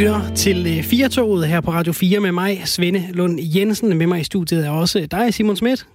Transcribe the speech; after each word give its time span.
lytter 0.00 0.34
til 0.34 0.66
øh, 0.66 0.82
Firetoget 0.84 1.48
her 1.48 1.60
på 1.60 1.70
Radio 1.72 1.92
4 1.92 2.20
med 2.20 2.32
mig, 2.32 2.62
Svende 2.64 3.08
Lund 3.12 3.40
Jensen. 3.40 3.98
Med 3.98 4.06
mig 4.06 4.20
i 4.20 4.24
studiet 4.24 4.66
er 4.66 4.70
også 4.70 5.06
dig, 5.10 5.34
Simon 5.34 5.56
Schmidt. 5.56 5.86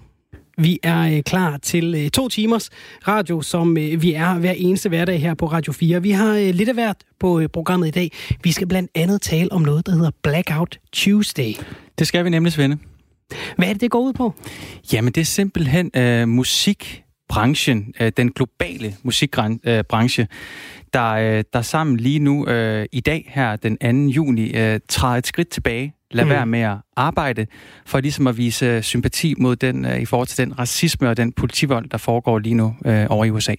Vi 0.57 0.79
er 0.83 1.01
øh, 1.01 1.23
klar 1.23 1.57
til 1.57 1.95
øh, 1.95 2.09
to 2.09 2.29
timers 2.29 2.69
radio, 3.07 3.41
som 3.41 3.75
vi 3.75 4.13
er 4.13 4.33
hver 4.33 4.51
eneste 4.51 4.89
hverdag 4.89 5.21
her 5.21 5.33
på 5.33 5.45
Radio 5.45 5.73
4. 5.73 6.01
Vi 6.01 6.11
har 6.11 6.51
lidt 6.51 6.69
af 6.69 6.75
hvert 6.75 6.97
på 7.19 7.41
programmet 7.53 7.87
i 7.87 7.91
dag. 7.91 8.11
Vi 8.43 8.51
skal 8.51 8.67
blandt 8.67 8.91
andet 8.95 9.21
tale 9.21 9.51
om 9.51 9.61
noget, 9.61 9.85
der 9.85 9.91
hedder 9.91 10.11
Blackout 10.23 10.79
Tuesday. 10.91 11.53
Det 11.99 12.07
skal 12.07 12.25
vi 12.25 12.29
nemlig, 12.29 12.53
Svende. 12.53 12.77
Hvad 13.57 13.67
er 13.67 13.73
det, 13.73 13.81
det 13.81 13.91
går 13.91 13.99
ud 13.99 14.13
på? 14.13 14.33
Jamen, 14.93 15.13
det 15.13 15.21
er 15.21 15.25
simpelthen 15.25 15.91
øh, 15.95 16.27
musikbranchen, 17.29 17.93
øh, 17.99 18.11
den 18.17 18.31
globale 18.31 18.95
musikbranche, 19.03 20.27
der, 20.93 21.11
øh, 21.11 21.43
der 21.53 21.61
sammen 21.61 21.97
lige 21.97 22.19
nu 22.19 22.47
øh, 22.47 22.85
i 22.91 22.99
dag 22.99 23.31
her 23.35 23.55
den 23.55 23.77
2. 23.77 24.11
juni 24.11 24.57
øh, 24.57 24.79
træder 24.89 25.17
et 25.17 25.27
skridt 25.27 25.49
tilbage 25.49 25.95
lad 26.11 26.25
mm. 26.25 26.29
være 26.29 26.45
med 26.45 26.59
at 26.59 26.77
arbejde, 26.95 27.47
for 27.85 27.99
ligesom 27.99 28.27
at 28.27 28.37
vise 28.37 28.65
øh, 28.65 28.83
sympati 28.83 29.33
mod 29.37 29.55
den, 29.55 29.85
øh, 29.85 29.99
i 29.99 30.05
forhold 30.05 30.27
til 30.27 30.37
den 30.37 30.59
racisme 30.59 31.09
og 31.09 31.17
den 31.17 31.31
politivold, 31.31 31.89
der 31.89 31.97
foregår 31.97 32.39
lige 32.39 32.55
nu 32.55 32.75
øh, 32.85 33.05
over 33.09 33.25
i 33.25 33.29
USA. 33.29 33.53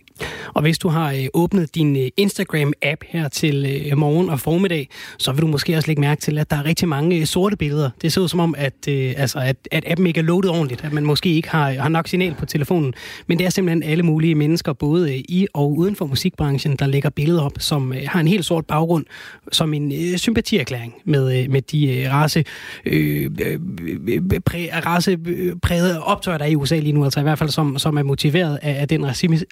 Og 0.54 0.62
hvis 0.62 0.78
du 0.78 0.88
har 0.88 1.12
øh, 1.12 1.26
åbnet 1.34 1.74
din 1.74 2.10
Instagram-app 2.20 2.96
her 3.08 3.28
til 3.28 3.92
morgen 3.96 4.30
og 4.30 4.40
formiddag, 4.40 4.88
så 5.18 5.32
vil 5.32 5.42
du 5.42 5.46
måske 5.46 5.76
også 5.76 5.88
lægge 5.88 6.00
mærke 6.00 6.20
til, 6.20 6.38
at 6.38 6.50
der 6.50 6.56
er 6.56 6.64
rigtig 6.64 6.88
mange 6.88 7.26
sorte 7.26 7.56
billeder. 7.56 7.90
Det 8.02 8.12
ser 8.12 8.20
ud 8.20 8.28
som 8.28 8.40
om, 8.40 8.54
at, 8.58 8.88
øh, 8.88 9.14
altså, 9.16 9.38
at, 9.38 9.56
at 9.70 9.84
appen 9.86 10.06
ikke 10.06 10.20
er 10.20 10.24
loadet 10.24 10.50
ordentligt, 10.50 10.84
at 10.84 10.92
man 10.92 11.04
måske 11.04 11.28
ikke 11.28 11.50
har, 11.50 11.70
har 11.72 11.88
nok 11.88 12.08
signal 12.08 12.34
på 12.34 12.46
telefonen. 12.46 12.94
Men 13.26 13.38
det 13.38 13.46
er 13.46 13.50
simpelthen 13.50 13.82
alle 13.82 14.02
mulige 14.02 14.34
mennesker, 14.34 14.72
både 14.72 15.18
i 15.18 15.46
og 15.54 15.76
uden 15.76 15.96
for 15.96 16.06
musikbranchen, 16.06 16.76
der 16.76 16.86
lægger 16.86 17.10
billeder 17.10 17.42
op, 17.42 17.52
som 17.58 17.92
øh, 17.92 18.02
har 18.06 18.20
en 18.20 18.28
helt 18.28 18.44
sort 18.44 18.66
baggrund, 18.66 19.04
som 19.52 19.74
en 19.74 19.92
øh, 19.92 20.18
sympatierklæring 20.18 20.94
med, 21.04 21.42
øh, 21.42 21.50
med 21.50 21.62
de 21.62 21.96
øh, 21.96 22.12
race 22.12 22.44
øh, 22.86 23.25
Øh, 23.40 23.60
øh, 24.08 24.40
præ, 24.40 24.68
raceprægede 24.86 25.94
øh, 25.94 26.08
optøjer, 26.08 26.38
der 26.38 26.44
er 26.44 26.48
i 26.48 26.56
USA 26.56 26.78
lige 26.78 26.92
nu, 26.92 27.04
altså 27.04 27.20
i 27.20 27.22
hvert 27.22 27.38
fald 27.38 27.50
som, 27.50 27.78
som 27.78 27.96
er 27.96 28.02
motiveret 28.02 28.58
af, 28.62 28.80
af 28.80 28.88
den 28.88 29.06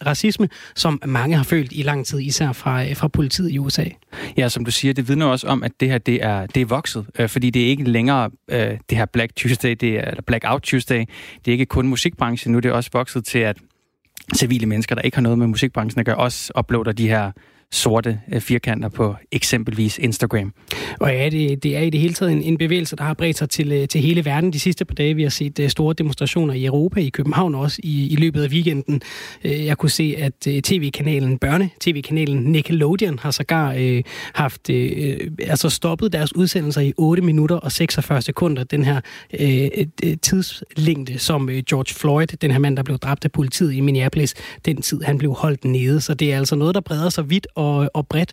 racisme, 0.06 0.48
som 0.74 1.00
mange 1.06 1.36
har 1.36 1.44
følt 1.44 1.72
i 1.72 1.82
lang 1.82 2.06
tid, 2.06 2.20
især 2.20 2.52
fra, 2.52 2.92
fra 2.92 3.08
politiet 3.08 3.50
i 3.50 3.58
USA. 3.58 3.84
Ja, 4.36 4.48
som 4.48 4.64
du 4.64 4.70
siger, 4.70 4.94
det 4.94 5.08
vidner 5.08 5.26
også 5.26 5.46
om, 5.46 5.62
at 5.62 5.72
det 5.80 5.88
her 5.88 5.98
det 5.98 6.24
er, 6.24 6.46
det 6.46 6.60
er 6.60 6.66
vokset, 6.66 7.06
øh, 7.18 7.28
fordi 7.28 7.50
det 7.50 7.62
er 7.62 7.66
ikke 7.66 7.84
længere 7.84 8.30
øh, 8.50 8.78
det 8.90 8.98
her 8.98 9.06
Black 9.06 9.36
Tuesday, 9.36 9.76
det 9.80 9.98
er, 9.98 10.04
eller 10.04 10.22
Blackout 10.22 10.62
Tuesday, 10.62 11.04
det 11.44 11.48
er 11.48 11.52
ikke 11.52 11.66
kun 11.66 11.86
musikbranchen, 11.86 12.52
nu 12.52 12.58
det 12.58 12.64
er 12.64 12.70
det 12.70 12.76
også 12.76 12.90
vokset 12.92 13.24
til, 13.24 13.38
at 13.38 13.56
civile 14.36 14.66
mennesker, 14.66 14.94
der 14.94 15.02
ikke 15.02 15.16
har 15.16 15.22
noget 15.22 15.38
med 15.38 15.46
musikbranchen 15.46 16.00
at 16.00 16.06
gøre, 16.06 16.16
også 16.16 16.52
uploader 16.58 16.92
de 16.92 17.08
her 17.08 17.32
sorte 17.74 18.20
øh, 18.32 18.40
firkanter 18.40 18.88
på 18.88 19.14
eksempelvis 19.32 19.98
Instagram. 19.98 20.52
Og 21.00 21.10
ja, 21.10 21.28
det, 21.28 21.62
det 21.62 21.76
er 21.76 21.80
i 21.80 21.90
det 21.90 22.00
hele 22.00 22.14
taget 22.14 22.32
en, 22.32 22.42
en 22.42 22.58
bevægelse, 22.58 22.96
der 22.96 23.04
har 23.04 23.14
bredt 23.14 23.38
sig 23.38 23.50
til, 23.50 23.72
øh, 23.72 23.88
til 23.88 24.00
hele 24.00 24.24
verden 24.24 24.52
de 24.52 24.60
sidste 24.60 24.84
par 24.84 24.94
dage. 24.94 25.14
Vi 25.14 25.22
har 25.22 25.30
set 25.30 25.58
øh, 25.58 25.68
store 25.68 25.94
demonstrationer 25.94 26.54
i 26.54 26.64
Europa, 26.64 27.00
i 27.00 27.08
København 27.08 27.54
også 27.54 27.80
i, 27.82 28.08
i 28.12 28.16
løbet 28.16 28.42
af 28.42 28.48
weekenden. 28.48 29.02
Jeg 29.44 29.78
kunne 29.78 29.90
se, 29.90 30.14
at 30.18 30.62
tv-kanalen, 30.64 31.38
børne-tv-kanalen 31.38 32.38
Nickelodeon 32.38 33.18
har 33.18 33.30
sågar 33.30 33.74
øh, 33.78 34.02
haft 34.34 34.70
øh, 34.70 35.16
altså 35.38 35.70
stoppet 35.70 36.12
deres 36.12 36.36
udsendelser 36.36 36.80
i 36.80 36.92
8 36.96 37.22
minutter 37.22 37.56
og 37.56 37.72
46 37.72 38.22
sekunder. 38.22 38.64
Den 38.64 38.84
her 38.84 39.00
øh, 39.40 39.68
tidslængde, 40.22 41.18
som 41.18 41.48
George 41.48 41.94
Floyd, 41.94 42.26
den 42.26 42.50
her 42.50 42.58
mand, 42.58 42.76
der 42.76 42.82
blev 42.82 42.98
dræbt 42.98 43.24
af 43.24 43.32
politiet 43.32 43.74
i 43.74 43.80
Minneapolis, 43.80 44.34
den 44.64 44.82
tid, 44.82 45.02
han 45.02 45.18
blev 45.18 45.32
holdt 45.34 45.64
nede. 45.64 46.00
Så 46.00 46.14
det 46.14 46.32
er 46.32 46.38
altså 46.38 46.56
noget, 46.56 46.74
der 46.74 46.80
breder 46.80 47.08
sig 47.08 47.30
vidt 47.30 47.46
og, 47.54 47.63
og 47.94 48.06
bredt 48.08 48.32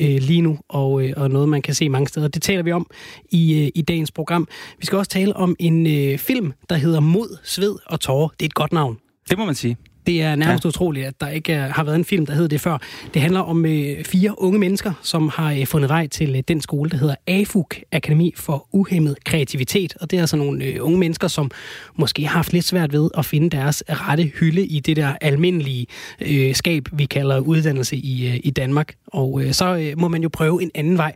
øh, 0.00 0.18
lige 0.20 0.40
nu, 0.40 0.58
og, 0.68 1.04
øh, 1.04 1.12
og 1.16 1.30
noget, 1.30 1.48
man 1.48 1.62
kan 1.62 1.74
se 1.74 1.88
mange 1.88 2.08
steder. 2.08 2.28
Det 2.28 2.42
taler 2.42 2.62
vi 2.62 2.72
om 2.72 2.86
i, 3.30 3.62
øh, 3.62 3.70
i 3.74 3.82
dagens 3.82 4.12
program. 4.12 4.48
Vi 4.78 4.86
skal 4.86 4.98
også 4.98 5.10
tale 5.10 5.36
om 5.36 5.56
en 5.58 5.86
øh, 5.86 6.18
film, 6.18 6.52
der 6.70 6.76
hedder 6.76 7.00
Mod, 7.00 7.38
Sved 7.44 7.76
og 7.86 8.00
Tårer. 8.00 8.28
Det 8.28 8.42
er 8.42 8.46
et 8.46 8.54
godt 8.54 8.72
navn. 8.72 8.98
Det 9.30 9.38
må 9.38 9.44
man 9.44 9.54
sige. 9.54 9.76
Det 10.06 10.22
er 10.22 10.34
nærmest 10.34 10.64
ja. 10.64 10.68
utroligt, 10.68 11.06
at 11.06 11.20
der 11.20 11.28
ikke 11.28 11.52
er, 11.52 11.68
har 11.68 11.84
været 11.84 11.96
en 11.96 12.04
film, 12.04 12.26
der 12.26 12.34
hed 12.34 12.48
det 12.48 12.60
før. 12.60 12.78
Det 13.14 13.22
handler 13.22 13.40
om 13.40 13.66
øh, 13.66 14.04
fire 14.04 14.42
unge 14.42 14.58
mennesker, 14.58 14.92
som 15.02 15.28
har 15.28 15.52
øh, 15.52 15.66
fundet 15.66 15.88
vej 15.88 16.06
til 16.06 16.36
øh, 16.36 16.42
den 16.48 16.60
skole, 16.60 16.90
der 16.90 16.96
hedder 16.96 17.14
AFUK, 17.26 17.76
Akademi 17.92 18.32
for 18.36 18.68
Uhemmet 18.72 19.24
Kreativitet. 19.24 19.96
Og 20.00 20.10
det 20.10 20.16
er 20.16 20.20
altså 20.20 20.36
nogle 20.36 20.64
øh, 20.64 20.76
unge 20.80 20.98
mennesker, 20.98 21.28
som 21.28 21.50
måske 21.96 22.26
har 22.26 22.36
haft 22.36 22.52
lidt 22.52 22.64
svært 22.64 22.92
ved 22.92 23.10
at 23.18 23.24
finde 23.24 23.50
deres 23.50 23.84
rette 23.88 24.24
hylde 24.24 24.66
i 24.66 24.80
det 24.80 24.96
der 24.96 25.14
almindelige 25.20 25.86
øh, 26.20 26.54
skab, 26.54 26.88
vi 26.92 27.04
kalder 27.04 27.40
uddannelse 27.40 27.96
i, 27.96 28.28
øh, 28.28 28.40
i 28.44 28.50
Danmark. 28.50 28.94
Og 29.06 29.42
øh, 29.42 29.52
så 29.52 29.76
øh, 29.76 30.00
må 30.00 30.08
man 30.08 30.22
jo 30.22 30.28
prøve 30.28 30.62
en 30.62 30.70
anden 30.74 30.98
vej. 30.98 31.14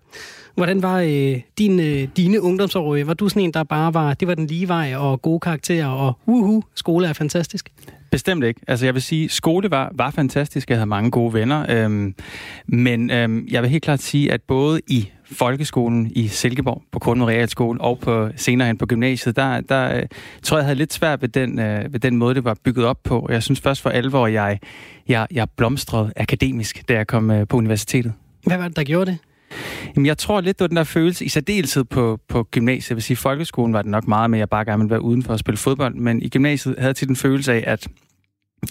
Hvordan 0.54 0.82
var 0.82 0.98
øh, 0.98 1.40
din, 1.58 1.80
øh, 1.80 2.08
dine 2.16 2.40
ungdomsår? 2.40 3.04
Var 3.04 3.14
du 3.14 3.28
sådan 3.28 3.42
en, 3.42 3.52
der 3.52 3.62
bare 3.62 3.94
var, 3.94 4.14
det 4.14 4.28
var 4.28 4.34
den 4.34 4.46
lige 4.46 4.68
vej 4.68 4.94
og 4.96 5.22
gode 5.22 5.40
karakterer, 5.40 5.86
og 5.86 6.18
uhu, 6.26 6.62
skole 6.74 7.08
er 7.08 7.12
fantastisk? 7.12 7.70
Bestemt 8.10 8.44
ikke. 8.44 8.60
Altså 8.68 8.86
jeg 8.86 8.94
vil 8.94 9.02
sige, 9.02 9.28
skole 9.28 9.70
var, 9.70 9.92
var 9.94 10.10
fantastisk. 10.10 10.70
Jeg 10.70 10.78
havde 10.78 10.86
mange 10.86 11.10
gode 11.10 11.34
venner. 11.34 11.66
Øhm, 11.68 12.14
men 12.66 13.10
øhm, 13.10 13.46
jeg 13.50 13.62
vil 13.62 13.70
helt 13.70 13.82
klart 13.82 14.00
sige, 14.00 14.32
at 14.32 14.42
både 14.42 14.80
i 14.88 15.08
folkeskolen 15.32 16.10
i 16.14 16.28
Silkeborg, 16.28 16.82
på 16.92 16.98
Kornum 16.98 17.26
Realskole 17.26 17.80
og 17.80 17.98
på 17.98 18.28
senere 18.36 18.66
hen 18.68 18.78
på 18.78 18.86
gymnasiet, 18.86 19.36
der, 19.36 19.60
der 19.60 19.96
øh, 19.96 20.02
tror 20.42 20.56
jeg, 20.56 20.62
jeg 20.62 20.66
havde 20.66 20.78
lidt 20.78 20.92
svært 20.92 21.22
ved 21.22 21.28
den, 21.28 21.58
øh, 21.58 21.92
ved 21.92 22.00
den 22.00 22.16
måde, 22.16 22.34
det 22.34 22.44
var 22.44 22.56
bygget 22.64 22.86
op 22.86 22.98
på. 23.04 23.28
Jeg 23.30 23.42
synes 23.42 23.60
først 23.60 23.82
for 23.82 23.90
alvor, 23.90 24.26
jeg, 24.26 24.58
jeg, 25.08 25.26
jeg 25.30 25.48
blomstrede 25.56 26.12
akademisk, 26.16 26.88
da 26.88 26.94
jeg 26.94 27.06
kom 27.06 27.30
øh, 27.30 27.48
på 27.48 27.56
universitetet. 27.56 28.12
Hvad 28.46 28.56
var 28.56 28.68
det, 28.68 28.76
der 28.76 28.84
gjorde 28.84 29.10
det? 29.10 29.18
Jamen, 29.96 30.06
jeg 30.06 30.18
tror 30.18 30.40
lidt, 30.40 30.58
det 30.58 30.64
var 30.64 30.68
den 30.68 30.76
der 30.76 30.84
følelse, 30.84 31.24
i 31.24 31.28
særdeleshed 31.28 31.84
på, 31.84 32.20
på 32.28 32.42
gymnasiet. 32.42 32.90
Jeg 32.90 32.96
vil 32.96 33.02
sige, 33.02 33.14
i 33.14 33.16
folkeskolen 33.16 33.72
var 33.72 33.82
det 33.82 33.90
nok 33.90 34.08
meget 34.08 34.30
med, 34.30 34.38
at 34.38 34.40
jeg 34.40 34.48
bare 34.48 34.64
gerne 34.64 34.78
ville 34.78 34.90
være 34.90 35.02
uden 35.02 35.22
for 35.22 35.34
at 35.34 35.40
spille 35.40 35.58
fodbold, 35.58 35.94
men 35.94 36.22
i 36.22 36.28
gymnasiet 36.28 36.74
havde 36.78 36.88
jeg 36.88 36.96
tit 36.96 37.08
en 37.08 37.16
følelse 37.16 37.52
af, 37.52 37.64
at 37.66 37.88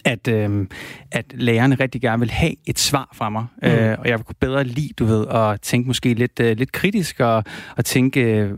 at, 0.06 0.28
øh, 0.28 0.68
at 1.12 1.26
lærerne 1.34 1.76
rigtig 1.76 2.02
gerne 2.02 2.20
vil 2.20 2.32
have 2.32 2.54
et 2.66 2.80
svar 2.80 3.10
fra 3.14 3.30
mig, 3.30 3.46
mm. 3.62 3.68
øh, 3.68 4.00
og 4.00 4.08
jeg 4.08 4.20
kunne 4.20 4.36
bedre 4.40 4.64
lide, 4.64 4.90
du 5.00 5.06
ved, 5.06 5.28
at 5.28 5.62
tænke 5.62 5.88
måske 5.88 6.14
lidt, 6.14 6.40
øh, 6.40 6.58
lidt 6.58 6.72
kritisk, 6.72 7.20
og, 7.20 7.44
og 7.78 7.86
tænke, 7.86 8.22
øh, 8.22 8.50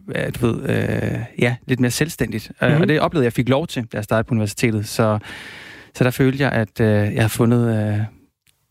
du 0.42 0.48
ved, 0.48 0.70
øh, 0.70 1.20
ja, 1.40 1.56
lidt 1.68 1.80
mere 1.80 1.92
selvstændigt. 1.92 2.52
Mm. 2.62 2.82
Og 2.82 2.88
det 2.88 3.00
oplevede 3.00 3.26
jeg 3.26 3.34
fik 3.34 3.50
lov 3.50 3.68
til, 3.68 3.84
da 3.84 3.98
jeg 3.98 4.04
startede 4.04 4.28
på 4.28 4.34
universitetet, 4.34 4.88
så, 4.88 5.20
så 5.96 6.04
der 6.04 6.12
følte 6.12 6.44
jeg, 6.44 6.52
at 6.52 6.82
øh, 6.82 6.88
jeg 6.88 7.22
havde 7.22 7.30
fundet 7.30 7.94
øh, 7.94 8.21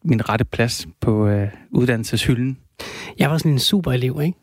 min 0.05 0.29
rette 0.29 0.45
plads 0.45 0.89
på 1.01 1.29
øh, 1.29 1.49
uddannelseshylden. 1.71 2.59
Jeg 3.19 3.31
var 3.31 3.39
sådan 3.39 3.53
en 3.53 3.59
super 3.59 3.93
elev, 3.93 4.21
ikke? 4.25 4.39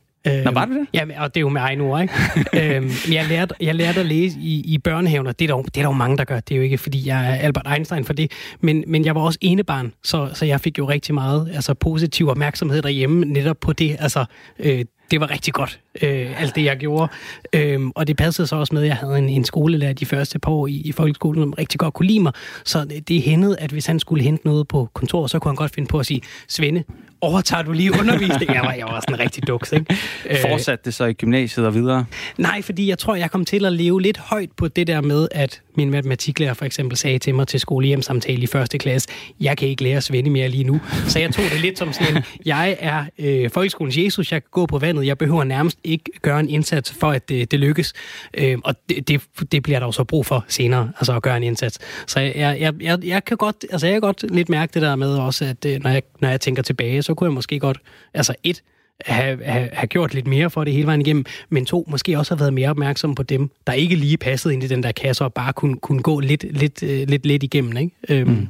Nå, 0.45 0.51
var 0.51 0.65
det 0.65 0.75
det? 0.75 0.87
Ja, 0.93 1.23
og 1.23 1.35
det 1.35 1.39
er 1.39 1.41
jo 1.41 1.49
med 1.49 1.61
egen 1.61 1.81
ord, 1.81 2.01
ikke? 2.01 2.13
øhm, 2.75 2.89
jeg, 3.11 3.25
lærte, 3.29 3.55
jeg 3.61 3.75
lærte 3.75 3.99
at 3.99 4.05
læse 4.05 4.39
i, 4.39 4.73
i 4.73 4.77
børnehaven, 4.77 5.27
og 5.27 5.39
det 5.39 5.49
er, 5.49 5.55
der, 5.55 5.61
det 5.61 5.77
er 5.77 5.81
der 5.81 5.89
jo 5.89 5.91
mange, 5.91 6.17
der 6.17 6.23
gør. 6.23 6.39
Det 6.39 6.51
er 6.51 6.57
jo 6.57 6.63
ikke, 6.63 6.77
fordi 6.77 7.07
jeg 7.07 7.29
er 7.29 7.35
Albert 7.35 7.67
Einstein 7.73 8.05
for 8.05 8.13
det. 8.13 8.31
Men, 8.61 8.83
men 8.87 9.05
jeg 9.05 9.15
var 9.15 9.21
også 9.21 9.39
enebarn, 9.41 9.93
så, 10.03 10.29
så 10.33 10.45
jeg 10.45 10.61
fik 10.61 10.77
jo 10.77 10.89
rigtig 10.89 11.13
meget 11.13 11.51
altså, 11.53 11.73
positiv 11.73 12.27
opmærksomhed 12.29 12.81
derhjemme 12.81 13.25
netop 13.25 13.57
på 13.61 13.73
det. 13.73 13.95
Altså, 13.99 14.25
øh, 14.59 14.85
det 15.11 15.21
var 15.21 15.31
rigtig 15.31 15.53
godt, 15.53 15.79
øh, 16.01 16.41
alt 16.41 16.55
det 16.55 16.63
jeg 16.63 16.77
gjorde. 16.77 17.11
Øhm, 17.53 17.91
og 17.95 18.07
det 18.07 18.17
passede 18.17 18.47
så 18.47 18.55
også 18.55 18.73
med, 18.73 18.81
at 18.81 18.87
jeg 18.87 18.95
havde 18.95 19.17
en, 19.17 19.29
en 19.29 19.43
skolelærer 19.43 19.93
de 19.93 20.05
første 20.05 20.39
par 20.39 20.51
år 20.51 20.67
i, 20.67 20.81
i 20.85 20.91
folkeskolen, 20.91 21.41
som 21.43 21.53
rigtig 21.53 21.79
godt 21.79 21.93
kunne 21.93 22.07
lide 22.07 22.19
mig. 22.19 22.33
Så 22.65 22.85
det, 22.85 23.07
det 23.07 23.21
hændede, 23.21 23.59
at 23.59 23.71
hvis 23.71 23.85
han 23.85 23.99
skulle 23.99 24.23
hente 24.23 24.45
noget 24.45 24.67
på 24.67 24.89
kontoret, 24.93 25.31
så 25.31 25.39
kunne 25.39 25.49
han 25.49 25.55
godt 25.55 25.73
finde 25.75 25.87
på 25.87 25.99
at 25.99 26.05
sige, 26.05 26.21
Svende, 26.47 26.83
overtager 27.21 27.63
du 27.63 27.71
lige 27.71 27.91
undervisning? 27.99 28.53
jeg 28.53 28.61
var, 28.63 28.73
jeg 28.73 28.85
var 28.85 28.99
sådan 28.99 29.19
rigtig 29.19 29.47
duks, 29.47 29.71
ikke? 29.71 29.97
Fortsatte 30.49 30.85
det 30.85 30.93
så 30.93 31.05
i 31.05 31.13
gymnasiet 31.13 31.65
og 31.65 31.73
videre? 31.73 32.05
Nej, 32.37 32.61
fordi 32.61 32.89
jeg 32.89 32.97
tror, 32.97 33.15
jeg 33.15 33.31
kom 33.31 33.45
til 33.45 33.65
at 33.65 33.73
leve 33.73 34.01
lidt 34.01 34.17
højt 34.17 34.51
på 34.51 34.67
det 34.67 34.87
der 34.87 35.01
med, 35.01 35.27
at 35.31 35.61
min 35.75 35.91
matematiklærer 35.91 36.53
for 36.53 36.65
eksempel 36.65 36.97
sagde 36.97 37.19
til 37.19 37.35
mig 37.35 37.47
til 37.47 37.59
skolehjemsamtale 37.59 38.41
i 38.43 38.47
første 38.47 38.77
klasse, 38.77 39.09
jeg 39.39 39.57
kan 39.57 39.67
ikke 39.67 39.83
lære 39.83 40.01
Svende 40.01 40.29
mere 40.29 40.49
lige 40.49 40.63
nu. 40.63 40.81
Så 41.07 41.19
jeg 41.19 41.33
tog 41.33 41.45
det 41.51 41.61
lidt 41.61 41.79
som 41.79 41.93
sådan 41.93 42.17
en, 42.17 42.23
jeg 42.45 42.77
er 42.79 43.05
øh, 43.19 43.49
folkeskolens 43.49 43.97
Jesus, 43.97 44.31
jeg 44.31 44.43
kan 44.43 44.49
gå 44.51 44.65
på 44.65 44.77
vandet, 44.77 45.05
jeg 45.05 45.17
behøver 45.17 45.43
nærmest 45.43 45.77
ikke 45.83 46.03
gøre 46.21 46.39
en 46.39 46.49
indsats 46.49 46.93
for, 46.99 47.11
at 47.11 47.29
det, 47.29 47.51
det 47.51 47.59
lykkes. 47.59 47.93
Øh, 48.33 48.57
og 48.63 48.75
det, 48.89 49.07
det, 49.07 49.21
det 49.51 49.63
bliver 49.63 49.79
der 49.79 49.85
jo 49.85 49.91
så 49.91 50.03
brug 50.03 50.25
for 50.25 50.45
senere, 50.47 50.91
altså 50.97 51.15
at 51.15 51.21
gøre 51.21 51.37
en 51.37 51.43
indsats. 51.43 51.79
Så 52.07 52.19
jeg, 52.19 52.57
jeg, 52.59 52.73
jeg, 52.81 53.05
jeg 53.05 53.25
kan 53.25 53.37
godt, 53.37 53.65
altså 53.71 53.87
jeg 53.87 53.93
kan 53.93 54.01
godt 54.01 54.25
lidt 54.31 54.49
mærke 54.49 54.73
det 54.73 54.81
der 54.81 54.95
med 54.95 55.09
også, 55.09 55.45
at 55.45 55.65
øh, 55.65 55.83
når 55.83 55.89
jeg, 55.89 56.01
når 56.19 56.29
jeg 56.29 56.41
tænker 56.41 56.63
tilbage, 56.63 57.01
så 57.07 57.13
kunne 57.13 57.27
jeg 57.27 57.33
måske 57.33 57.59
godt, 57.59 57.77
altså 58.13 58.35
et, 58.43 58.63
have, 59.05 59.43
have, 59.43 59.69
have 59.73 59.87
gjort 59.87 60.13
lidt 60.13 60.27
mere 60.27 60.49
for 60.49 60.63
det 60.63 60.73
hele 60.73 60.85
vejen 60.85 61.01
igennem, 61.01 61.25
men 61.49 61.65
to, 61.65 61.85
måske 61.87 62.17
også 62.17 62.33
have 62.35 62.39
været 62.39 62.53
mere 62.53 62.69
opmærksom 62.69 63.15
på 63.15 63.23
dem, 63.23 63.49
der 63.67 63.73
ikke 63.73 63.95
lige 63.95 64.17
passede 64.17 64.53
ind 64.53 64.63
i 64.63 64.67
den 64.67 64.83
der 64.83 64.91
kasse, 64.91 65.23
og 65.23 65.33
bare 65.33 65.53
kunne, 65.53 65.77
kunne 65.77 66.01
gå 66.01 66.19
lidt, 66.19 66.45
lidt, 66.57 66.83
uh, 66.83 66.89
lidt, 66.89 67.25
lidt 67.25 67.43
igennem. 67.43 67.77
Ikke? 67.77 67.95
Øhm, 68.09 68.29
mm. 68.29 68.47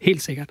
Helt 0.00 0.22
sikkert. 0.22 0.48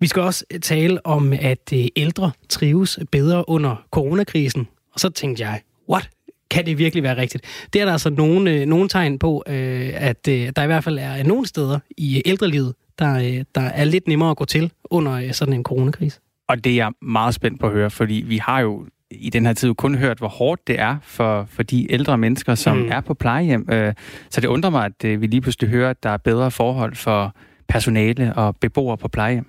Vi 0.00 0.06
skal 0.06 0.22
også 0.22 0.44
tale 0.62 1.06
om, 1.06 1.32
at 1.32 1.72
uh, 1.72 1.78
ældre 1.96 2.30
trives 2.48 2.98
bedre 3.10 3.48
under 3.48 3.84
coronakrisen. 3.90 4.68
Og 4.94 5.00
så 5.00 5.08
tænkte 5.08 5.42
jeg, 5.42 5.60
what? 5.90 6.08
Kan 6.50 6.66
det 6.66 6.78
virkelig 6.78 7.02
være 7.02 7.16
rigtigt? 7.16 7.44
Det 7.72 7.80
er 7.80 7.84
der 7.84 7.92
altså 7.92 8.10
nogle, 8.10 8.66
nogle 8.66 8.88
tegn 8.88 9.18
på, 9.18 9.38
at 9.38 10.26
der 10.26 10.62
i 10.62 10.66
hvert 10.66 10.84
fald 10.84 10.98
er 10.98 11.22
nogle 11.22 11.46
steder 11.46 11.78
i 11.96 12.22
ældrelivet, 12.26 12.74
der, 12.98 13.44
der 13.54 13.60
er 13.60 13.84
lidt 13.84 14.08
nemmere 14.08 14.30
at 14.30 14.36
gå 14.36 14.44
til 14.44 14.72
under 14.84 15.32
sådan 15.32 15.54
en 15.54 15.62
coronakrise. 15.62 16.20
Og 16.48 16.64
det 16.64 16.72
er 16.72 16.76
jeg 16.76 16.92
meget 17.02 17.34
spændt 17.34 17.60
på 17.60 17.66
at 17.66 17.72
høre, 17.72 17.90
fordi 17.90 18.24
vi 18.26 18.36
har 18.36 18.60
jo 18.60 18.86
i 19.10 19.30
den 19.30 19.46
her 19.46 19.52
tid 19.52 19.74
kun 19.74 19.94
hørt, 19.94 20.18
hvor 20.18 20.28
hårdt 20.28 20.66
det 20.66 20.80
er 20.80 20.96
for, 21.02 21.48
for 21.50 21.62
de 21.62 21.92
ældre 21.92 22.18
mennesker, 22.18 22.54
som 22.54 22.76
mm. 22.76 22.88
er 22.92 23.00
på 23.00 23.14
plejehjem. 23.14 23.68
Øh, 23.72 23.94
så 24.30 24.40
det 24.40 24.48
undrer 24.48 24.70
mig, 24.70 24.84
at 24.84 25.04
øh, 25.04 25.20
vi 25.20 25.26
lige 25.26 25.40
pludselig 25.40 25.70
hører, 25.70 25.90
at 25.90 26.02
der 26.02 26.10
er 26.10 26.16
bedre 26.16 26.50
forhold 26.50 26.94
for 26.94 27.34
personale 27.68 28.34
og 28.34 28.56
beboere 28.56 28.96
på 28.96 29.08
plejehjem. 29.08 29.46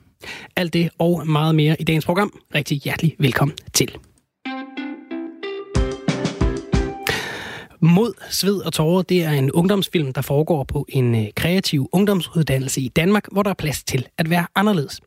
Alt 0.55 0.73
det 0.73 0.89
og 0.99 1.27
meget 1.27 1.55
mere 1.55 1.75
i 1.79 1.83
dagens 1.83 2.05
program. 2.05 2.33
Rigtig 2.55 2.77
hjertelig 2.77 3.15
velkommen 3.19 3.57
til. 3.73 3.91
Mod, 7.81 8.13
sved 8.29 8.61
og 8.61 8.73
tårer, 8.73 9.01
det 9.01 9.23
er 9.23 9.31
en 9.31 9.51
ungdomsfilm, 9.51 10.13
der 10.13 10.21
foregår 10.21 10.63
på 10.63 10.85
en 10.89 11.15
øh, 11.15 11.27
kreativ 11.35 11.89
ungdomsuddannelse 11.91 12.81
i 12.81 12.87
Danmark, 12.87 13.25
hvor 13.31 13.43
der 13.43 13.49
er 13.49 13.53
plads 13.53 13.83
til 13.83 14.07
at 14.17 14.29
være 14.29 14.45
anderledes. 14.55 15.01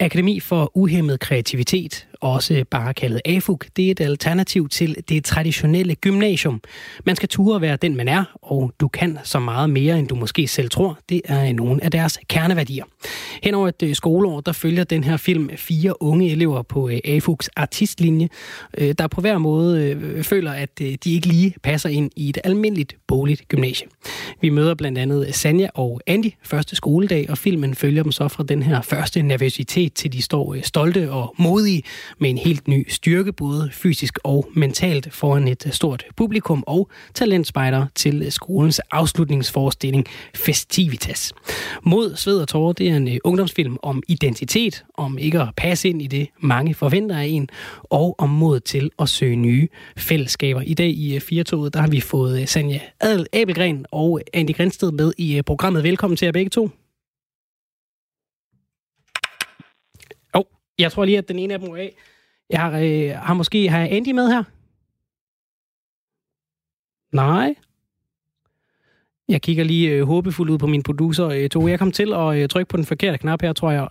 Akademi 0.00 0.40
for 0.40 0.70
Uhemmet 0.74 1.20
Kreativitet 1.20 2.06
også 2.20 2.64
bare 2.70 2.94
kaldet 2.94 3.20
AFUG, 3.24 3.60
det 3.76 3.86
er 3.86 3.90
et 3.90 4.00
alternativ 4.00 4.68
til 4.68 4.96
det 5.08 5.24
traditionelle 5.24 5.94
gymnasium. 5.94 6.60
Man 7.06 7.16
skal 7.16 7.28
ture 7.28 7.60
være 7.60 7.76
den, 7.76 7.96
man 7.96 8.08
er, 8.08 8.24
og 8.42 8.72
du 8.80 8.88
kan 8.88 9.18
så 9.24 9.38
meget 9.38 9.70
mere, 9.70 9.98
end 9.98 10.08
du 10.08 10.14
måske 10.14 10.46
selv 10.46 10.70
tror. 10.70 10.98
Det 11.08 11.22
er 11.24 11.52
nogle 11.52 11.84
af 11.84 11.90
deres 11.90 12.18
kerneværdier. 12.28 12.84
Henover 13.42 13.68
et 13.68 13.82
øh, 13.82 13.94
skoleår, 13.94 14.40
der 14.40 14.52
følger 14.52 14.84
den 14.84 15.04
her 15.04 15.16
film 15.16 15.50
fire 15.56 16.02
unge 16.02 16.30
elever 16.30 16.62
på 16.62 16.88
øh, 16.88 16.98
AFUGs 17.04 17.48
artistlinje, 17.56 18.28
øh, 18.78 18.94
der 18.98 19.06
på 19.06 19.20
hver 19.20 19.38
måde 19.38 20.22
føler, 20.22 20.52
at 20.52 20.78
de 20.78 20.96
ikke 21.04 21.26
lige 21.26 21.54
passer 21.62 21.88
ind 21.88 22.10
i 22.16 22.28
et 22.28 22.38
almindeligt 22.44 22.96
boligt 23.06 23.48
gymnasie. 23.48 23.86
Vi 24.40 24.48
møder 24.48 24.74
blandt 24.74 24.98
andet 24.98 25.34
Sanja 25.34 25.68
og 25.74 26.00
Andy 26.06 26.30
første 26.42 26.76
skoledag, 26.76 27.30
og 27.30 27.38
filmen 27.38 27.74
følger 27.74 28.02
dem 28.02 28.12
så 28.12 28.28
fra 28.28 28.44
den 28.48 28.62
her 28.62 28.82
første 28.82 29.22
nervøsitet 29.22 29.92
til 29.94 30.12
de 30.12 30.22
står 30.22 30.56
stolte 30.62 31.10
og 31.10 31.34
modige 31.38 31.82
med 32.18 32.30
en 32.30 32.38
helt 32.38 32.68
ny 32.68 32.86
styrke, 32.88 33.32
både 33.32 33.70
fysisk 33.72 34.18
og 34.24 34.48
mentalt, 34.54 35.12
foran 35.12 35.48
et 35.48 35.68
stort 35.70 36.04
publikum 36.16 36.64
og 36.66 36.90
talentspejder 37.14 37.86
til 37.94 38.32
skolens 38.32 38.78
afslutningsforestilling 38.78 40.06
Festivitas. 40.34 41.32
Mod 41.82 42.16
Sved 42.16 42.40
og 42.40 42.48
Tårer, 42.48 42.72
det 42.72 42.88
er 42.88 42.96
en 42.96 43.08
øh, 43.08 43.16
ungdomsfilm 43.24 43.76
om 43.82 44.02
identitet, 44.08 44.84
om 44.94 45.18
ikke 45.18 45.40
at 45.40 45.48
passe 45.56 45.88
ind 45.88 46.02
i 46.02 46.06
det, 46.06 46.28
mange 46.40 46.74
forventer 46.74 47.18
af 47.18 47.24
en, 47.24 47.48
og 47.84 48.14
om 48.18 48.30
mod 48.30 48.60
til 48.60 48.90
at 48.98 49.08
søge 49.08 49.36
nye 49.36 49.68
fællesskaber. 49.96 50.60
I 50.60 50.74
dag 50.74 50.88
i 50.88 51.14
øh, 51.14 51.20
Firtoget, 51.20 51.74
der 51.74 51.80
har 51.80 51.88
vi 51.88 52.00
fået 52.00 52.40
øh, 52.40 52.46
Sanja 52.46 52.78
Sanja 53.02 53.24
Abelgren 53.32 53.86
og 53.90 54.20
Andy 54.34 54.56
Grænsted 54.56 54.92
med 54.92 55.12
i 55.18 55.36
øh, 55.36 55.42
programmet. 55.42 55.82
Velkommen 55.82 56.16
til 56.16 56.26
jer 56.26 56.32
begge 56.32 56.50
to. 56.50 56.87
Jeg 60.78 60.92
tror 60.92 61.04
lige, 61.04 61.18
at 61.18 61.28
den 61.28 61.38
ene 61.38 61.54
af 61.54 61.60
dem 61.60 61.70
er 61.70 61.76
af. 61.76 61.96
Jeg 62.50 62.60
har, 62.60 62.78
øh, 62.78 63.10
har 63.10 63.34
måske 63.34 63.68
har 63.68 63.78
Andy 63.78 64.12
med 64.12 64.28
her? 64.28 64.42
Nej. 67.12 67.54
Jeg 69.28 69.42
kigger 69.42 69.64
lige 69.64 69.90
øh, 69.90 70.02
håbefuldt 70.02 70.50
ud 70.50 70.58
på 70.58 70.66
min 70.66 70.82
producer, 70.82 71.28
øh, 71.28 71.48
Tove. 71.48 71.70
Jeg 71.70 71.78
kom 71.78 71.92
til 71.92 72.12
at 72.12 72.36
øh, 72.36 72.48
trykke 72.48 72.68
på 72.68 72.76
den 72.76 72.84
forkerte 72.86 73.18
knap 73.18 73.42
her, 73.42 73.52
tror 73.52 73.70
jeg. 73.70 73.88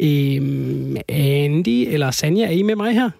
Øh, 0.00 0.96
Andy 1.08 1.86
eller 1.88 2.10
Sanja, 2.10 2.46
er 2.46 2.50
I 2.50 2.62
med 2.62 2.76
mig 2.76 2.94
her? 2.94 3.10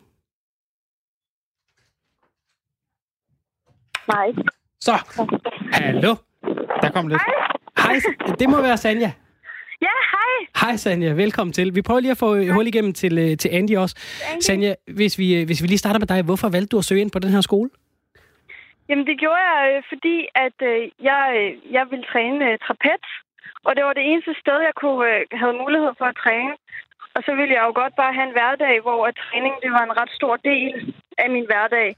Nej. 4.08 4.44
Så, 4.81 4.93
hallo. 5.73 6.14
Der 6.82 6.91
kom 6.91 7.08
lidt. 7.08 7.23
Hej, 7.79 8.00
det 8.38 8.50
må 8.50 8.62
være 8.62 8.76
Sanja. 8.76 9.12
Hej 10.60 10.76
Sanja, 10.76 11.12
velkommen 11.12 11.52
til. 11.52 11.74
Vi 11.74 11.82
prøver 11.82 12.00
lige 12.00 12.10
at 12.10 12.18
få 12.18 12.34
hej. 12.34 12.54
hul 12.54 12.66
igennem 12.66 12.92
til, 12.92 13.18
øh, 13.18 13.36
til 13.36 13.48
Andy 13.58 13.76
også. 13.76 13.94
Andy. 14.32 14.40
Sanja, 14.40 14.74
hvis 14.98 15.18
vi, 15.18 15.26
øh, 15.36 15.46
hvis 15.46 15.62
vi 15.62 15.66
lige 15.66 15.78
starter 15.78 15.98
med 15.98 16.06
dig, 16.06 16.22
hvorfor 16.22 16.48
valgte 16.48 16.72
du 16.72 16.78
at 16.78 16.84
søge 16.84 17.00
ind 17.00 17.10
på 17.10 17.18
den 17.18 17.30
her 17.30 17.40
skole? 17.40 17.70
Jamen 18.88 19.06
det 19.06 19.16
gjorde 19.18 19.42
jeg, 19.50 19.60
øh, 19.70 19.82
fordi 19.88 20.16
at 20.34 20.58
jeg, 21.08 21.24
jeg 21.76 21.84
ville 21.90 22.04
træne 22.12 22.58
trapez, 22.66 23.04
og 23.66 23.76
det 23.76 23.84
var 23.84 23.92
det 23.92 24.04
eneste 24.10 24.32
sted, 24.42 24.58
jeg 24.68 24.74
kunne 24.82 25.06
have 25.40 25.54
mulighed 25.62 25.92
for 25.98 26.04
at 26.12 26.16
træne. 26.24 26.52
Og 27.16 27.20
så 27.26 27.32
ville 27.38 27.54
jeg 27.56 27.64
jo 27.68 27.72
godt 27.82 27.94
bare 28.02 28.14
have 28.16 28.28
en 28.28 28.36
hverdag, 28.38 28.74
hvor 28.86 29.00
at 29.08 29.14
træning 29.24 29.54
det 29.64 29.70
var 29.76 29.82
en 29.84 29.96
ret 30.00 30.12
stor 30.18 30.34
del 30.50 30.94
af 31.18 31.28
min 31.34 31.46
hverdag. 31.50 31.88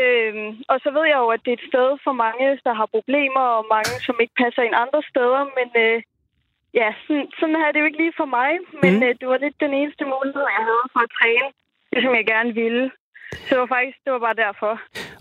Øhm, 0.00 0.48
og 0.72 0.76
så 0.82 0.88
ved 0.96 1.04
jeg 1.12 1.18
jo, 1.24 1.28
at 1.36 1.42
det 1.44 1.50
er 1.52 1.60
et 1.60 1.68
sted 1.70 1.88
for 2.04 2.14
mange, 2.24 2.46
der 2.66 2.74
har 2.80 2.94
problemer, 2.96 3.44
og 3.58 3.64
mange, 3.76 3.92
som 4.06 4.16
ikke 4.22 4.36
passer 4.42 4.62
ind 4.62 4.82
andre 4.84 5.02
steder. 5.10 5.42
Men 5.58 5.68
øh, 5.84 5.96
ja, 6.80 6.88
sådan, 7.06 7.28
sådan 7.38 7.56
er 7.56 7.70
det 7.72 7.80
jo 7.80 7.88
ikke 7.88 8.02
lige 8.04 8.18
for 8.20 8.28
mig, 8.38 8.50
men 8.82 8.92
mm. 8.96 9.02
øh, 9.06 9.14
det 9.20 9.26
var 9.28 9.38
lidt 9.44 9.56
den 9.60 9.74
eneste 9.80 10.04
mulighed, 10.14 10.42
jeg 10.58 10.64
havde 10.70 10.86
for 10.94 11.00
at 11.06 11.12
træne, 11.18 11.48
det 11.92 12.00
som 12.04 12.14
jeg 12.20 12.26
gerne 12.34 12.52
ville. 12.62 12.84
Så 13.46 13.50
det 13.54 13.58
var 13.58 13.70
faktisk, 13.76 13.98
det 14.04 14.12
var 14.12 14.22
bare 14.28 14.42
derfor. 14.46 14.72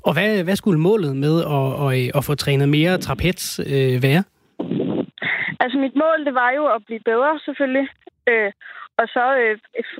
Og 0.07 0.13
hvad, 0.13 0.43
hvad 0.43 0.55
skulle 0.55 0.79
målet 0.79 1.13
med 1.25 1.35
at, 1.57 1.67
at, 1.85 2.17
at 2.17 2.25
få 2.27 2.35
trænet 2.35 2.69
mere 2.69 2.97
trapez 2.97 3.59
øh, 3.59 3.95
være? 4.07 4.23
Altså 5.63 5.77
mit 5.85 5.95
mål, 6.03 6.25
det 6.27 6.33
var 6.33 6.51
jo 6.51 6.65
at 6.75 6.81
blive 6.85 7.03
bedre 7.11 7.39
selvfølgelig. 7.45 7.87
Øh, 8.29 8.51
og 8.99 9.05
så 9.15 9.25
øh, 9.41 9.57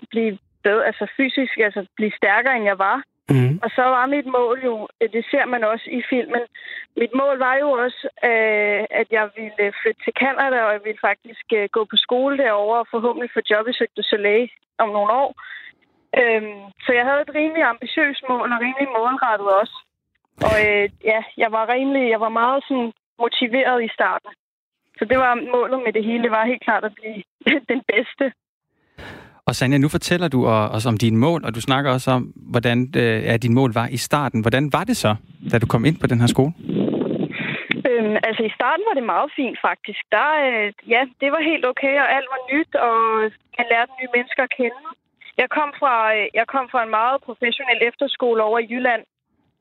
blive 0.10 0.38
bedre, 0.64 0.86
altså 0.86 1.06
fysisk, 1.18 1.54
altså 1.58 1.86
blive 1.96 2.12
stærkere, 2.20 2.56
end 2.58 2.66
jeg 2.66 2.80
var. 2.80 3.04
Mm. 3.30 3.60
Og 3.64 3.70
så 3.76 3.84
var 3.96 4.06
mit 4.06 4.26
mål 4.26 4.62
jo, 4.66 4.88
øh, 5.02 5.10
det 5.16 5.26
ser 5.32 5.46
man 5.46 5.64
også 5.64 5.88
i 6.00 6.02
filmen, 6.10 6.44
mit 6.98 7.14
mål 7.22 7.40
var 7.40 7.56
jo 7.56 7.72
også, 7.72 8.10
øh, 8.30 8.82
at 9.02 9.08
jeg 9.12 9.30
ville 9.38 9.74
flytte 9.82 10.02
til 10.04 10.14
Canada, 10.22 10.58
og 10.64 10.72
jeg 10.74 10.82
ville 10.84 11.06
faktisk 11.10 11.46
øh, 11.54 11.70
gå 11.72 11.82
på 11.92 11.96
skole 12.06 12.38
derovre 12.38 12.80
og 12.80 12.88
forhåbentlig 12.92 13.30
få 13.34 13.42
job 13.50 13.68
i 13.68 13.74
Cirque 13.74 13.98
du 13.98 14.04
Soleil 14.04 14.50
om 14.78 14.90
nogle 14.90 15.12
år. 15.24 15.32
Øhm, 16.20 16.62
så 16.86 16.92
jeg 16.98 17.06
havde 17.06 17.22
et 17.22 17.36
rimelig 17.40 17.64
ambitiøst 17.64 18.24
mål 18.30 18.52
og 18.54 18.60
rimelig 18.66 18.88
målrettet 18.98 19.50
også. 19.62 19.78
Og 20.48 20.56
øh, 20.68 20.90
ja, 21.12 21.20
jeg 21.38 21.52
var 21.52 21.74
rimelig, 21.76 22.10
jeg 22.10 22.20
var 22.20 22.30
meget 22.42 22.64
sådan 22.68 22.92
motiveret 23.20 23.84
i 23.84 23.94
starten. 23.98 24.32
Så 24.98 25.06
det 25.06 25.18
var 25.18 25.34
målet 25.56 25.80
med 25.86 25.94
det 25.94 26.04
hele, 26.04 26.24
det 26.24 26.32
var 26.32 26.46
helt 26.46 26.64
klart 26.64 26.86
at 26.86 26.96
blive 27.00 27.24
den 27.72 27.82
bedste. 27.94 28.26
Og 29.48 29.56
Sanja, 29.56 29.78
nu 29.78 29.90
fortæller 29.90 30.28
du 30.28 30.40
os 30.48 30.86
om 30.86 30.98
dine 30.98 31.18
mål, 31.18 31.46
og 31.46 31.56
du 31.56 31.62
snakker 31.62 31.92
også 31.92 32.12
om, 32.12 32.24
hvordan 32.54 32.78
øh, 32.96 33.24
ja, 33.30 33.38
din 33.38 33.54
mål 33.54 33.72
var 33.74 33.88
i 33.88 33.98
starten. 33.98 34.42
Hvordan 34.42 34.74
var 34.74 34.84
det 34.84 34.98
så, 34.98 35.16
da 35.52 35.56
du 35.60 35.68
kom 35.74 35.86
ind 35.86 35.98
på 36.00 36.08
den 36.08 36.20
her 36.22 36.28
skole? 36.36 36.54
Øhm, 37.90 38.16
altså 38.28 38.44
i 38.50 38.56
starten 38.58 38.84
var 38.90 38.96
det 39.00 39.12
meget 39.14 39.30
fint 39.40 39.58
faktisk. 39.68 40.02
Der, 40.16 40.30
øh, 40.48 40.68
ja, 40.94 41.02
det 41.22 41.30
var 41.36 41.42
helt 41.52 41.66
okay, 41.72 41.96
og 42.04 42.08
alt 42.16 42.30
var 42.36 42.42
nyt, 42.54 42.72
og 42.88 42.98
jeg 43.58 43.66
lærte 43.72 43.92
nye 44.00 44.14
mennesker 44.16 44.44
at 44.44 44.56
kende. 44.60 44.84
Jeg 45.42 45.50
kom 45.58 45.70
fra, 45.80 45.96
øh, 46.16 46.26
jeg 46.40 46.46
kom 46.54 46.66
fra 46.72 46.84
en 46.84 46.96
meget 47.00 47.18
professionel 47.28 47.80
efterskole 47.90 48.40
over 48.48 48.60
i 48.60 48.70
Jylland, 48.72 49.04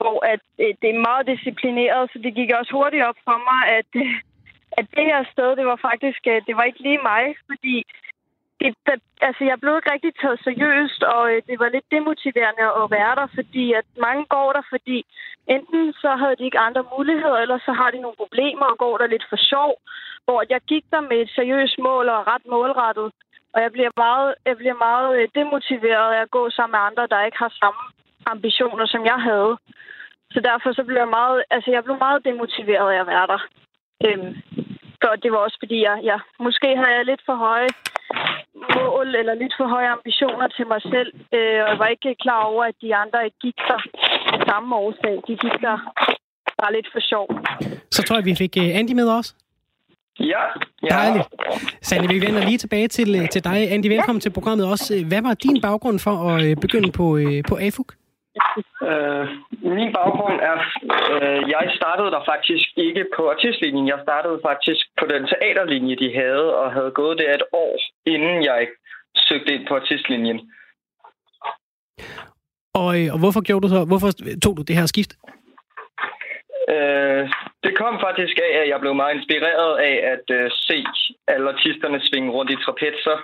hvor 0.01 0.19
at, 0.33 0.43
øh, 0.63 0.73
det 0.83 0.89
er 0.91 1.07
meget 1.09 1.25
disciplineret, 1.33 2.11
så 2.13 2.17
det 2.25 2.33
gik 2.39 2.51
også 2.59 2.73
hurtigt 2.79 3.07
op 3.11 3.19
for 3.29 3.39
mig, 3.51 3.63
at, 3.79 3.91
øh, 4.03 4.15
at 4.79 4.87
det 4.97 5.05
her 5.11 5.23
sted, 5.33 5.49
det 5.59 5.67
var 5.73 5.79
faktisk, 5.89 6.23
øh, 6.33 6.39
det 6.47 6.55
var 6.59 6.65
ikke 6.71 6.83
lige 6.89 7.07
mig, 7.13 7.25
fordi 7.51 7.77
det, 8.63 8.75
der, 8.87 8.97
altså, 9.29 9.43
jeg 9.51 9.57
blev 9.61 9.73
ikke 9.77 9.93
rigtig 9.95 10.13
taget 10.23 10.45
seriøst, 10.47 11.03
og 11.15 11.23
øh, 11.33 11.43
det 11.49 11.57
var 11.63 11.69
lidt 11.69 11.89
demotiverende 11.97 12.67
at 12.83 12.87
være 12.97 13.15
der, 13.21 13.27
fordi 13.39 13.65
at 13.81 13.87
mange 14.07 14.25
går 14.35 14.49
der, 14.57 14.65
fordi 14.75 14.99
enten 15.55 15.83
så 16.03 16.11
havde 16.21 16.37
de 16.39 16.45
ikke 16.49 16.65
andre 16.69 16.85
muligheder, 16.95 17.39
eller 17.45 17.59
så 17.67 17.73
har 17.81 17.91
de 17.91 18.03
nogle 18.05 18.21
problemer 18.23 18.67
og 18.73 18.79
går 18.85 18.95
der 18.99 19.07
lidt 19.07 19.27
for 19.31 19.39
sjov, 19.51 19.71
hvor 20.25 20.41
jeg 20.53 20.61
gik 20.73 20.85
der 20.93 21.01
med 21.11 21.19
et 21.25 21.31
seriøst 21.39 21.77
mål 21.79 22.09
og 22.09 22.27
ret 22.33 22.47
målrettet, 22.55 23.09
og 23.55 23.59
jeg 23.65 23.73
bliver 23.73 23.93
meget, 23.97 24.35
jeg 24.49 24.57
bliver 24.57 24.79
meget 24.89 25.11
øh, 25.19 25.29
demotiveret 25.35 26.09
af 26.15 26.21
at 26.23 26.31
gå 26.31 26.51
sammen 26.51 26.75
med 26.77 26.87
andre, 26.89 27.07
der 27.13 27.27
ikke 27.27 27.43
har 27.45 27.53
samme 27.63 27.83
ambitioner, 28.27 28.87
som 28.87 29.03
jeg 29.05 29.21
havde. 29.31 29.53
Så 30.35 30.41
derfor 30.41 30.73
så 30.73 30.83
blev 30.85 30.99
jeg 31.05 31.09
meget, 31.21 31.45
altså 31.51 31.71
jeg 31.71 31.85
blev 31.85 31.97
meget 31.99 32.25
demotiveret 32.25 32.93
af 32.93 33.01
at 33.01 33.07
være 33.07 33.27
der. 33.33 33.41
Øhm, 34.07 34.33
så 35.03 35.09
det 35.23 35.33
var 35.33 35.39
også 35.39 35.57
fordi, 35.63 35.79
jeg, 35.89 36.01
jeg 36.03 36.21
måske 36.39 36.69
havde 36.77 36.97
jeg 36.99 37.05
lidt 37.05 37.23
for 37.27 37.35
høje 37.35 37.69
mål 38.55 39.15
eller 39.21 39.35
lidt 39.35 39.55
for 39.59 39.67
høje 39.75 39.89
ambitioner 39.97 40.49
til 40.57 40.67
mig 40.73 40.81
selv, 40.83 41.11
øh, 41.37 41.59
og 41.65 41.69
jeg 41.73 41.79
var 41.83 41.89
ikke 41.95 42.15
klar 42.25 42.43
over, 42.53 42.65
at 42.65 42.77
de 42.83 42.95
andre 43.03 43.25
ikke 43.25 43.41
gik 43.47 43.59
der 43.71 43.81
af 44.35 44.41
samme 44.51 44.77
årsag. 44.77 45.15
De 45.29 45.35
gik 45.45 45.57
der 45.67 45.77
bare 46.61 46.73
lidt 46.77 46.89
for 46.93 47.01
sjov. 47.11 47.27
Så 47.91 48.03
tror 48.03 48.17
jeg, 48.17 48.25
vi 48.25 48.35
fik 48.35 48.57
øh, 48.63 48.79
Andy 48.79 48.93
med 48.93 49.09
også. 49.19 49.35
Ja, 50.21 50.45
ja. 50.83 50.95
Dejligt. 50.97 51.29
Sande, 51.83 52.09
vi 52.09 52.21
vender 52.27 52.45
lige 52.45 52.59
tilbage 52.59 52.89
til, 52.89 53.21
øh, 53.21 53.29
til 53.29 53.45
dig. 53.45 53.73
Andy, 53.73 53.87
velkommen 53.87 54.21
ja. 54.21 54.23
til 54.25 54.31
programmet 54.31 54.67
også. 54.67 55.05
Hvad 55.09 55.23
var 55.23 55.35
din 55.35 55.61
baggrund 55.61 55.99
for 55.99 56.17
at 56.31 56.61
begynde 56.61 56.93
på, 56.93 57.19
på 57.49 57.55
AFUG? 57.57 57.87
Øh, 58.91 59.29
min 59.79 59.93
baggrund 59.93 60.39
er, 60.51 60.59
øh, 61.13 61.41
jeg 61.55 61.65
startede 61.79 62.11
der 62.11 62.23
faktisk 62.33 62.69
ikke 62.77 63.05
på 63.17 63.31
artistlinjen. 63.31 63.89
Jeg 63.89 63.99
startede 64.03 64.41
faktisk 64.49 64.85
på 65.01 65.07
den 65.13 65.23
teaterlinje, 65.27 65.97
de 65.97 66.15
havde, 66.15 66.57
og 66.57 66.73
havde 66.73 66.91
gået 66.91 67.19
der 67.19 67.35
et 67.35 67.43
år, 67.53 67.75
inden 68.07 68.45
jeg 68.45 68.69
søgte 69.17 69.55
ind 69.55 69.67
på 69.67 69.75
artistlinjen. 69.75 70.39
Og, 72.75 72.91
øh, 73.01 73.13
og 73.15 73.19
hvorfor 73.19 73.43
gjorde 73.47 73.63
du 73.65 73.69
så? 73.69 73.85
Hvorfor 73.85 74.11
tog 74.43 74.57
du 74.57 74.63
det 74.63 74.77
her 74.77 74.87
skift? 74.87 75.13
Øh, 76.75 77.25
det 77.65 77.73
kom 77.81 77.95
faktisk 78.01 78.37
af, 78.49 78.53
at 78.63 78.69
jeg 78.69 78.81
blev 78.81 78.95
meget 78.95 79.15
inspireret 79.15 79.75
af 79.79 79.95
at 80.13 80.27
øh, 80.39 80.51
se 80.51 80.85
alle 81.29 81.51
artisterne 81.53 82.01
svinge 82.09 82.31
rundt 82.31 82.51
i 82.51 82.57
trapetser 82.65 83.17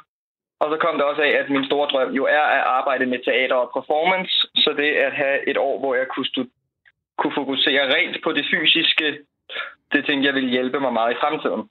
Og 0.60 0.66
så 0.70 0.76
kom 0.84 0.94
det 0.96 1.04
også 1.04 1.22
af, 1.22 1.32
at 1.40 1.50
min 1.50 1.64
store 1.66 1.88
drøm 1.92 2.12
jo 2.20 2.24
er 2.24 2.44
at 2.56 2.62
arbejde 2.78 3.06
med 3.06 3.18
teater 3.24 3.56
og 3.64 3.70
performance. 3.76 4.32
Så 4.62 4.70
det 4.80 4.90
at 5.06 5.12
have 5.12 5.48
et 5.50 5.56
år, 5.56 5.78
hvor 5.78 5.94
jeg 5.94 6.06
kunne, 6.14 6.26
stud- 6.26 6.54
kunne 7.18 7.34
fokusere 7.40 7.94
rent 7.94 8.16
på 8.24 8.32
det 8.32 8.44
fysiske, 8.52 9.18
det 9.92 10.06
tænkte 10.06 10.26
jeg 10.26 10.34
ville 10.34 10.50
hjælpe 10.50 10.80
mig 10.80 10.92
meget 10.92 11.12
i 11.12 11.20
fremtiden. 11.22 11.62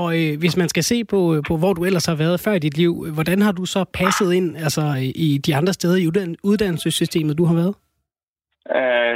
Og 0.00 0.08
øh, 0.20 0.38
hvis 0.38 0.56
man 0.56 0.68
skal 0.68 0.82
se 0.82 1.04
på, 1.04 1.42
på, 1.48 1.56
hvor 1.56 1.72
du 1.72 1.84
ellers 1.84 2.06
har 2.06 2.14
været 2.14 2.40
før 2.40 2.52
i 2.52 2.58
dit 2.58 2.76
liv, 2.76 2.92
hvordan 3.14 3.42
har 3.42 3.52
du 3.52 3.64
så 3.64 3.84
passet 3.84 4.32
ind 4.32 4.56
altså, 4.56 4.82
i 5.14 5.38
de 5.46 5.56
andre 5.56 5.72
steder 5.72 5.96
i 5.96 6.06
uddannelsessystemet, 6.44 7.38
du 7.38 7.44
har 7.44 7.54
været? 7.54 7.74
Uh, 8.78 9.14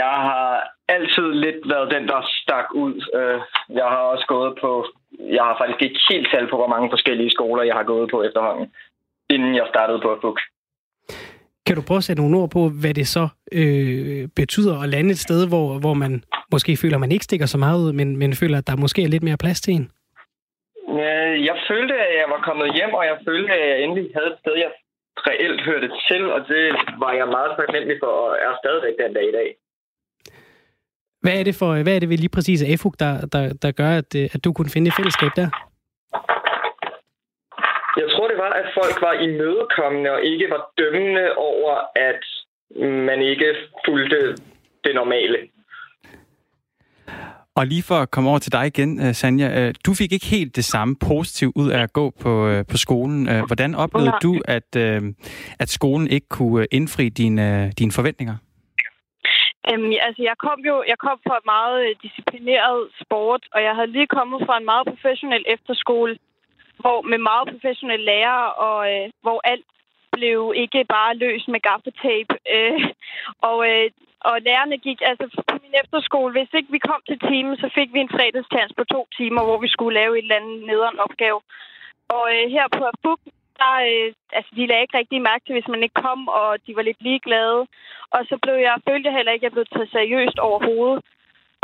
jeg 0.00 0.14
har 0.28 0.72
altid 0.94 1.26
lidt 1.44 1.60
været 1.72 1.92
den, 1.94 2.04
der 2.08 2.20
stak 2.40 2.68
ud. 2.74 2.94
Uh, 3.18 3.38
jeg 3.80 3.88
har 3.94 4.02
også 4.12 4.26
gået 4.34 4.52
på... 4.60 4.70
Jeg 5.38 5.44
har 5.48 5.56
faktisk 5.60 5.82
ikke 5.82 6.00
helt 6.10 6.28
tal 6.32 6.46
på, 6.50 6.56
hvor 6.56 6.72
mange 6.74 6.90
forskellige 6.90 7.30
skoler, 7.30 7.62
jeg 7.62 7.74
har 7.74 7.86
gået 7.92 8.10
på 8.10 8.22
efterhånden, 8.22 8.66
inden 9.30 9.54
jeg 9.54 9.66
startede 9.68 10.00
på 10.00 10.18
FUG. 10.20 10.38
Kan 11.66 11.76
du 11.76 11.82
prøve 11.88 12.02
at 12.02 12.04
sætte 12.04 12.22
nogle 12.22 12.38
ord 12.38 12.50
på, 12.50 12.62
hvad 12.82 12.94
det 12.94 13.08
så 13.16 13.28
øh, 13.52 14.28
betyder 14.36 14.74
at 14.82 14.88
lande 14.88 15.10
et 15.10 15.18
sted, 15.26 15.48
hvor, 15.48 15.78
hvor 15.78 15.94
man 15.94 16.24
måske 16.52 16.76
føler, 16.76 16.96
at 16.96 17.00
man 17.00 17.12
ikke 17.12 17.24
stikker 17.24 17.46
så 17.46 17.58
meget 17.58 17.78
ud, 17.84 17.92
men, 17.92 18.16
men 18.16 18.34
føler, 18.34 18.58
at 18.58 18.66
der 18.66 18.76
måske 18.76 19.02
er 19.02 19.08
lidt 19.08 19.22
mere 19.22 19.42
plads 19.44 19.60
til 19.60 19.74
en? 19.74 19.90
Jeg 21.48 21.56
følte, 21.70 21.94
at 22.06 22.14
jeg 22.20 22.28
var 22.34 22.40
kommet 22.48 22.74
hjem, 22.74 22.92
og 22.98 23.04
jeg 23.10 23.16
følte, 23.28 23.52
at 23.52 23.68
jeg 23.70 23.78
endelig 23.84 24.06
havde 24.16 24.30
et 24.32 24.38
sted, 24.42 24.54
jeg 24.64 24.72
reelt 25.28 25.60
hørte 25.68 25.90
til, 26.08 26.22
og 26.32 26.40
det 26.48 26.64
var 27.02 27.12
jeg 27.12 27.26
meget 27.36 27.52
taknemmelig 27.58 27.96
for, 28.02 28.12
og 28.24 28.30
er 28.46 28.52
stadigvæk 28.62 28.94
den 29.02 29.12
dag 29.14 29.26
i 29.28 29.36
dag. 29.38 29.48
Hvad 31.22 31.38
er 31.38 31.44
det 31.44 31.54
for, 31.54 31.82
hvad 31.82 31.94
er 31.94 32.00
det 32.00 32.08
ved 32.08 32.18
lige 32.18 32.36
præcis 32.36 32.62
af 32.62 32.78
FUG, 32.78 32.94
der, 32.98 33.26
der, 33.26 33.52
der 33.62 33.70
gør, 33.70 33.90
at, 34.00 34.14
at 34.14 34.44
du 34.44 34.52
kunne 34.52 34.70
finde 34.70 34.88
et 34.88 34.94
fællesskab 34.94 35.30
der? 35.36 35.48
Jeg 37.96 38.08
tror, 38.12 38.28
det 38.28 38.38
var, 38.38 38.52
at 38.62 38.68
folk 38.74 38.96
var 39.06 39.12
imødekommende 39.12 40.10
og 40.10 40.22
ikke 40.22 40.46
var 40.50 40.62
dømmende 40.78 41.26
over, 41.36 41.74
at 42.08 42.22
man 43.08 43.22
ikke 43.22 43.54
fulgte 43.86 44.36
det 44.84 44.94
normale. 44.94 45.38
Og 47.54 47.66
lige 47.66 47.82
for 47.82 47.94
at 47.94 48.10
komme 48.10 48.30
over 48.30 48.38
til 48.38 48.52
dig 48.52 48.66
igen, 48.66 49.06
øh, 49.06 49.14
Sanja. 49.14 49.60
Øh, 49.60 49.74
du 49.86 49.94
fik 49.94 50.12
ikke 50.12 50.26
helt 50.26 50.56
det 50.56 50.64
samme 50.64 50.96
positiv 50.96 51.52
ud 51.56 51.70
af 51.70 51.82
at 51.82 51.92
gå 51.92 52.12
på, 52.20 52.48
øh, 52.48 52.64
på 52.70 52.76
skolen. 52.76 53.46
Hvordan 53.46 53.74
oplevede 53.74 54.12
du, 54.22 54.40
at, 54.44 54.76
at 55.58 55.68
skolen 55.68 56.08
ikke 56.08 56.28
kunne 56.28 56.66
indfri 56.70 57.08
dine, 57.08 57.72
dine 57.78 57.92
forventninger? 57.92 58.36
Øhm, 59.68 59.92
altså, 60.06 60.22
jeg 60.30 60.36
kom 60.46 60.58
jo 60.70 60.76
jeg 60.92 60.98
kom 60.98 61.18
fra 61.26 61.36
et 61.38 61.46
meget 61.54 61.78
øh, 61.86 61.94
disciplineret 62.02 62.80
sport, 63.02 63.42
og 63.54 63.62
jeg 63.62 63.74
havde 63.74 63.94
lige 63.96 64.14
kommet 64.16 64.38
fra 64.46 64.56
en 64.58 64.64
meget 64.64 64.86
professionel 64.92 65.44
efterskole, 65.54 66.18
hvor 66.80 67.02
med 67.02 67.18
meget 67.18 67.48
professionelle 67.52 68.04
lærere, 68.04 68.52
og 68.52 68.78
øh, 68.92 69.10
hvor 69.24 69.40
alt 69.44 69.66
blev 70.12 70.52
ikke 70.56 70.84
bare 70.96 71.16
løst 71.24 71.48
med 71.48 71.60
gaffetape. 71.60 72.34
Øh, 72.54 72.80
og, 73.50 73.58
øh, 73.70 73.90
og 74.20 74.34
lærerne 74.46 74.78
gik, 74.86 74.98
altså 75.10 75.26
på 75.48 75.54
min 75.62 75.74
efterskole, 75.82 76.32
hvis 76.32 76.54
ikke 76.58 76.72
vi 76.72 76.86
kom 76.88 77.00
til 77.08 77.18
timen, 77.28 77.56
så 77.56 77.70
fik 77.74 77.88
vi 77.92 78.00
en 78.00 78.14
fredagstans 78.16 78.72
på 78.76 78.84
to 78.84 79.00
timer, 79.18 79.42
hvor 79.44 79.58
vi 79.64 79.68
skulle 79.68 79.98
lave 80.00 80.12
et 80.18 80.22
eller 80.22 80.40
andet 80.40 80.66
nederen 80.70 80.98
opgave. 80.98 81.40
Og 82.16 82.24
øh, 82.34 82.44
her 82.56 82.66
på 82.76 82.82
FUG, 83.02 83.20
der, 83.62 83.74
øh, 83.90 84.08
altså, 84.36 84.50
de 84.56 84.66
lagde 84.66 84.84
ikke 84.84 84.98
rigtig 84.98 85.20
mærke 85.28 85.44
til, 85.44 85.54
hvis 85.56 85.72
man 85.72 85.82
ikke 85.82 86.02
kom, 86.06 86.20
og 86.28 86.48
de 86.66 86.76
var 86.76 86.84
lidt 86.86 87.02
ligeglade. 87.08 87.60
Og 88.14 88.20
så 88.28 88.34
blev 88.42 88.56
jeg, 88.66 88.74
følte 88.88 89.06
jeg 89.08 89.16
heller 89.16 89.32
ikke, 89.32 89.46
at 89.46 89.48
jeg 89.48 89.56
blev 89.56 89.66
taget 89.66 89.94
seriøst 89.96 90.38
overhovedet. 90.48 90.98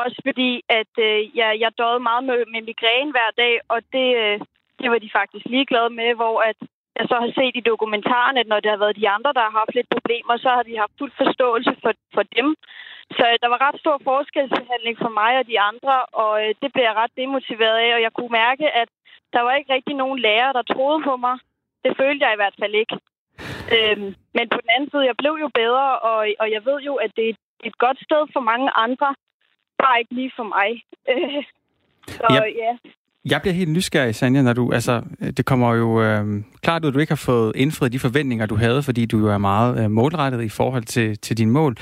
Også 0.05 0.19
fordi, 0.29 0.51
at 0.81 0.93
øh, 1.09 1.19
jeg, 1.39 1.51
jeg 1.63 1.71
døde 1.79 2.01
meget 2.09 2.25
med, 2.29 2.39
med 2.53 2.63
migræne 2.71 3.11
hver 3.15 3.31
dag, 3.43 3.55
og 3.75 3.79
det, 3.95 4.09
øh, 4.23 4.37
det 4.81 4.89
var 4.93 4.99
de 4.99 5.17
faktisk 5.19 5.45
ligeglade 5.55 5.91
med, 6.01 6.11
hvor 6.21 6.37
at 6.51 6.59
jeg 6.99 7.07
så 7.09 7.17
har 7.23 7.31
set 7.39 7.55
i 7.57 7.69
dokumentaren, 7.71 8.37
at 8.37 8.49
når 8.51 8.61
det 8.61 8.71
har 8.71 8.83
været 8.83 9.01
de 9.03 9.09
andre, 9.17 9.33
der 9.37 9.43
har 9.47 9.59
haft 9.61 9.75
lidt 9.75 9.95
problemer, 9.97 10.35
så 10.37 10.49
har 10.57 10.63
de 10.63 10.83
haft 10.83 10.99
fuld 10.99 11.13
forståelse 11.23 11.73
for, 11.83 11.93
for 12.15 12.25
dem. 12.37 12.49
Så 13.17 13.25
øh, 13.31 13.37
der 13.43 13.49
var 13.53 13.61
ret 13.67 13.81
stor 13.81 13.97
forskelsbehandling 14.11 14.97
for 15.05 15.13
mig 15.21 15.33
og 15.41 15.47
de 15.53 15.61
andre, 15.71 15.95
og 16.23 16.33
øh, 16.43 16.51
det 16.63 16.69
blev 16.73 16.85
jeg 16.89 16.99
ret 17.03 17.15
demotiveret 17.23 17.79
af, 17.87 17.91
og 17.97 18.03
jeg 18.07 18.13
kunne 18.13 18.35
mærke, 18.45 18.67
at 18.83 18.89
der 19.35 19.41
var 19.41 19.53
ikke 19.55 19.73
rigtig 19.73 19.95
nogen 20.03 20.19
lærer, 20.19 20.53
der 20.53 20.63
troede 20.63 21.01
på 21.09 21.17
mig. 21.17 21.37
Det 21.85 21.93
følte 22.01 22.25
jeg 22.25 22.33
i 22.35 22.41
hvert 22.43 22.57
fald 22.61 22.75
ikke. 22.83 22.97
Øhm, 23.75 24.11
men 24.37 24.47
på 24.55 24.59
den 24.63 24.71
anden 24.75 24.91
side, 24.91 25.05
jeg 25.11 25.17
blev 25.23 25.35
jo 25.45 25.49
bedre, 25.63 25.89
og, 26.11 26.19
og 26.43 26.47
jeg 26.55 26.63
ved 26.69 26.79
jo, 26.89 26.95
at 26.95 27.11
det 27.17 27.29
er 27.29 27.35
et 27.71 27.79
godt 27.85 27.99
sted 28.07 28.23
for 28.35 28.43
mange 28.51 28.69
andre, 28.85 29.09
bare 29.83 29.99
ikke 30.01 30.15
lige 30.15 30.33
for 30.39 30.47
mig. 30.57 30.71
så 32.19 32.27
ja. 32.31 32.43
ja. 32.65 32.73
Jeg 33.25 33.41
bliver 33.41 33.55
helt 33.55 33.71
nysgerrig, 33.71 34.15
Sanja, 34.15 34.43
når 34.43 34.53
du, 34.53 34.73
altså, 34.73 35.03
det 35.37 35.47
kommer 35.47 35.75
jo 35.75 36.03
øh, 36.03 36.45
klart 36.63 36.85
ud, 36.85 36.89
at 36.89 36.95
du 36.95 36.99
ikke 36.99 37.11
har 37.11 37.23
fået 37.27 37.53
indfriet 37.57 37.93
de 37.93 37.99
forventninger, 37.99 38.47
du 38.47 38.57
havde, 38.57 38.83
fordi 38.83 39.07
du 39.07 39.19
jo 39.19 39.29
er 39.29 39.39
meget 39.39 39.85
øh, 39.85 39.91
målrettet 39.91 40.43
i 40.43 40.49
forhold 40.49 40.83
til, 40.83 41.19
til 41.19 41.39
din 41.39 41.51
mål. 41.51 41.77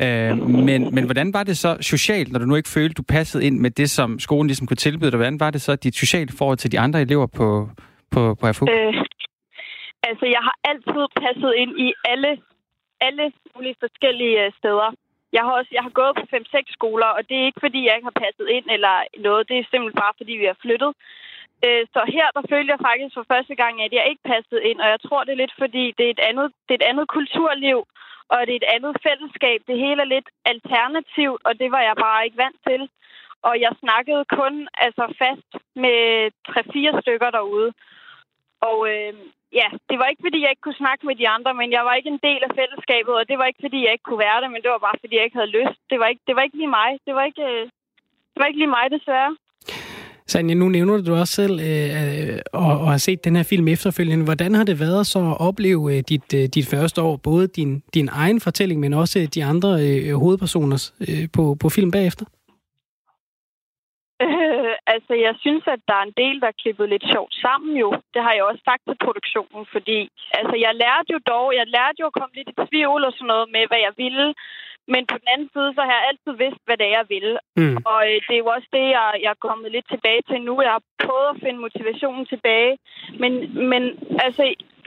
Øh, 0.00 0.48
men, 0.48 0.94
men 0.94 1.04
hvordan 1.04 1.34
var 1.34 1.42
det 1.42 1.58
så 1.58 1.76
socialt, 1.80 2.32
når 2.32 2.38
du 2.38 2.46
nu 2.46 2.54
ikke 2.54 2.68
følte, 2.68 2.94
du 2.94 3.02
passede 3.02 3.44
ind 3.44 3.58
med 3.58 3.70
det, 3.70 3.90
som 3.90 4.18
skolen 4.18 4.46
ligesom 4.46 4.66
kunne 4.66 4.76
tilbyde 4.76 5.10
dig? 5.10 5.16
Hvordan 5.16 5.40
var 5.40 5.50
det 5.50 5.62
så 5.62 5.76
dit 5.76 5.96
sociale 5.96 6.32
forhold 6.38 6.58
til 6.58 6.72
de 6.72 6.80
andre 6.80 7.00
elever 7.00 7.26
på, 7.26 7.68
på, 8.10 8.34
på 8.34 8.52
FU? 8.52 8.66
Øh, 8.70 8.94
altså, 10.08 10.26
jeg 10.36 10.42
har 10.48 10.56
altid 10.70 11.04
passet 11.22 11.52
ind 11.62 11.72
i 11.86 11.88
alle, 12.12 12.30
alle 13.00 13.32
mulige 13.54 13.76
forskellige 13.84 14.44
øh, 14.44 14.52
steder. 14.58 14.88
Jeg 15.36 15.42
har 15.44 15.52
også 15.58 15.72
jeg 15.72 15.82
har 15.82 15.94
gået 16.00 16.14
på 16.16 16.24
5-6 16.36 16.72
skoler, 16.76 17.10
og 17.16 17.28
det 17.28 17.36
er 17.36 17.46
ikke, 17.46 17.64
fordi 17.64 17.80
jeg 17.86 17.94
ikke 17.94 18.10
har 18.10 18.22
passet 18.24 18.48
ind 18.56 18.66
eller 18.76 18.94
noget. 19.26 19.48
Det 19.48 19.56
er 19.58 19.70
simpelthen 19.70 20.02
bare, 20.04 20.18
fordi 20.20 20.32
vi 20.32 20.46
har 20.50 20.58
flyttet. 20.64 20.92
Øh, 21.66 21.84
så 21.94 22.00
her, 22.16 22.26
der 22.36 22.44
følte 22.52 22.72
jeg 22.74 22.84
faktisk 22.88 23.14
for 23.14 23.26
første 23.32 23.54
gang, 23.62 23.74
at 23.82 23.92
jeg 23.92 24.04
ikke 24.10 24.24
passede 24.32 24.62
ind, 24.70 24.78
og 24.84 24.88
jeg 24.94 25.00
tror, 25.06 25.24
det 25.24 25.32
er 25.32 25.42
lidt, 25.42 25.54
fordi 25.62 25.84
det 25.98 26.04
er 26.06 26.14
et 26.16 26.24
andet, 26.28 26.46
det 26.66 26.72
er 26.74 26.80
et 26.80 26.90
andet 26.90 27.06
kulturliv, 27.16 27.78
og 28.32 28.38
det 28.46 28.52
er 28.52 28.60
et 28.62 28.72
andet 28.76 28.94
fællesskab. 29.06 29.60
Det 29.68 29.76
hele 29.84 30.00
er 30.02 30.12
lidt 30.14 30.28
alternativt, 30.52 31.40
og 31.48 31.52
det 31.60 31.68
var 31.74 31.82
jeg 31.88 31.96
bare 32.06 32.24
ikke 32.24 32.42
vant 32.44 32.60
til. 32.68 32.82
Og 33.48 33.54
jeg 33.64 33.72
snakkede 33.84 34.24
kun 34.38 34.68
altså 34.86 35.04
fast 35.22 35.50
med 35.84 35.98
3-4 36.48 37.00
stykker 37.02 37.30
derude. 37.30 37.72
Og 38.68 38.78
øh, 38.92 39.12
ja, 39.60 39.68
det 39.88 39.96
var 40.00 40.06
ikke, 40.08 40.24
fordi 40.26 40.38
jeg 40.42 40.50
ikke 40.52 40.66
kunne 40.66 40.82
snakke 40.84 41.02
med 41.08 41.16
de 41.20 41.28
andre, 41.36 41.52
men 41.60 41.68
jeg 41.76 41.82
var 41.88 41.94
ikke 41.94 42.12
en 42.16 42.24
del 42.28 42.40
af 42.46 42.52
fællesskabet, 42.60 43.14
og 43.20 43.24
det 43.30 43.36
var 43.38 43.46
ikke, 43.48 43.64
fordi 43.66 43.78
jeg 43.84 43.92
ikke 43.92 44.08
kunne 44.08 44.24
være 44.28 44.40
det, 44.42 44.50
men 44.50 44.62
det 44.62 44.70
var 44.74 44.82
bare, 44.86 45.00
fordi 45.02 45.14
jeg 45.16 45.24
ikke 45.24 45.40
havde 45.40 45.56
lyst. 45.58 45.78
Det 45.90 45.98
var 46.00 46.08
ikke, 46.12 46.22
det 46.28 46.34
var 46.36 46.42
ikke 46.44 46.58
lige 46.60 46.76
mig. 46.80 46.90
Det 47.06 47.12
var 47.18 47.24
ikke, 47.30 47.44
øh, 47.52 47.64
det 48.32 48.38
var 48.40 48.48
ikke 48.48 48.60
lige 48.62 48.76
mig, 48.78 48.86
desværre. 48.96 49.32
Sanja, 50.26 50.54
nu 50.54 50.68
nævner 50.68 51.02
du 51.02 51.14
også 51.14 51.34
selv 51.34 51.60
øh, 51.60 52.38
og, 52.52 52.72
og 52.84 52.90
har 52.90 52.98
set 52.98 53.24
den 53.24 53.36
her 53.36 53.42
film 53.42 53.68
efterfølgende. 53.68 54.24
Hvordan 54.24 54.54
har 54.54 54.64
det 54.64 54.80
været 54.80 55.06
så 55.06 55.18
at 55.18 55.40
opleve 55.40 55.96
øh, 55.96 56.02
dit, 56.08 56.34
øh, 56.34 56.48
dit 56.56 56.66
første 56.66 57.02
år, 57.02 57.16
både 57.16 57.46
din, 57.46 57.82
din 57.94 58.08
egen 58.12 58.40
fortælling, 58.40 58.80
men 58.80 58.92
også 58.92 59.28
de 59.34 59.44
andre 59.44 59.70
øh, 59.86 60.14
hovedpersoners 60.14 60.94
øh, 61.00 61.28
på, 61.32 61.56
på 61.60 61.68
film 61.68 61.90
bagefter? 61.90 62.26
Altså, 64.94 65.12
jeg 65.26 65.34
synes, 65.44 65.64
at 65.74 65.80
der 65.88 65.96
er 65.98 66.06
en 66.06 66.18
del, 66.22 66.36
der 66.42 66.48
er 66.50 66.60
klippet 66.62 66.88
lidt 66.88 67.06
sjovt 67.12 67.34
sammen 67.44 67.72
jo. 67.82 67.88
Det 68.14 68.22
har 68.26 68.32
jeg 68.34 68.44
også 68.50 68.62
sagt 68.64 68.82
til 68.88 68.96
produktionen, 69.06 69.64
fordi 69.74 69.98
altså, 70.38 70.54
jeg 70.64 70.72
lærte 70.84 71.12
jo 71.14 71.18
dog, 71.32 71.46
jeg 71.60 71.66
lærte 71.76 72.00
jo 72.00 72.06
at 72.08 72.18
komme 72.18 72.34
lidt 72.36 72.52
i 72.52 72.58
tvivl 72.68 73.00
og 73.08 73.12
sådan 73.12 73.30
noget 73.32 73.46
med, 73.54 73.64
hvad 73.70 73.80
jeg 73.86 73.94
ville. 74.04 74.26
Men 74.92 75.02
på 75.10 75.16
den 75.20 75.28
anden 75.34 75.50
side, 75.54 75.70
så 75.74 75.80
har 75.86 75.94
jeg 75.96 76.08
altid 76.10 76.32
vidst, 76.44 76.62
hvad 76.66 76.76
det 76.78 76.86
er, 76.86 76.96
jeg 76.98 77.06
vil. 77.14 77.28
Mm. 77.60 77.76
Og 77.92 78.00
øh, 78.10 78.18
det 78.26 78.34
er 78.34 78.42
jo 78.44 78.50
også 78.56 78.68
det, 78.76 78.86
jeg, 78.96 79.06
jeg 79.24 79.30
er 79.32 79.46
kommet 79.48 79.68
lidt 79.72 79.88
tilbage 79.94 80.22
til 80.30 80.38
nu. 80.46 80.54
Jeg 80.66 80.72
har 80.76 80.84
prøvet 81.04 81.28
at 81.32 81.40
finde 81.44 81.64
motivationen 81.66 82.24
tilbage. 82.26 82.72
Men, 83.22 83.32
men 83.70 83.82
altså, 84.26 84.42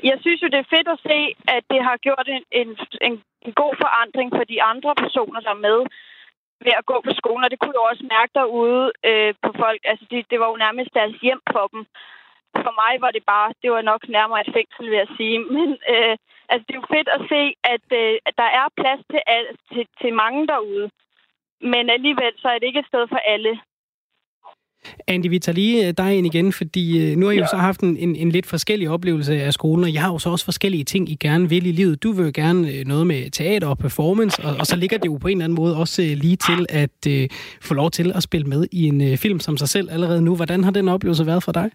jeg 0.10 0.18
synes 0.24 0.42
jo, 0.42 0.48
det 0.54 0.60
er 0.62 0.74
fedt 0.76 0.90
at 0.96 1.04
se, 1.10 1.20
at 1.56 1.64
det 1.72 1.82
har 1.88 1.98
gjort 2.06 2.28
en, 2.36 2.44
en, 2.62 2.70
en, 3.08 3.14
en 3.46 3.54
god 3.62 3.74
forandring 3.84 4.30
for 4.38 4.46
de 4.54 4.64
andre 4.72 4.92
personer, 5.04 5.40
der 5.40 5.54
er 5.56 5.66
med 5.70 5.80
ved 6.66 6.74
at 6.78 6.86
gå 6.92 6.98
på 7.06 7.12
skolen, 7.20 7.44
og 7.44 7.52
det 7.52 7.60
kunne 7.60 7.76
jeg 7.78 7.90
også 7.92 8.06
mærke 8.16 8.32
derude 8.40 8.92
øh, 9.10 9.34
på 9.44 9.50
folk. 9.62 9.82
Altså, 9.92 10.06
det, 10.12 10.20
det 10.32 10.40
var 10.40 10.50
jo 10.50 10.64
nærmest 10.66 10.92
deres 10.94 11.16
hjem 11.26 11.42
for 11.54 11.66
dem. 11.74 11.82
For 12.64 12.74
mig 12.82 12.94
var 13.04 13.12
det 13.12 13.24
bare, 13.34 13.54
det 13.62 13.72
var 13.72 13.82
nok 13.82 14.02
nærmere 14.18 14.42
et 14.42 14.54
fængsel, 14.58 14.86
vil 14.92 15.02
jeg 15.04 15.12
sige. 15.18 15.40
Men 15.56 15.70
øh, 15.94 16.14
altså, 16.50 16.64
det 16.68 16.74
er 16.74 16.82
jo 16.82 16.94
fedt 16.96 17.10
at 17.18 17.22
se, 17.32 17.42
at, 17.74 17.88
øh, 18.02 18.16
at 18.28 18.34
der 18.42 18.50
er 18.60 18.76
plads 18.80 19.02
til, 19.12 19.22
til, 19.72 19.86
til 20.02 20.14
mange 20.14 20.48
derude. 20.48 20.90
Men 21.62 21.90
alligevel, 21.90 22.34
så 22.38 22.48
er 22.48 22.58
det 22.60 22.68
ikke 22.68 22.84
et 22.84 22.92
sted 22.92 23.08
for 23.08 23.22
alle. 23.34 23.54
Andy, 25.08 25.28
vi 25.30 25.40
tager 25.40 25.56
lige 25.56 25.88
øh, 25.88 25.94
dig 25.98 26.18
ind 26.18 26.28
igen, 26.28 26.54
fordi 26.54 27.12
øh, 27.12 27.18
nu 27.18 27.26
har 27.26 27.34
I 27.34 27.36
ja. 27.36 27.42
jo 27.42 27.48
så 27.48 27.56
haft 27.58 27.80
en, 27.80 27.98
en, 27.98 28.16
en 28.16 28.30
lidt 28.30 28.46
forskellig 28.46 28.90
oplevelse 28.90 29.34
af 29.42 29.54
skolen, 29.54 29.84
og 29.84 29.94
jeg 29.94 30.02
har 30.02 30.12
jo 30.12 30.20
så 30.20 30.30
også 30.30 30.46
forskellige 30.46 30.84
ting, 30.84 31.10
I 31.10 31.16
gerne 31.16 31.50
vil 31.50 31.68
i 31.68 31.72
livet. 31.72 32.04
Du 32.04 32.12
vil 32.12 32.26
jo 32.26 32.32
gerne 32.36 32.68
øh, 32.68 32.86
noget 32.86 33.08
med 33.08 33.32
teater 33.32 33.68
og 33.68 33.78
performance, 33.78 34.42
og, 34.46 34.56
og 34.60 34.66
så 34.66 34.76
ligger 34.76 34.98
det 34.98 35.06
jo 35.06 35.18
på 35.22 35.28
en 35.28 35.38
eller 35.38 35.46
anden 35.46 35.56
måde 35.56 35.78
også 35.78 36.02
lige 36.02 36.36
til 36.36 36.66
at 36.70 37.00
uh, 37.08 37.14
få 37.62 37.74
lov 37.74 37.92
til 37.92 38.12
at 38.16 38.24
spille 38.24 38.48
med 38.48 38.68
i 38.72 38.88
en 38.88 39.02
uh, 39.02 39.18
film 39.18 39.40
som 39.40 39.58
sig 39.58 39.70
selv 39.70 39.88
allerede 39.92 40.22
nu. 40.22 40.36
Hvordan 40.36 40.64
har 40.64 40.72
den 40.72 40.88
oplevelse 40.90 41.26
været 41.26 41.44
for 41.44 41.52
dig? 41.52 41.70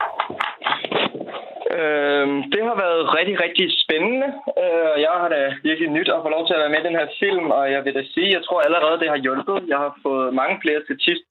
Øhm, 1.80 2.38
det 2.54 2.62
har 2.68 2.76
været 2.84 3.02
rigtig, 3.18 3.36
rigtig 3.44 3.66
spændende. 3.84 4.28
Øh, 4.64 4.94
jeg 5.06 5.14
har 5.20 5.28
da 5.36 5.40
virkelig 5.68 5.90
nyt 5.96 6.10
at 6.14 6.22
få 6.24 6.28
lov 6.36 6.42
til 6.44 6.54
at 6.54 6.62
være 6.62 6.72
med 6.74 6.82
i 6.82 6.88
den 6.88 6.98
her 7.00 7.08
film, 7.22 7.46
og 7.58 7.64
jeg 7.74 7.80
vil 7.84 7.94
da 7.98 8.02
sige, 8.14 8.34
jeg 8.36 8.42
tror 8.44 8.60
allerede, 8.66 9.00
det 9.02 9.08
har 9.12 9.20
hjulpet. 9.24 9.58
Jeg 9.72 9.78
har 9.84 9.92
fået 10.06 10.34
mange 10.40 10.56
flere 10.62 10.80
statist 10.86 11.24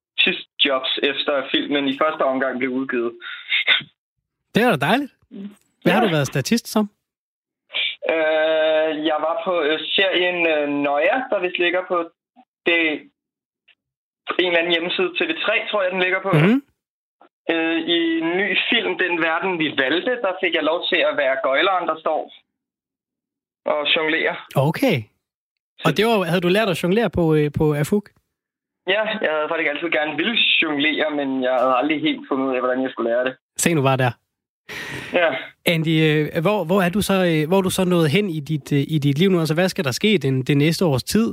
jobs 0.65 0.91
efter 1.03 1.33
filmen 1.51 1.87
i 1.87 1.97
første 2.01 2.21
omgang 2.21 2.59
blev 2.59 2.69
udgivet. 2.69 3.11
Det 4.55 4.63
er 4.63 4.69
da 4.69 4.85
dejligt. 4.85 5.13
Hvad 5.83 5.93
har 5.93 6.01
du 6.01 6.11
været 6.11 6.27
statist 6.27 6.67
som? 6.67 6.89
Øh, 8.13 9.05
jeg 9.09 9.17
var 9.27 9.41
på 9.45 9.61
øh, 9.61 9.79
serien 9.95 10.39
øh, 10.53 10.69
Nøja, 10.83 11.17
der 11.29 11.39
vist 11.39 11.57
ligger 11.57 11.81
på 11.87 11.97
det 12.65 12.81
en 14.39 14.45
eller 14.47 14.59
anden 14.59 14.73
hjemmeside. 14.73 15.09
TV3, 15.17 15.71
tror 15.71 15.81
jeg, 15.83 15.91
den 15.91 16.01
ligger 16.05 16.21
på. 16.21 16.31
Mm. 16.31 16.61
Øh, 17.51 17.77
I 17.95 17.97
en 18.21 18.29
ny 18.41 18.57
film, 18.69 18.97
Den 19.03 19.21
Verden, 19.21 19.59
vi 19.59 19.67
valgte, 19.83 20.11
der 20.25 20.33
fik 20.43 20.53
jeg 20.53 20.63
lov 20.63 20.79
til 20.89 20.99
at 21.09 21.17
være 21.17 21.35
gøjleren, 21.43 21.87
der 21.87 21.97
står 21.99 22.33
og 23.65 23.87
jonglerer. 23.95 24.35
Okay. 24.55 24.97
Og 25.85 25.97
det 25.97 26.05
var, 26.05 26.23
havde 26.23 26.41
du 26.41 26.47
lært 26.47 26.69
at 26.69 26.83
jonglere 26.83 27.09
på, 27.09 27.35
øh, 27.35 27.51
på 27.57 27.73
AFUG? 27.73 28.05
Ja, 28.95 29.03
jeg 29.25 29.31
havde 29.35 29.49
faktisk 29.49 29.69
altid 29.69 29.89
gerne 29.99 30.13
ville 30.17 30.37
jonglere, 30.61 31.09
men 31.19 31.43
jeg 31.43 31.53
havde 31.61 31.75
aldrig 31.79 32.01
helt 32.01 32.23
fundet 32.29 32.45
ud 32.47 32.53
af, 32.55 32.61
hvordan 32.61 32.83
jeg 32.83 32.91
skulle 32.91 33.09
lære 33.11 33.25
det. 33.25 33.33
Se 33.57 33.73
nu 33.73 33.81
var 33.81 33.95
der. 33.95 34.11
Ja. 35.13 35.29
Andy, 35.65 35.95
øh, 36.07 36.41
hvor, 36.41 36.63
hvor, 36.63 36.81
er 36.81 36.89
du 36.89 37.01
så, 37.01 37.17
øh, 37.31 37.47
hvor 37.47 37.57
er 37.57 37.61
du 37.61 37.69
så 37.69 37.83
nået 37.85 38.09
hen 38.15 38.29
i 38.29 38.39
dit, 38.39 38.71
øh, 38.73 38.79
i 38.95 38.97
dit 39.05 39.17
liv 39.19 39.29
nu? 39.29 39.39
Altså, 39.39 39.53
hvad 39.53 39.69
skal 39.69 39.85
der 39.85 39.91
ske 39.91 40.17
den, 40.17 40.41
det 40.43 40.57
næste 40.57 40.85
års 40.85 41.03
tid? 41.03 41.27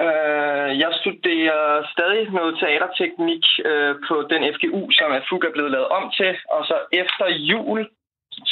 Øh, 0.00 0.70
jeg 0.82 0.90
studerer 1.00 1.62
stadig 1.94 2.24
noget 2.38 2.52
teaterteknik 2.60 3.44
øh, 3.70 3.94
på 4.08 4.14
den 4.32 4.42
FGU, 4.54 4.82
som 4.98 5.08
er 5.16 5.20
FUG 5.28 5.42
er 5.48 5.52
blevet 5.56 5.70
lavet 5.70 5.88
om 5.98 6.04
til. 6.18 6.32
Og 6.54 6.62
så 6.70 6.76
efter 6.92 7.26
jul, 7.50 7.88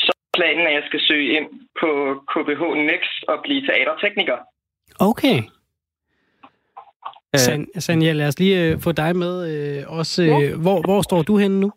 så 0.04 0.12
er 0.18 0.36
planen, 0.38 0.66
at 0.66 0.74
jeg 0.78 0.84
skal 0.88 1.00
søge 1.08 1.28
ind 1.36 1.48
på 1.80 1.90
KBH 2.32 2.62
Next 2.90 3.18
og 3.28 3.36
blive 3.44 3.62
teatertekniker. 3.68 4.38
Okay. 5.10 5.36
Øh, 7.34 7.38
San, 7.46 7.60
Sanja, 7.84 8.12
lad 8.12 8.28
os 8.28 8.38
lige 8.38 8.56
øh, 8.64 8.80
få 8.84 8.92
dig 8.92 9.16
med 9.16 9.34
øh, 9.52 9.98
også. 9.98 10.22
Øh, 10.22 10.60
hvor, 10.64 10.78
hvor 10.86 11.02
står 11.02 11.22
du 11.22 11.34
henne 11.42 11.60
nu? 11.60 11.70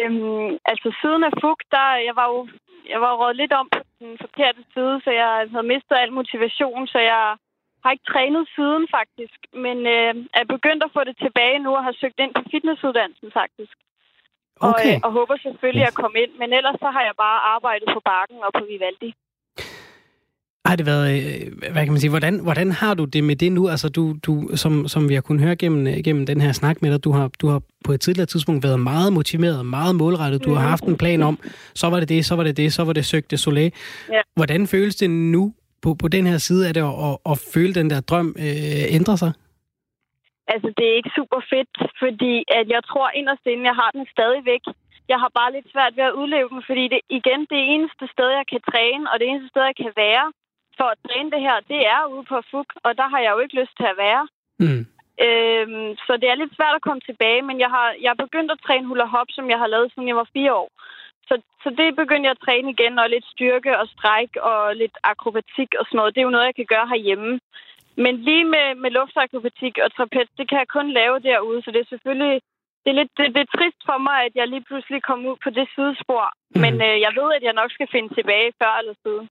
Øhm, 0.00 0.50
altså 0.72 0.88
siden 1.02 1.24
af 1.28 1.32
FUG, 1.40 1.58
der 1.74 1.86
jeg 2.08 2.14
var 2.20 2.26
jo 2.32 2.48
jeg 2.92 3.00
var 3.00 3.12
rådet 3.20 3.36
lidt 3.36 3.52
om 3.60 3.66
på 3.74 3.80
den 4.00 4.18
forkerte 4.24 4.62
side, 4.74 4.94
så 5.04 5.10
jeg 5.10 5.30
havde 5.52 5.70
mistet 5.74 5.96
al 6.02 6.12
motivation, 6.12 6.86
så 6.86 6.98
jeg 6.98 7.36
har 7.82 7.90
ikke 7.92 8.10
trænet 8.12 8.44
siden 8.56 8.84
faktisk, 8.96 9.38
men 9.64 9.78
øh, 9.96 10.14
er 10.40 10.44
begyndt 10.54 10.82
at 10.86 10.94
få 10.96 11.00
det 11.08 11.16
tilbage 11.24 11.58
nu 11.58 11.70
og 11.78 11.84
har 11.84 11.94
søgt 12.00 12.18
ind 12.24 12.32
på 12.34 12.42
fitnessuddannelsen 12.52 13.30
faktisk. 13.40 13.76
Og, 14.60 14.68
Okay. 14.70 14.94
øh, 14.94 15.00
og 15.04 15.10
håber 15.18 15.36
selvfølgelig 15.46 15.86
at 15.90 15.98
komme 16.02 16.16
ind, 16.24 16.32
men 16.40 16.48
ellers 16.58 16.78
så 16.84 16.88
har 16.96 17.02
jeg 17.08 17.16
bare 17.26 17.40
arbejdet 17.54 17.88
på 17.96 18.00
Bakken 18.10 18.38
og 18.46 18.52
på 18.58 18.64
Vivaldi. 18.70 19.10
Har 20.66 20.76
det 20.76 20.86
været, 20.86 21.06
øh, 21.14 21.72
hvad 21.72 21.82
kan 21.84 21.92
man 21.92 22.00
sige, 22.00 22.10
hvordan, 22.10 22.34
hvordan 22.38 22.72
har 22.72 22.94
du 22.94 23.04
det 23.04 23.24
med 23.24 23.36
det 23.36 23.52
nu? 23.52 23.68
Altså 23.68 23.88
du, 23.88 24.14
du 24.26 24.56
som, 24.56 24.88
som 24.88 25.08
vi 25.08 25.14
har 25.14 25.20
kunnet 25.20 25.42
høre 25.44 25.56
gennem, 25.56 25.86
øh, 25.86 25.96
gennem 26.04 26.26
den 26.26 26.40
her 26.40 26.52
snak 26.52 26.82
med 26.82 26.92
dig, 26.92 27.04
du 27.04 27.12
har, 27.12 27.30
du 27.40 27.46
har 27.48 27.60
på 27.84 27.92
et 27.92 28.00
tidligere 28.00 28.26
tidspunkt 28.26 28.64
været 28.64 28.80
meget 28.80 29.12
motiveret, 29.12 29.66
meget 29.66 29.94
målrettet. 29.96 30.44
Du 30.44 30.54
har 30.54 30.68
haft 30.68 30.84
en 30.84 30.98
plan 30.98 31.22
om, 31.22 31.38
så 31.74 31.86
var 31.90 32.00
det 32.00 32.08
det, 32.08 32.24
så 32.24 32.34
var 32.36 32.44
det 32.44 32.56
det, 32.56 32.72
så 32.72 32.84
var 32.84 32.92
det 32.92 33.04
søgt 33.04 33.30
det 33.30 33.40
soleil. 33.40 33.72
Ja. 34.12 34.20
Hvordan 34.36 34.66
føles 34.66 34.96
det 34.96 35.10
nu 35.10 35.54
på, 35.82 35.94
på 36.02 36.08
den 36.08 36.26
her 36.26 36.38
side 36.38 36.68
af 36.68 36.74
det, 36.74 36.80
at, 36.80 36.96
at, 37.08 37.16
at 37.30 37.36
føle 37.54 37.74
den 37.74 37.90
der 37.90 38.00
drøm 38.00 38.28
øh, 38.38 38.84
ændre 38.98 39.16
sig? 39.22 39.32
Altså, 40.52 40.68
det 40.76 40.84
er 40.90 40.96
ikke 41.00 41.12
super 41.18 41.40
fedt, 41.52 41.72
fordi 42.02 42.34
at 42.58 42.66
jeg 42.74 42.82
tror 42.90 43.06
inderst 43.20 43.44
inde, 43.52 43.64
jeg 43.70 43.76
har 43.82 43.90
den 43.96 44.06
stadigvæk. 44.16 44.64
Jeg 45.12 45.18
har 45.22 45.30
bare 45.38 45.50
lidt 45.56 45.68
svært 45.74 45.92
ved 45.98 46.04
at 46.10 46.16
udleve 46.20 46.48
den, 46.52 46.62
fordi 46.68 46.84
det 46.94 47.00
igen, 47.18 47.40
det 47.54 47.62
eneste 47.74 48.04
sted, 48.14 48.28
jeg 48.38 48.46
kan 48.52 48.62
træne, 48.70 49.04
og 49.10 49.14
det 49.20 49.26
eneste 49.30 49.48
sted, 49.52 49.62
jeg 49.70 49.78
kan 49.82 49.92
være 50.06 50.26
for 50.78 50.88
at 50.92 51.02
træne 51.06 51.30
det 51.34 51.40
her, 51.46 51.56
det 51.72 51.80
er 51.94 52.00
ude 52.14 52.24
på 52.30 52.36
FUG, 52.50 52.68
og 52.86 52.90
der 53.00 53.06
har 53.12 53.20
jeg 53.24 53.32
jo 53.34 53.38
ikke 53.44 53.58
lyst 53.60 53.74
til 53.76 53.88
at 53.92 54.00
være. 54.06 54.24
Mm. 54.64 54.82
Øhm, 55.26 55.88
så 56.06 56.12
det 56.20 56.28
er 56.28 56.40
lidt 56.40 56.56
svært 56.56 56.78
at 56.78 56.86
komme 56.86 57.02
tilbage, 57.08 57.42
men 57.48 57.56
jeg 57.64 57.70
har, 57.76 57.88
jeg 58.02 58.10
er 58.12 58.24
begyndt 58.24 58.50
at 58.52 58.62
træne 58.66 58.86
hula 58.86 59.06
hop, 59.14 59.28
som 59.30 59.50
jeg 59.52 59.58
har 59.58 59.66
lavet, 59.66 59.92
siden 59.92 60.08
jeg 60.08 60.16
var 60.16 60.28
fire 60.36 60.54
år. 60.54 60.70
Så, 61.28 61.34
så 61.62 61.68
det 61.78 61.96
begyndte 61.96 62.26
jeg 62.26 62.36
at 62.36 62.44
træne 62.46 62.70
igen, 62.70 62.98
og 62.98 63.10
lidt 63.10 63.26
styrke 63.34 63.72
og 63.80 63.86
stræk 63.94 64.30
og 64.50 64.76
lidt 64.76 64.96
akrobatik 65.02 65.70
og 65.78 65.84
sådan 65.86 65.96
noget. 65.98 66.14
Det 66.14 66.20
er 66.20 66.28
jo 66.28 66.36
noget, 66.36 66.50
jeg 66.50 66.58
kan 66.60 66.72
gøre 66.74 66.88
herhjemme. 66.92 67.40
Men 68.04 68.14
lige 68.28 68.44
med, 68.54 68.66
med 68.82 68.90
luftakrobatik 68.90 69.74
og 69.84 69.88
trapez, 69.96 70.28
det 70.38 70.48
kan 70.48 70.58
jeg 70.58 70.68
kun 70.76 70.88
lave 70.90 71.18
derude, 71.18 71.62
så 71.62 71.70
det 71.70 71.80
er 71.80 71.92
selvfølgelig... 71.94 72.40
Det 72.84 72.90
er, 72.90 72.98
lidt, 73.00 73.12
det, 73.18 73.26
det 73.34 73.42
er 73.42 73.56
trist 73.58 73.80
for 73.88 73.98
mig, 74.08 74.18
at 74.26 74.34
jeg 74.34 74.48
lige 74.48 74.64
pludselig 74.68 75.02
kom 75.02 75.26
ud 75.26 75.36
på 75.44 75.50
det 75.50 75.66
sidespor. 75.74 76.24
Mm. 76.54 76.60
Men 76.60 76.74
øh, 76.86 76.96
jeg 77.06 77.12
ved, 77.18 77.28
at 77.36 77.42
jeg 77.42 77.52
nok 77.60 77.70
skal 77.72 77.88
finde 77.92 78.14
tilbage 78.14 78.52
før 78.60 78.72
eller 78.80 78.94
siden. 79.02 79.26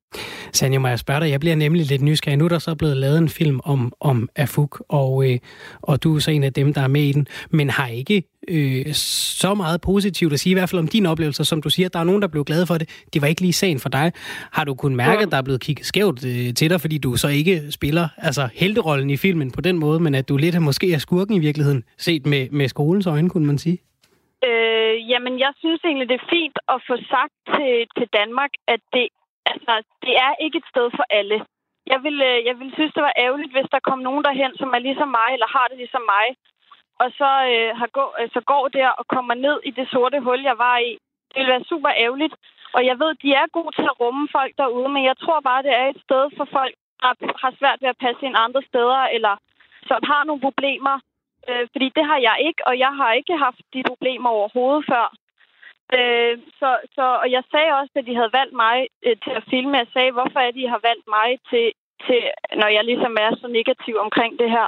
Sanja, 0.53 0.95
spørge 0.95 1.19
dig, 1.19 1.29
jeg 1.29 1.39
bliver 1.39 1.55
nemlig 1.55 1.85
lidt 1.85 2.01
nysgerrig. 2.01 2.37
Nu 2.37 2.45
er 2.45 2.49
der 2.49 2.59
så 2.59 2.75
blevet 2.75 2.97
lavet 2.97 3.17
en 3.17 3.29
film 3.29 3.59
om, 3.63 3.93
om 3.99 4.29
Afuk, 4.35 4.83
og, 4.89 5.31
øh, 5.31 5.39
og 5.81 6.03
du 6.03 6.15
er 6.15 6.19
så 6.19 6.31
en 6.31 6.43
af 6.43 6.53
dem, 6.53 6.73
der 6.73 6.81
er 6.81 6.87
med 6.87 7.01
i 7.01 7.11
den, 7.11 7.27
men 7.49 7.69
har 7.69 7.87
ikke 7.87 8.23
øh, 8.47 8.93
så 8.93 9.53
meget 9.53 9.81
positivt 9.81 10.33
at 10.33 10.39
sige, 10.39 10.51
i 10.51 10.53
hvert 10.53 10.69
fald 10.69 10.79
om 10.79 10.87
din 10.87 11.05
oplevelse, 11.05 11.45
som 11.45 11.61
du 11.61 11.69
siger, 11.69 11.89
der 11.89 11.99
er 11.99 12.03
nogen, 12.03 12.21
der 12.21 12.27
blev 12.27 12.43
glade 12.45 12.67
for 12.67 12.77
det. 12.77 13.05
Det 13.13 13.21
var 13.21 13.27
ikke 13.27 13.41
lige 13.41 13.53
sagen 13.53 13.79
for 13.79 13.89
dig. 13.89 14.11
Har 14.51 14.63
du 14.63 14.73
kunnet 14.73 14.97
mærke, 14.97 15.23
at 15.23 15.31
der 15.31 15.37
er 15.37 15.41
blevet 15.41 15.61
kigget 15.61 15.85
skævt 15.85 16.25
øh, 16.25 16.53
til 16.53 16.69
dig, 16.69 16.81
fordi 16.81 16.97
du 16.97 17.15
så 17.15 17.27
ikke 17.27 17.71
spiller 17.71 18.07
altså 18.17 18.49
helterollen 18.53 19.09
i 19.09 19.17
filmen 19.17 19.51
på 19.51 19.61
den 19.61 19.79
måde, 19.79 19.99
men 19.99 20.15
at 20.15 20.29
du 20.29 20.37
lidt 20.37 20.61
måske 20.61 20.93
er 20.93 20.97
skurken 20.97 21.33
i 21.35 21.39
virkeligheden, 21.39 21.83
set 21.97 22.25
med, 22.25 22.47
med 22.51 22.67
skolens 22.67 23.07
øjne, 23.07 23.29
kunne 23.29 23.45
man 23.45 23.57
sige? 23.57 23.77
Øh, 24.47 25.09
jamen, 25.09 25.39
jeg 25.39 25.53
synes 25.57 25.81
egentlig, 25.83 26.09
det 26.09 26.15
er 26.15 26.27
fint 26.37 26.57
at 26.73 26.79
få 26.87 26.95
sagt 27.13 27.35
til, 27.55 27.73
til 27.97 28.07
Danmark, 28.19 28.51
at 28.67 28.81
det, 28.93 29.07
altså, 29.53 29.73
det 30.05 30.13
er 30.25 30.33
ikke 30.45 30.57
et 30.61 30.71
sted 30.73 30.87
for 30.97 31.05
alle. 31.19 31.37
Jeg 31.91 31.99
vil, 32.05 32.17
øh, 32.29 32.39
jeg 32.47 32.55
vil 32.59 32.71
synes, 32.73 32.93
det 32.93 33.03
var 33.03 33.21
ærgerligt, 33.25 33.55
hvis 33.55 33.69
der 33.73 33.87
kom 33.89 33.99
nogen 33.99 34.23
derhen, 34.23 34.53
som 34.61 34.69
er 34.75 34.81
ligesom 34.87 35.09
mig, 35.19 35.29
eller 35.33 35.49
har 35.57 35.65
det 35.69 35.77
ligesom 35.77 36.03
mig, 36.15 36.27
og 37.01 37.07
så, 37.19 37.31
øh, 37.51 37.69
har 37.79 37.89
gå, 37.97 38.05
øh, 38.19 38.29
så 38.35 38.41
går 38.51 38.67
der 38.67 38.89
og 38.99 39.05
kommer 39.15 39.33
ned 39.45 39.57
i 39.69 39.71
det 39.77 39.87
sorte 39.93 40.19
hul, 40.19 40.41
jeg 40.41 40.57
var 40.57 40.77
i. 40.77 40.91
Det 41.29 41.37
ville 41.39 41.53
være 41.55 41.69
super 41.71 41.91
ærgerligt. 42.05 42.35
Og 42.75 42.85
jeg 42.89 42.99
ved, 43.01 43.11
de 43.23 43.29
er 43.41 43.55
gode 43.57 43.75
til 43.75 43.87
at 43.91 43.99
rumme 43.99 44.27
folk 44.31 44.53
derude, 44.57 44.89
men 44.89 45.03
jeg 45.09 45.17
tror 45.17 45.39
bare, 45.39 45.63
det 45.63 45.73
er 45.81 45.87
et 45.89 46.01
sted 46.05 46.23
for 46.37 46.47
folk, 46.57 46.73
der 47.01 47.11
har 47.43 47.53
svært 47.59 47.79
ved 47.81 47.89
at 47.89 48.01
passe 48.05 48.25
ind 48.25 48.35
andre 48.37 48.61
steder, 48.69 49.01
eller 49.15 49.33
som 49.87 49.99
har 50.11 50.23
nogle 50.23 50.41
problemer. 50.41 50.95
Øh, 51.49 51.67
fordi 51.71 51.87
det 51.97 52.05
har 52.05 52.19
jeg 52.29 52.37
ikke, 52.47 52.61
og 52.67 52.79
jeg 52.79 52.91
har 52.99 53.11
ikke 53.13 53.37
haft 53.37 53.61
de 53.73 53.83
problemer 53.91 54.29
overhovedet 54.29 54.85
før. 54.91 55.05
Øh, 55.99 56.34
så, 56.60 56.69
så, 56.95 57.06
og 57.23 57.27
jeg 57.36 57.43
sagde 57.51 57.71
også, 57.79 57.93
at 57.95 58.06
de 58.10 58.15
havde 58.19 58.38
valgt 58.39 58.56
mig 58.65 58.77
øh, 59.06 59.15
til 59.23 59.34
at 59.39 59.47
filme. 59.49 59.77
Jeg 59.77 59.88
sagde, 59.93 60.12
hvorfor 60.17 60.39
er 60.39 60.51
det, 60.51 60.62
de 60.62 60.73
har 60.73 60.82
valgt 60.89 61.08
mig 61.17 61.29
til, 61.49 61.65
til, 62.06 62.21
når 62.62 62.69
jeg 62.77 62.84
ligesom 62.84 63.13
er 63.25 63.32
så 63.41 63.47
negativ 63.47 63.95
omkring 64.06 64.39
det 64.39 64.49
her. 64.58 64.67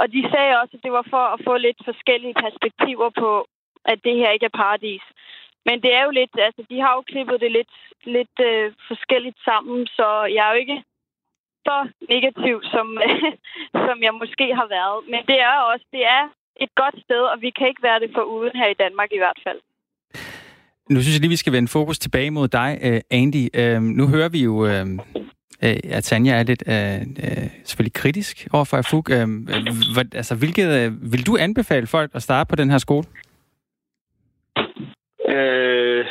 Og 0.00 0.12
de 0.14 0.30
sagde 0.32 0.58
også, 0.60 0.74
at 0.76 0.84
det 0.84 0.92
var 0.92 1.06
for 1.10 1.24
at 1.34 1.40
få 1.46 1.56
lidt 1.56 1.80
forskellige 1.84 2.40
perspektiver 2.44 3.10
på, 3.22 3.30
at 3.84 3.98
det 4.04 4.14
her 4.20 4.30
ikke 4.30 4.48
er 4.50 4.58
paradis. 4.62 5.04
Men 5.66 5.76
det 5.84 5.90
er 5.94 6.02
jo 6.04 6.10
lidt, 6.10 6.34
altså 6.48 6.62
de 6.70 6.80
har 6.80 6.92
jo 6.94 7.02
klippet 7.12 7.40
det 7.40 7.52
lidt, 7.52 7.74
lidt 8.04 8.36
øh, 8.40 8.72
forskelligt 8.88 9.38
sammen, 9.44 9.86
så 9.86 10.06
jeg 10.34 10.42
er 10.46 10.52
jo 10.52 10.58
ikke 10.64 10.82
så 11.66 11.76
negativ, 12.08 12.56
som, 12.74 12.86
som 13.86 14.02
jeg 14.06 14.14
måske 14.14 14.46
har 14.60 14.68
været. 14.76 14.98
Men 15.12 15.20
det 15.30 15.38
er 15.40 15.56
også, 15.72 15.86
det 15.92 16.04
er 16.06 16.22
et 16.64 16.72
godt 16.74 16.96
sted, 17.04 17.22
og 17.32 17.40
vi 17.40 17.50
kan 17.50 17.68
ikke 17.68 17.82
være 17.82 18.00
det 18.00 18.10
for 18.14 18.22
uden 18.22 18.56
her 18.60 18.68
i 18.70 18.80
Danmark 18.84 19.10
i 19.12 19.18
hvert 19.18 19.40
fald. 19.44 19.60
Nu 20.90 21.00
synes 21.00 21.14
jeg 21.14 21.20
lige, 21.20 21.30
vi 21.30 21.36
skal 21.36 21.52
vende 21.52 21.68
fokus 21.68 21.98
tilbage 21.98 22.30
mod 22.30 22.48
dig, 22.48 22.78
øh, 22.82 23.00
Andy. 23.10 23.48
Øh, 23.54 23.82
nu 23.82 24.08
hører 24.08 24.28
vi 24.28 24.42
jo, 24.44 24.66
øh, 24.66 24.86
øh, 25.64 25.76
at 25.84 26.04
Tanja 26.04 26.32
er 26.32 26.42
lidt 26.42 26.62
selvfølgelig 27.68 27.92
kritisk 27.92 28.48
over 28.52 28.64
for 28.64 28.76
AFUG. 28.76 29.10
Altså, 30.14 30.34
hvilket, 30.34 30.92
vil 31.12 31.26
du 31.26 31.36
anbefale 31.36 31.86
folk 31.86 32.10
at 32.14 32.22
starte 32.22 32.48
på 32.48 32.56
den 32.56 32.70
her 32.70 32.78
skole? 32.78 33.04
Øh, 35.28 36.06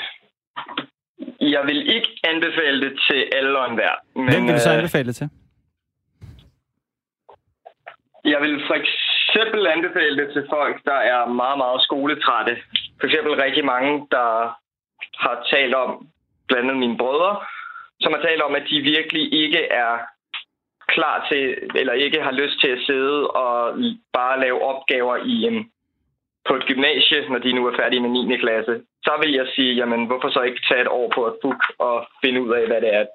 jeg 1.41 1.63
vil 1.69 1.79
ikke 1.95 2.09
anbefale 2.23 2.81
det 2.85 2.93
til 3.09 3.19
alle 3.37 3.59
og 3.59 3.69
enhver. 3.69 3.95
Men, 4.15 4.29
Hvem 4.31 4.43
vil 4.47 4.53
du 4.53 4.59
så 4.59 4.69
øh, 4.69 4.77
anbefale 4.77 5.07
det 5.07 5.15
til? 5.15 5.29
Jeg 8.33 8.39
vil 8.41 8.55
for 8.69 8.77
eksempel 8.83 9.67
anbefale 9.67 10.17
det 10.21 10.27
til 10.33 10.43
folk, 10.49 10.75
der 10.85 10.99
er 11.13 11.21
meget, 11.41 11.57
meget 11.57 11.81
skoletrætte. 11.87 12.53
For 12.99 13.05
eksempel 13.07 13.33
rigtig 13.45 13.65
mange, 13.65 14.07
der 14.11 14.57
har 15.19 15.45
talt 15.51 15.75
om, 15.75 16.07
blandt 16.47 16.63
andet 16.69 16.79
mine 16.79 16.97
brødre, 16.97 17.45
som 17.99 18.13
har 18.13 18.21
talt 18.21 18.41
om, 18.41 18.55
at 18.55 18.65
de 18.69 18.81
virkelig 18.81 19.33
ikke 19.33 19.63
er 19.65 19.97
klar 20.87 21.25
til, 21.29 21.57
eller 21.75 21.93
ikke 21.93 22.21
har 22.23 22.31
lyst 22.31 22.59
til 22.61 22.67
at 22.67 22.83
sidde 22.85 23.27
og 23.27 23.77
bare 24.13 24.39
lave 24.39 24.61
opgaver 24.61 25.17
i 25.17 25.35
en, 25.49 25.71
på 26.47 26.55
et 26.55 26.65
gymnasie, 26.65 27.29
når 27.29 27.39
de 27.39 27.53
nu 27.53 27.67
er 27.67 27.77
færdige 27.77 27.99
med 28.01 28.09
9. 28.09 28.37
klasse. 28.37 28.81
Så 29.03 29.11
vil 29.21 29.31
jeg 29.33 29.47
sige, 29.55 29.73
jamen 29.73 30.05
hvorfor 30.05 30.29
så 30.29 30.41
ikke 30.41 30.65
tage 30.69 30.81
et 30.81 30.87
år 30.87 31.11
på 31.15 31.25
at 31.25 31.33
book 31.41 31.61
og 31.79 32.07
finde 32.23 32.41
ud 32.41 32.51
af, 32.53 32.67
hvad 32.67 32.81
det 32.81 32.95
er, 32.95 33.05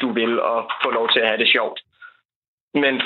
du 0.00 0.12
vil, 0.12 0.40
og 0.40 0.70
få 0.84 0.90
lov 0.90 1.08
til 1.08 1.20
at 1.20 1.28
have 1.28 1.38
det 1.38 1.52
sjovt. 1.52 1.80
Men 2.74 3.02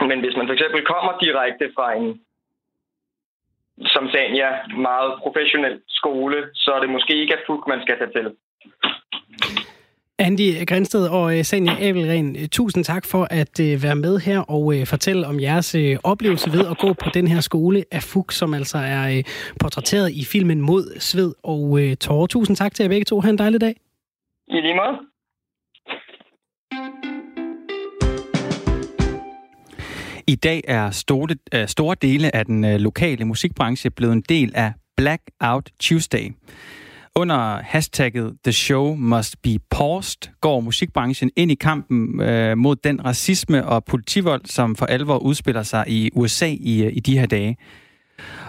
men 0.00 0.20
hvis 0.20 0.36
man 0.36 0.46
for 0.46 0.54
eksempel 0.54 0.82
kommer 0.92 1.18
direkte 1.18 1.72
fra 1.76 1.92
en, 1.92 2.20
som 3.86 4.08
Sanja, 4.12 4.50
meget 4.76 5.12
professionel 5.22 5.80
skole, 5.88 6.36
så 6.54 6.70
er 6.76 6.80
det 6.80 6.90
måske 6.90 7.20
ikke 7.22 7.34
at 7.34 7.40
FUG, 7.46 7.64
man 7.68 7.80
skal 7.82 7.98
tage 7.98 8.12
til. 8.12 8.26
Andy 10.20 10.66
Grænsted 10.66 11.08
og 11.08 11.46
Sanja 11.46 11.88
Abelren, 11.88 12.48
tusind 12.48 12.84
tak 12.84 13.04
for 13.06 13.26
at 13.30 13.60
være 13.82 13.96
med 13.96 14.18
her 14.18 14.40
og 14.40 14.74
fortælle 14.86 15.26
om 15.26 15.40
jeres 15.40 15.76
oplevelse 16.04 16.52
ved 16.52 16.66
at 16.70 16.78
gå 16.78 16.92
på 16.92 17.10
den 17.14 17.28
her 17.28 17.40
skole 17.40 17.84
af 17.92 18.02
FUG, 18.02 18.32
som 18.32 18.54
altså 18.54 18.78
er 18.78 19.22
portrætteret 19.60 20.10
i 20.10 20.24
filmen 20.32 20.60
Mod, 20.60 21.00
Sved 21.00 21.32
og 21.42 21.78
Tårer. 22.00 22.26
Tusind 22.26 22.56
tak 22.56 22.74
til 22.74 22.82
jer 22.82 22.88
begge 22.88 23.04
to. 23.04 23.20
Ha' 23.20 23.30
en 23.30 23.38
dejlig 23.38 23.60
dag. 23.60 23.74
I 24.48 24.60
lige 24.60 24.74
måde. 24.74 24.98
I 30.28 30.34
dag 30.34 30.60
er 30.68 30.90
store, 30.90 31.66
store 31.66 31.96
dele 32.02 32.36
af 32.36 32.46
den 32.46 32.64
øh, 32.64 32.80
lokale 32.80 33.24
musikbranche 33.24 33.90
blevet 33.90 34.12
en 34.12 34.22
del 34.28 34.52
af 34.54 34.72
Blackout 34.96 35.70
Tuesday. 35.80 36.30
Under 37.14 37.62
hashtagget 37.62 38.34
The 38.44 38.52
Show 38.52 38.94
Must 38.94 39.42
Be 39.42 39.58
Paused 39.70 40.30
går 40.40 40.60
musikbranchen 40.60 41.30
ind 41.36 41.50
i 41.50 41.54
kampen 41.54 42.20
øh, 42.20 42.58
mod 42.58 42.76
den 42.76 43.04
racisme 43.04 43.66
og 43.66 43.84
politivold, 43.84 44.42
som 44.44 44.76
for 44.76 44.86
alvor 44.86 45.18
udspiller 45.18 45.62
sig 45.62 45.84
i 45.88 46.10
USA 46.14 46.54
i, 46.60 46.84
øh, 46.84 46.92
i 46.96 47.00
de 47.00 47.18
her 47.18 47.26
dage. 47.26 47.56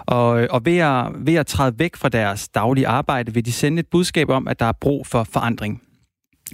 Og, 0.06 0.42
øh, 0.42 0.48
og 0.50 0.64
ved, 0.64 0.78
at, 0.78 1.06
ved 1.26 1.34
at 1.34 1.46
træde 1.46 1.78
væk 1.78 1.96
fra 1.96 2.08
deres 2.08 2.48
daglige 2.48 2.88
arbejde, 2.88 3.34
vil 3.34 3.44
de 3.44 3.52
sende 3.52 3.80
et 3.80 3.86
budskab 3.90 4.28
om, 4.28 4.48
at 4.48 4.60
der 4.60 4.66
er 4.66 4.72
brug 4.80 5.06
for 5.06 5.24
forandring. 5.24 5.82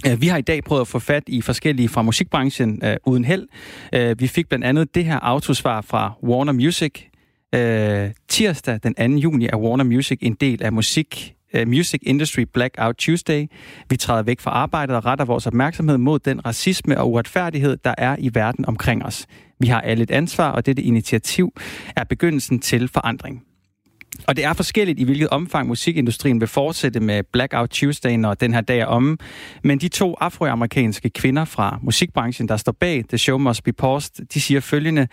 Øh, 0.05 0.21
vi 0.21 0.27
har 0.27 0.37
i 0.37 0.41
dag 0.41 0.63
prøvet 0.63 0.81
at 0.81 0.87
få 0.87 0.99
fat 0.99 1.23
i 1.27 1.41
forskellige 1.41 1.89
fra 1.89 2.01
musikbranchen 2.01 2.81
øh, 2.83 2.97
uden 3.05 3.25
held. 3.25 3.47
Øh, 3.93 4.19
vi 4.19 4.27
fik 4.27 4.49
blandt 4.49 4.65
andet 4.65 4.95
det 4.95 5.05
her 5.05 5.19
autosvar 5.19 5.81
fra 5.81 6.13
Warner 6.23 6.53
Music. 6.53 7.03
Øh, 7.55 8.09
tirsdag 8.27 8.79
den 8.83 8.93
2. 8.93 9.03
juni 9.03 9.47
er 9.47 9.57
Warner 9.57 9.83
Music 9.83 10.17
en 10.21 10.33
del 10.33 10.63
af 10.63 10.73
musik 10.73 11.35
uh, 11.53 11.67
Music 11.67 11.99
Industry 12.03 12.41
Blackout 12.53 12.95
Tuesday. 12.95 13.47
Vi 13.89 13.97
træder 13.97 14.23
væk 14.23 14.39
fra 14.39 14.51
arbejdet 14.51 14.95
og 14.95 15.05
retter 15.05 15.25
vores 15.25 15.47
opmærksomhed 15.47 15.97
mod 15.97 16.19
den 16.19 16.45
racisme 16.45 16.99
og 16.99 17.11
uretfærdighed, 17.11 17.77
der 17.83 17.95
er 17.97 18.15
i 18.19 18.31
verden 18.33 18.65
omkring 18.65 19.05
os. 19.05 19.25
Vi 19.59 19.67
har 19.67 19.81
alle 19.81 20.03
et 20.03 20.11
ansvar, 20.11 20.51
og 20.51 20.65
dette 20.65 20.81
initiativ 20.81 21.53
er 21.95 22.03
begyndelsen 22.03 22.59
til 22.59 22.87
forandring. 22.87 23.43
Og 24.27 24.35
det 24.35 24.45
er 24.45 24.53
forskelligt, 24.53 24.99
i 24.99 25.03
hvilket 25.03 25.29
omfang 25.29 25.67
musikindustrien 25.67 26.39
vil 26.39 26.47
fortsætte 26.47 26.99
med 26.99 27.23
Blackout 27.23 27.69
Tuesday, 27.69 28.11
når 28.15 28.33
den 28.33 28.53
her 28.53 28.61
dag 28.61 28.79
er 28.79 28.85
omme. 28.85 29.17
Men 29.63 29.79
de 29.79 29.87
to 29.87 30.15
afroamerikanske 30.19 31.09
kvinder 31.09 31.45
fra 31.45 31.79
musikbranchen, 31.81 32.47
der 32.47 32.57
står 32.57 32.71
bag 32.71 33.03
The 33.09 33.17
Show 33.17 33.37
Must 33.37 33.63
Be 33.63 33.73
Paused, 33.73 34.25
de 34.33 34.41
siger 34.41 34.59
følgende, 34.59 35.07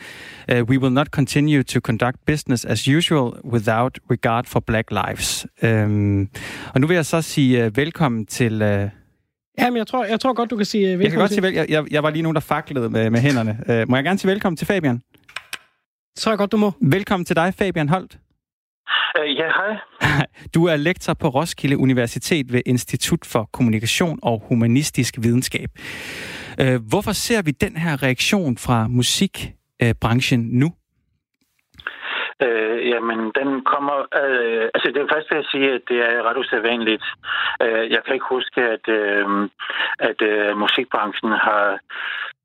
uh, 0.52 0.62
We 0.62 0.80
will 0.80 0.92
not 0.92 1.06
continue 1.06 1.62
to 1.62 1.80
conduct 1.80 2.16
business 2.26 2.64
as 2.64 2.88
usual 2.88 3.32
without 3.44 3.98
regard 4.10 4.46
for 4.46 4.60
black 4.60 4.90
lives. 4.90 5.46
Um, 5.62 6.28
og 6.74 6.80
nu 6.80 6.86
vil 6.86 6.94
jeg 6.94 7.06
så 7.06 7.22
sige 7.22 7.66
uh, 7.66 7.76
velkommen 7.76 8.26
til... 8.26 8.62
Uh, 8.62 8.88
Jamen, 9.58 9.76
jeg 9.76 9.86
tror, 9.86 10.04
jeg 10.04 10.20
tror 10.20 10.32
godt, 10.32 10.50
du 10.50 10.56
kan 10.56 10.66
sige 10.66 10.86
velkommen 10.86 11.02
Jeg 11.02 11.10
kan 11.10 11.20
godt 11.20 11.30
sige 11.30 11.42
vel, 11.42 11.54
jeg, 11.54 11.66
jeg, 11.68 11.84
jeg 11.90 12.02
var 12.02 12.10
lige 12.10 12.22
nogen, 12.22 12.34
der 12.34 12.40
faklede 12.40 12.90
med, 12.90 13.10
med 13.10 13.20
hænderne. 13.20 13.58
Uh, 13.68 13.90
må 13.90 13.96
jeg 13.96 14.04
gerne 14.04 14.18
sige 14.18 14.30
velkommen 14.30 14.56
til 14.56 14.66
Fabian? 14.66 15.02
Så 16.16 16.30
jeg 16.30 16.38
godt, 16.38 16.52
du 16.52 16.56
må. 16.56 16.72
Velkommen 16.80 17.24
til 17.24 17.36
dig, 17.36 17.54
Fabian 17.58 17.88
Holt. 17.88 18.18
Uh, 19.18 19.36
ja, 19.36 19.48
hej. 19.60 19.76
Du 20.54 20.66
er 20.66 20.76
lektor 20.76 21.14
på 21.14 21.28
Roskilde 21.28 21.78
Universitet 21.78 22.52
ved 22.52 22.62
Institut 22.66 23.26
for 23.32 23.48
Kommunikation 23.52 24.18
og 24.22 24.42
Humanistisk 24.48 25.14
Videnskab. 25.22 25.70
Uh, 26.62 26.76
hvorfor 26.90 27.12
ser 27.12 27.42
vi 27.42 27.50
den 27.50 27.76
her 27.76 28.02
reaktion 28.02 28.56
fra 28.58 28.88
musikbranchen 28.88 30.40
nu? 30.52 30.72
Øh, 32.42 32.88
jamen, 32.88 33.20
den 33.38 33.64
kommer... 33.72 33.96
Øh, 34.22 34.64
altså, 34.74 34.88
det 34.94 35.00
er 35.02 35.12
først 35.14 35.30
vil 35.30 35.36
jeg 35.36 35.50
sige, 35.52 35.68
at 35.72 35.82
det 35.88 35.98
er 36.10 36.22
ret 36.22 36.36
usædvanligt. 36.36 37.04
Øh, 37.62 37.90
jeg 37.92 38.00
kan 38.04 38.14
ikke 38.14 38.34
huske, 38.36 38.60
at, 38.74 38.88
øh, 38.88 39.26
at 39.98 40.22
øh, 40.22 40.56
musikbranchen 40.64 41.32
har 41.46 41.78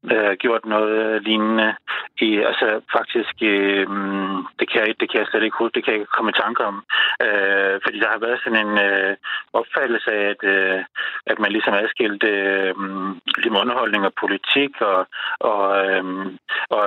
øh, 0.03 0.33
gjort 0.43 0.65
noget 0.65 1.15
øh, 1.15 1.21
lignende. 1.21 1.75
I, 2.21 2.37
altså 2.37 2.81
faktisk, 2.97 3.35
øh, 3.41 3.87
det, 4.59 4.67
kan 4.71 4.79
jeg, 4.81 4.95
det 4.99 5.07
kan 5.09 5.19
jeg 5.19 5.27
slet 5.27 5.43
ikke 5.43 5.57
huske, 5.59 5.75
det 5.75 5.83
kan 5.83 5.93
jeg 5.93 5.99
ikke 5.99 6.15
komme 6.17 6.31
i 6.31 6.41
tanke 6.43 6.61
om. 6.65 6.75
Øh, 7.25 7.75
fordi 7.83 7.97
der 7.99 8.09
har 8.13 8.19
været 8.25 8.39
sådan 8.43 8.67
en 8.67 8.77
øh, 8.87 9.15
opfattelse 9.53 10.11
af, 10.11 10.23
at, 10.33 10.41
øh, 10.55 10.79
at 11.31 11.39
man 11.39 11.51
ligesom 11.51 11.73
adskilte 11.73 12.27
øh, 12.27 12.73
ligesom 13.37 13.61
underholdning 13.61 14.05
og 14.05 14.13
politik, 14.23 14.81
og, 14.81 15.07
og, 15.39 15.63
øh, 15.85 16.03
og 16.69 16.85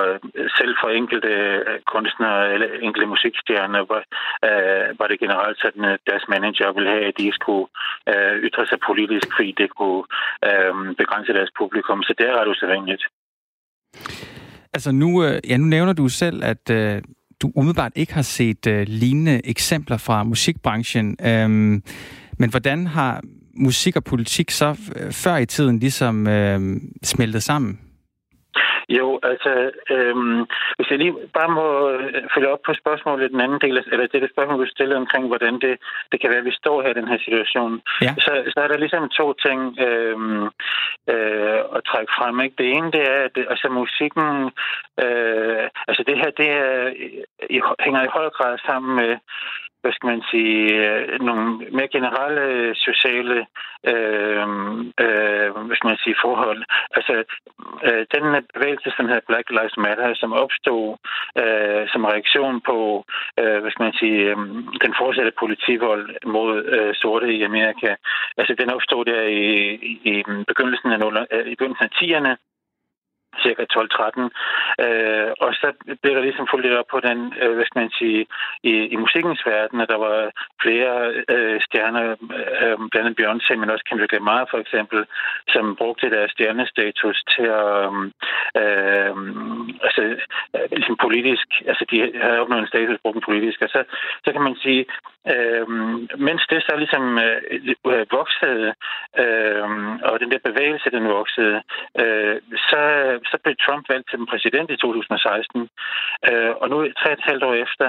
selv 0.57 0.73
for 0.81 0.89
enkelte 0.89 1.27
øh, 1.27 1.79
kunstnere 1.93 2.53
eller 2.53 2.67
enkelte 2.81 3.07
musikstjerner 3.07 3.81
var, 3.91 4.03
øh, 4.47 4.99
var 4.99 5.07
det 5.07 5.19
generelt 5.19 5.57
sådan, 5.61 5.85
at 5.85 5.99
deres 6.09 6.25
manager 6.27 6.71
ville 6.71 6.89
have, 6.89 7.05
at 7.05 7.17
de 7.17 7.31
skulle 7.33 7.67
øh, 8.11 8.35
ytre 8.45 8.65
sig 8.65 8.79
politisk, 8.89 9.27
fordi 9.35 9.51
det 9.57 9.69
kunne 9.77 10.03
øh, 10.47 10.95
begrænse 11.01 11.33
deres 11.33 11.51
publikum. 11.57 12.03
Så 12.03 12.13
det 12.17 12.25
er 12.27 12.37
ret 12.39 12.47
usædvanligt. 12.47 13.02
Altså 14.73 14.91
nu, 14.91 15.23
øh, 15.23 15.39
ja, 15.49 15.57
nu 15.57 15.65
nævner 15.65 15.93
du 15.93 16.09
selv, 16.09 16.43
at 16.43 16.69
øh, 16.69 17.01
du 17.41 17.51
umiddelbart 17.55 17.91
ikke 17.95 18.13
har 18.13 18.21
set 18.21 18.67
øh, 18.67 18.87
lignende 18.87 19.41
eksempler 19.47 19.97
fra 19.97 20.23
musikbranchen. 20.23 21.17
Øhm, 21.25 21.83
men 22.37 22.49
hvordan 22.49 22.87
har 22.87 23.21
musik 23.57 23.95
og 23.95 24.03
politik 24.03 24.51
så 24.51 24.75
øh, 24.95 25.11
før 25.11 25.37
i 25.37 25.45
tiden 25.45 25.79
ligesom 25.79 26.27
øh, 26.27 26.81
smeltet 27.03 27.43
sammen? 27.43 27.79
Jo, 28.89 29.19
altså, 29.23 29.71
øhm, 29.89 30.39
hvis 30.75 30.89
jeg 30.89 30.97
lige 30.97 31.15
bare 31.33 31.51
må 31.59 31.89
øh, 31.89 32.23
følge 32.33 32.49
op 32.49 32.61
på 32.65 32.73
spørgsmålet, 32.73 33.31
den 33.31 33.41
anden 33.41 33.61
del, 33.61 33.77
eller 33.91 34.07
det, 34.07 34.21
det 34.21 34.31
spørgsmål, 34.33 34.65
du 34.65 34.71
stillede 34.71 35.01
omkring, 35.03 35.27
hvordan 35.27 35.53
det, 35.59 35.73
det 36.11 36.21
kan 36.21 36.29
være, 36.29 36.43
at 36.43 36.45
vi 36.45 36.61
står 36.61 36.81
her 36.81 36.89
i 36.89 36.99
den 36.99 37.07
her 37.07 37.19
situation, 37.25 37.81
ja. 38.01 38.13
så, 38.25 38.31
så 38.53 38.57
er 38.63 38.67
der 38.67 38.77
ligesom 38.77 39.09
to 39.09 39.33
ting 39.33 39.59
øhm, 39.87 40.45
øh, 41.13 41.59
at 41.75 41.81
trække 41.89 42.11
frem. 42.17 42.39
Ikke? 42.41 42.55
Det 42.57 42.67
ene, 42.69 42.91
det 42.91 43.03
er, 43.13 43.19
at 43.27 43.37
altså, 43.53 43.67
musikken, 43.69 44.27
øh, 45.03 45.63
altså 45.87 46.03
det 46.07 46.17
her, 46.17 46.29
det 46.41 46.49
er, 46.49 46.93
i, 47.49 47.61
hænger 47.79 48.03
i 48.03 48.13
høj 48.17 48.29
grad 48.29 48.57
sammen 48.67 48.95
med 48.95 49.11
hvad 49.83 49.93
skal 49.95 50.07
man 50.13 50.23
sige, 50.31 50.59
øh, 50.83 51.21
nogle 51.27 51.43
mere 51.77 51.93
generelle 51.97 52.41
øh, 52.41 52.75
sociale 52.87 53.37
øh, 53.91 54.47
øh, 55.03 55.47
hvad 55.67 55.75
skal 55.77 55.91
man 55.91 56.03
sige, 56.03 56.21
forhold. 56.25 56.61
Altså, 56.97 57.13
øh, 57.87 58.03
den 58.15 58.23
bevægelse, 58.55 58.89
som 58.95 59.05
hedder 59.07 59.29
Black 59.29 59.47
Lives 59.49 59.77
Matter, 59.77 60.09
som 60.21 60.33
opstod 60.43 60.85
øh, 61.41 61.83
som 61.93 62.05
reaktion 62.11 62.61
på, 62.69 62.77
øh, 63.39 63.57
hvad 63.61 63.71
skal 63.71 63.85
man 63.87 63.99
sige, 64.01 64.19
øh, 64.31 64.37
den 64.85 64.93
fortsatte 65.01 65.33
politivold 65.41 66.05
mod 66.35 66.51
øh, 66.75 66.91
sorte 67.01 67.27
i 67.37 67.43
Amerika, 67.43 67.89
altså 68.37 68.53
den 68.61 68.69
opstod 68.75 69.05
der 69.05 69.21
i, 69.21 69.43
i, 69.89 69.91
i 70.11 70.23
begyndelsen 70.51 70.91
af, 70.91 70.99
0, 70.99 71.27
øh, 71.31 71.45
i 71.51 71.55
begyndelsen 71.55 71.87
af 71.89 71.95
10'erne, 71.99 72.33
cirka 73.43 73.63
12-13. 73.73 74.29
Øh, 74.85 75.31
og 75.43 75.49
så 75.61 75.67
blev 76.01 76.15
der 76.15 76.21
ligesom 76.21 76.47
fuldt 76.51 76.65
lidt 76.65 76.79
op 76.79 76.89
på 76.91 76.99
den, 76.99 77.33
øh, 77.41 77.53
hvad 77.55 77.65
skal 77.65 77.81
man 77.81 77.91
sige, 77.99 78.25
i, 78.63 78.73
i 78.93 78.95
musikkens 78.95 79.41
verden, 79.45 79.81
at 79.81 79.89
der 79.89 79.97
var 79.97 80.31
flere 80.61 80.93
øh, 81.33 81.61
stjerner, 81.61 82.05
øh, 82.61 82.77
blandt 82.91 83.05
andet 83.05 83.19
Beyoncé, 83.19 83.55
men 83.55 83.69
også 83.69 83.85
Kendrick 83.89 84.13
Lamar 84.13 84.47
for 84.51 84.57
eksempel, 84.57 85.05
som 85.53 85.75
brugte 85.75 86.09
deres 86.09 86.31
stjernestatus 86.31 87.23
til 87.33 87.45
at, 87.61 87.69
øh, 87.85 88.03
øh 88.61 89.15
altså, 89.85 90.01
øh, 90.55 90.67
ligesom 90.71 90.97
politisk, 91.05 91.47
altså 91.67 91.85
de 91.91 91.97
havde 92.21 92.39
opnået 92.39 92.61
en 92.61 92.67
status, 92.67 92.99
brugt 93.01 93.15
den 93.15 93.29
politisk, 93.29 93.61
og 93.61 93.69
så, 93.69 93.83
så 94.25 94.31
kan 94.31 94.41
man 94.41 94.55
sige, 94.63 94.85
øh, 95.33 95.67
mens 96.27 96.43
det 96.49 96.63
så 96.63 96.73
ligesom 96.77 97.19
øh, 97.25 97.41
øh 97.87 98.05
voksede, 98.11 98.73
øh, 99.23 99.67
og 100.09 100.19
den 100.19 100.31
der 100.31 100.47
bevægelse, 100.49 100.89
den 100.89 101.07
voksede, 101.07 101.61
øh, 102.01 102.35
så 102.69 102.81
så 103.31 103.37
blev 103.43 103.55
Trump 103.65 103.85
valgt 103.89 104.09
til 104.09 104.19
den 104.19 104.27
præsident 104.31 104.69
i 104.71 104.77
2016. 104.77 105.69
Øh, 106.29 106.53
og 106.61 106.69
nu, 106.69 106.77
tre 106.99 107.09
og 107.09 107.13
et 107.13 107.27
halvt 107.29 107.43
år 107.43 107.53
efter, 107.65 107.87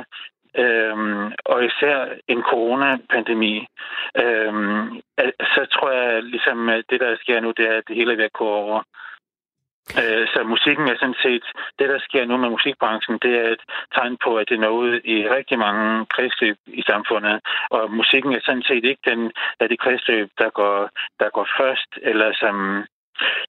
Øhm, 0.58 1.32
og 1.44 1.64
især 1.64 2.06
en 2.28 2.42
coronapandemi, 2.42 3.66
øhm, 4.24 5.00
så 5.54 5.66
tror 5.72 5.90
jeg 5.90 6.22
ligesom, 6.22 6.68
at 6.68 6.84
det, 6.90 7.00
der 7.00 7.16
sker 7.16 7.40
nu, 7.40 7.50
det 7.56 7.66
er, 7.70 7.76
at 7.78 7.84
det 7.88 7.96
hele 7.96 8.12
er 8.12 8.16
ved 8.16 8.24
at 8.24 8.32
gå 8.32 8.48
over. 8.48 8.82
Øh, 10.00 10.26
så 10.32 10.38
musikken 10.54 10.86
er 10.88 10.96
sådan 10.98 11.20
set, 11.26 11.46
det 11.78 11.88
der 11.88 11.98
sker 11.98 12.24
nu 12.24 12.36
med 12.36 12.50
musikbranchen, 12.50 13.18
det 13.24 13.34
er 13.42 13.48
et 13.50 13.64
tegn 13.94 14.16
på, 14.24 14.36
at 14.36 14.48
det 14.48 14.56
er 14.56 14.68
noget 14.70 15.00
i 15.04 15.16
rigtig 15.36 15.58
mange 15.58 16.06
kredsløb 16.14 16.56
i 16.66 16.82
samfundet. 16.90 17.40
Og 17.70 17.90
musikken 17.90 18.32
er 18.32 18.40
sådan 18.44 18.66
set 18.68 18.84
ikke 18.84 19.10
den, 19.10 19.32
der 19.60 19.66
de 19.66 19.76
kredsløb, 19.76 20.28
der 20.38 20.50
går, 20.50 20.90
der 21.20 21.28
går 21.36 21.46
først, 21.60 21.90
eller 22.02 22.32
som, 22.42 22.56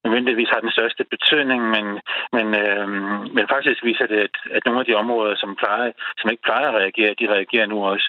nødvendigvis 0.04 0.50
har 0.54 0.62
den 0.66 0.72
største 0.78 1.04
betydning, 1.14 1.62
men, 1.76 1.86
men, 2.36 2.48
øh, 2.62 2.86
men 3.36 3.44
faktisk 3.54 3.80
viser 3.90 4.08
det, 4.12 4.20
at, 4.28 4.36
at 4.56 4.62
nogle 4.66 4.80
af 4.82 4.86
de 4.86 5.00
områder, 5.04 5.36
som, 5.36 5.56
plejer, 5.62 5.92
som 6.20 6.32
ikke 6.32 6.44
plejer 6.44 6.68
at 6.70 6.78
reagere, 6.82 7.20
de 7.20 7.34
reagerer 7.36 7.68
nu 7.74 7.78
også. 7.92 8.08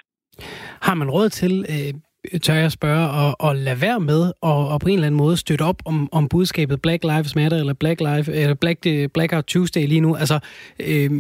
Har 0.87 0.95
man 0.95 1.11
råd 1.11 1.29
til, 1.29 1.53
øh, 1.75 1.93
tør 2.41 2.55
jeg 2.55 2.73
spørge, 2.73 3.07
at, 3.23 3.51
at 3.51 3.57
lade 3.57 3.81
være 3.81 4.01
med 4.01 4.33
og, 4.43 4.69
og 4.69 4.81
på 4.81 4.89
en 4.89 4.95
eller 4.95 5.07
anden 5.07 5.19
måde 5.19 5.37
støtte 5.37 5.63
op 5.63 5.83
om, 5.85 6.09
om 6.13 6.29
budskabet 6.29 6.83
Black 6.83 7.05
Lives 7.05 7.37
Matter 7.37 7.59
eller 7.59 7.75
Black 7.75 8.01
Life, 8.01 8.33
eller 8.33 8.55
Black, 8.55 8.87
øh, 8.87 9.09
Blackout 9.15 9.45
Tuesday 9.45 9.87
lige 9.87 10.01
nu? 10.01 10.17
Altså, 10.17 10.39
øh, 10.81 11.11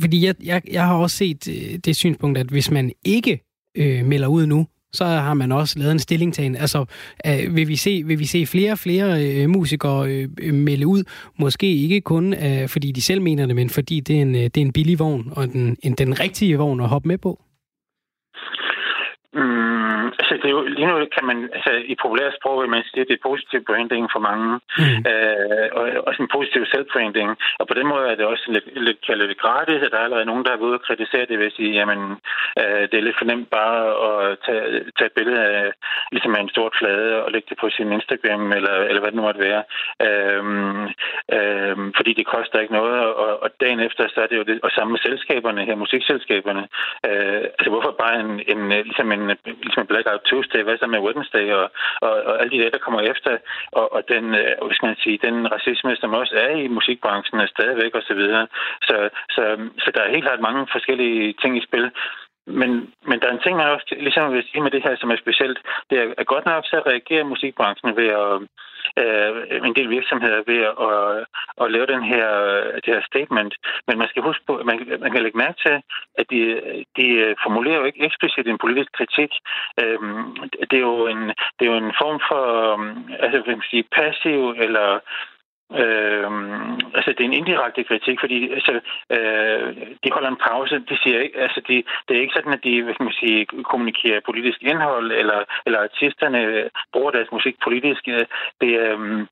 fordi 0.00 0.26
jeg, 0.26 0.34
jeg, 0.44 0.62
jeg 0.72 0.86
har 0.86 0.96
også 0.96 1.16
set 1.16 1.48
øh, 1.48 1.78
det 1.84 1.96
synspunkt, 1.96 2.38
at 2.38 2.46
hvis 2.46 2.70
man 2.70 2.92
ikke 3.04 3.40
øh, 3.76 4.04
melder 4.04 4.28
ud 4.28 4.46
nu, 4.46 4.66
så 4.92 5.04
har 5.04 5.34
man 5.34 5.52
også 5.52 5.78
lavet 5.78 5.92
en 5.92 5.98
stillingtagen. 5.98 6.56
Altså, 6.56 6.84
øh, 7.26 7.56
vil, 7.56 7.68
vi 7.68 7.76
se, 7.76 8.02
vil 8.06 8.18
vi 8.18 8.24
se 8.24 8.46
flere 8.46 8.72
og 8.72 8.78
flere 8.78 9.24
øh, 9.24 9.50
musikere 9.50 10.08
øh, 10.38 10.54
melde 10.54 10.86
ud? 10.86 11.04
Måske 11.38 11.66
ikke 11.66 12.00
kun, 12.00 12.34
øh, 12.34 12.68
fordi 12.68 12.92
de 12.92 13.02
selv 13.02 13.22
mener 13.22 13.46
det, 13.46 13.56
men 13.56 13.70
fordi 13.70 14.00
det 14.00 14.16
er 14.16 14.22
en, 14.22 14.34
øh, 14.34 14.42
det 14.42 14.56
er 14.56 14.60
en 14.60 14.72
billig 14.72 14.98
vogn, 14.98 15.32
og 15.32 15.52
den, 15.52 15.76
en, 15.82 15.92
den 15.92 16.20
rigtige 16.20 16.56
vogn 16.58 16.80
at 16.80 16.88
hoppe 16.88 17.08
med 17.08 17.18
på? 17.18 17.42
Mm, 19.34 20.06
altså, 20.20 20.34
det 20.40 20.46
er 20.48 20.56
jo, 20.56 20.62
lige 20.62 20.86
nu 20.86 21.06
kan 21.16 21.24
man, 21.30 21.38
altså, 21.56 21.72
i 21.92 21.94
populært 22.02 22.34
sprog 22.38 22.62
vil 22.62 22.70
man 22.70 22.84
sige, 22.84 23.00
at 23.00 23.08
det 23.08 23.16
er 23.16 23.28
positiv 23.30 23.60
branding 23.68 24.04
for 24.14 24.20
mange, 24.28 24.48
mm. 24.78 24.98
øh, 25.10 25.68
og 25.78 25.82
også 26.08 26.20
en 26.22 26.34
positiv 26.36 26.62
self-branding. 26.72 27.30
Og 27.60 27.64
på 27.68 27.74
den 27.74 27.86
måde 27.86 28.04
er 28.08 28.14
det 28.14 28.26
også 28.26 28.44
lidt, 28.54 28.66
lidt 28.86 29.00
kaldet 29.06 29.28
det 29.28 29.38
gratis, 29.44 29.82
at 29.82 29.90
der 29.92 29.98
er 29.98 30.04
allerede 30.04 30.30
nogen, 30.30 30.44
der 30.44 30.52
er 30.52 30.64
ude 30.66 30.78
og 30.78 30.82
kritisere 30.82 31.26
det 31.26 31.38
ved 31.38 31.46
at 31.46 31.56
sige, 31.58 31.72
jamen, 31.78 32.00
øh, 32.60 32.82
det 32.90 32.96
er 32.96 33.06
lidt 33.06 33.20
fornemt 33.22 33.50
bare 33.50 33.78
at 34.08 34.38
tage, 34.46 34.64
tage 34.98 35.10
et 35.10 35.16
billede 35.18 35.40
af, 35.46 35.72
ligesom 36.12 36.34
af 36.36 36.40
en 36.40 36.54
stort 36.54 36.74
flade 36.78 37.24
og 37.24 37.32
lægge 37.32 37.46
det 37.50 37.58
på 37.60 37.68
sin 37.70 37.92
Instagram, 37.92 38.52
eller, 38.52 38.74
eller 38.88 39.00
hvad 39.00 39.10
det 39.10 39.18
nu 39.20 39.22
måtte 39.28 39.46
være. 39.48 39.62
Øh, 40.06 40.42
øh, 41.36 41.76
fordi 41.98 42.12
det 42.18 42.26
koster 42.34 42.60
ikke 42.60 42.78
noget, 42.80 42.98
og, 43.22 43.42
og 43.42 43.48
dagen 43.60 43.80
efter, 43.80 44.08
så 44.08 44.20
er 44.22 44.26
det 44.26 44.36
jo 44.36 44.42
det, 44.42 44.60
og 44.62 44.70
samme 44.70 44.90
med 44.90 45.00
selskaberne 45.00 45.64
her, 45.64 45.74
musikselskaberne. 45.74 46.64
Øh, 47.08 47.44
altså, 47.58 47.70
hvorfor 47.70 47.94
bare 48.04 48.20
en, 48.20 48.32
en 48.52 48.62
ligesom 48.88 49.12
en, 49.12 49.21
ligesom 49.62 49.86
Blackout 49.86 50.22
Tuesday, 50.28 50.62
hvad 50.62 50.78
så 50.78 50.86
med 50.86 51.04
Wednesday 51.06 51.46
og, 51.58 51.66
og, 52.06 52.12
og 52.28 52.34
alle 52.40 52.52
de 52.54 52.62
der, 52.62 52.70
der 52.70 52.84
kommer 52.86 53.00
efter, 53.00 53.32
og, 53.72 53.92
og 53.94 54.02
den, 54.12 54.24
øh, 54.34 54.54
hvis 54.68 54.82
man 54.82 54.96
sige, 55.02 55.24
den 55.26 55.52
racisme, 55.54 55.96
som 55.96 56.14
også 56.20 56.34
er 56.46 56.50
i 56.64 56.68
musikbranchen, 56.68 57.40
er 57.40 57.46
stadigvæk 57.46 57.94
osv. 57.94 58.06
Så, 58.08 58.14
videre. 58.14 58.46
så, 58.88 58.96
så, 59.34 59.42
så 59.78 59.88
der 59.94 60.02
er 60.02 60.14
helt 60.14 60.24
klart 60.24 60.40
mange 60.40 60.66
forskellige 60.72 61.34
ting 61.42 61.52
i 61.58 61.66
spil. 61.68 61.90
Men, 62.46 62.92
men 63.08 63.20
der 63.20 63.26
er 63.28 63.32
en 63.32 63.44
ting, 63.44 63.56
man 63.56 63.68
også 63.68 63.94
ligesom 63.98 64.32
vil 64.32 64.44
sige 64.50 64.62
med 64.62 64.70
det 64.70 64.82
her, 64.82 64.96
som 64.96 65.10
er 65.10 65.16
specielt. 65.16 65.58
Det 65.90 66.14
er 66.18 66.24
godt 66.24 66.46
nok 66.46 66.64
så 66.64 66.82
reagerer 66.86 67.24
musikbranchen 67.24 67.96
ved 67.96 68.08
at 68.22 68.32
øh, 69.02 69.66
en 69.68 69.74
del 69.76 69.90
virksomheder 69.90 70.40
ved 70.46 70.60
at, 70.70 70.74
at, 70.88 71.26
at 71.62 71.72
lave 71.72 71.86
den 71.86 72.02
her, 72.02 72.28
det 72.84 72.94
her 72.94 73.02
statement. 73.10 73.54
Men 73.86 73.98
man 73.98 74.08
skal 74.08 74.22
huske 74.22 74.44
på, 74.46 74.62
man, 74.64 74.76
man 75.00 75.12
kan 75.12 75.22
lægge 75.22 75.38
mærke 75.38 75.58
til, 75.66 75.76
at 76.20 76.26
de, 76.30 76.42
de 76.96 77.34
formulerer 77.44 77.78
jo 77.78 77.84
ikke 77.84 78.04
eksplicit 78.04 78.46
en 78.48 78.58
politisk 78.64 78.92
kritik. 78.92 79.30
Øh, 79.80 79.98
det, 80.70 80.76
er 80.76 80.86
jo 80.92 81.06
en, 81.06 81.22
det 81.56 81.62
er 81.64 81.72
jo 81.72 81.78
en 81.86 81.94
form 82.02 82.18
for 82.28 82.44
øh, 82.72 82.96
altså, 83.24 83.36
hvad 83.40 83.54
man 83.56 83.70
sige, 83.70 83.84
passiv 83.98 84.40
eller 84.64 84.88
Øh, 85.70 86.30
altså, 86.96 87.10
det 87.10 87.20
er 87.20 87.30
en 87.30 87.40
indirekte 87.40 87.84
kritik, 87.84 88.20
fordi 88.20 88.50
altså, 88.52 88.80
øh, 89.10 89.76
de 90.04 90.10
holder 90.12 90.30
en 90.30 90.44
pause. 90.48 90.74
De 90.90 90.96
siger 91.02 91.20
ikke, 91.20 91.38
altså, 91.38 91.60
de, 91.68 91.84
det 92.08 92.16
er 92.16 92.20
ikke 92.20 92.34
sådan, 92.36 92.52
at 92.52 92.64
de 92.64 92.82
hvad 92.82 92.94
man 93.00 93.12
sige, 93.12 93.46
kommunikerer 93.46 94.20
politisk 94.24 94.62
indhold, 94.62 95.12
eller, 95.12 95.44
eller 95.66 95.80
artisterne 95.80 96.70
bruger 96.92 97.10
deres 97.10 97.32
musik 97.32 97.56
politisk. 97.64 98.06
Det, 98.60 98.70
øh, 98.86 99.26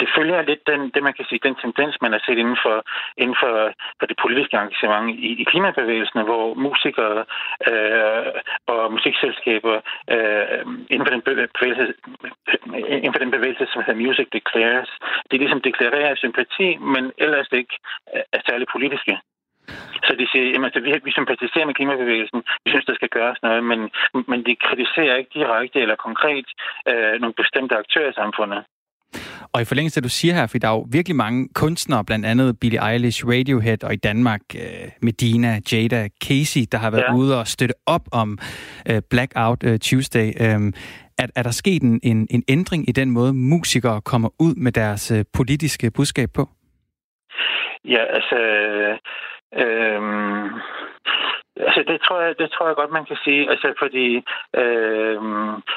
det 0.00 0.08
følger 0.16 0.42
lidt 0.42 0.66
den, 0.66 0.80
det, 0.94 1.02
man 1.02 1.14
kan 1.14 1.24
sige, 1.28 1.40
den 1.42 1.54
tendens, 1.54 1.94
man 2.04 2.12
har 2.12 2.22
set 2.26 2.38
inden 2.38 2.58
for, 2.64 2.76
inden 3.16 3.36
for, 3.42 3.72
for 3.98 4.06
det 4.06 4.16
politiske 4.24 4.56
engagement 4.56 5.06
i, 5.28 5.28
i 5.42 5.44
klimabevægelsen, 5.44 6.20
hvor 6.28 6.54
musikere 6.54 7.24
øh, 7.70 8.32
og 8.66 8.92
musikselskaber 8.92 9.76
øh, 10.14 10.60
inden, 10.92 11.06
for 11.06 11.14
den 11.14 11.22
bevægelse, 11.28 11.94
inden 12.96 13.14
for 13.14 13.22
den 13.24 13.30
bevægelse, 13.36 13.66
som 13.72 13.82
hedder 13.86 14.04
Music 14.06 14.28
Declares, 14.32 14.90
de 15.30 15.38
ligesom 15.38 15.60
deklarerer 15.60 16.14
sympati, 16.14 16.76
men 16.76 17.12
ellers 17.18 17.48
ikke 17.52 17.76
er 18.32 18.40
særlig 18.48 18.66
politiske. 18.72 19.18
Så 20.06 20.12
de 20.18 20.26
siger, 20.32 20.44
jamen, 20.44 20.64
altså, 20.64 20.80
vi, 20.80 21.00
vi 21.04 21.12
sympatiserer 21.12 21.66
med 21.66 21.74
klimabevægelsen, 21.74 22.42
vi 22.64 22.70
synes, 22.70 22.84
der 22.84 22.94
skal 22.94 23.08
gøres 23.08 23.38
noget, 23.42 23.64
men, 23.64 23.90
men 24.30 24.46
de 24.46 24.56
kritiserer 24.56 25.16
ikke 25.16 25.38
direkte 25.38 25.80
eller 25.80 25.96
konkret 25.96 26.46
øh, 26.90 27.20
nogle 27.20 27.34
bestemte 27.34 27.76
aktører 27.76 28.10
i 28.10 28.18
samfundet. 28.20 28.64
Og 29.54 29.60
i 29.62 29.64
forlængelse 29.64 29.98
af 29.98 30.02
det, 30.02 30.10
du 30.10 30.14
siger 30.14 30.34
her, 30.34 30.46
for 30.46 30.58
der 30.58 30.68
er 30.68 30.72
jo 30.72 30.86
virkelig 30.90 31.16
mange 31.16 31.48
kunstnere, 31.54 32.04
blandt 32.04 32.26
andet 32.26 32.60
Billie 32.60 32.90
Eilish, 32.90 33.26
Radiohead 33.26 33.84
og 33.84 33.92
i 33.92 33.96
Danmark 33.96 34.40
øh, 34.54 34.88
Medina, 35.02 35.60
Jada, 35.72 36.08
Casey, 36.24 36.60
der 36.72 36.78
har 36.78 36.90
været 36.90 37.04
ja. 37.08 37.14
ude 37.14 37.38
og 37.40 37.46
støtte 37.46 37.74
op 37.86 38.02
om 38.12 38.38
øh, 38.90 39.02
Blackout 39.10 39.64
øh, 39.64 39.78
Tuesday. 39.78 40.26
Øh, 40.26 40.72
er, 41.18 41.26
er 41.36 41.42
der 41.42 41.50
sket 41.50 41.82
en, 41.82 42.00
en, 42.02 42.26
en 42.30 42.42
ændring 42.48 42.88
i 42.88 42.92
den 42.92 43.10
måde, 43.10 43.32
musikere 43.32 44.00
kommer 44.00 44.28
ud 44.38 44.54
med 44.54 44.72
deres 44.72 45.10
øh, 45.10 45.24
politiske 45.32 45.90
budskab 45.90 46.28
på? 46.34 46.48
Ja, 47.84 48.04
altså... 48.16 48.36
Øh, 49.62 50.00
Altså, 51.56 51.82
det 51.86 52.00
tror 52.00 52.20
jeg, 52.20 52.38
det 52.38 52.50
tror 52.50 52.66
jeg 52.66 52.76
godt, 52.76 52.90
man 52.90 53.04
kan 53.04 53.16
sige. 53.24 53.50
Altså, 53.50 53.74
fordi 53.78 54.06
øh, 54.60 55.18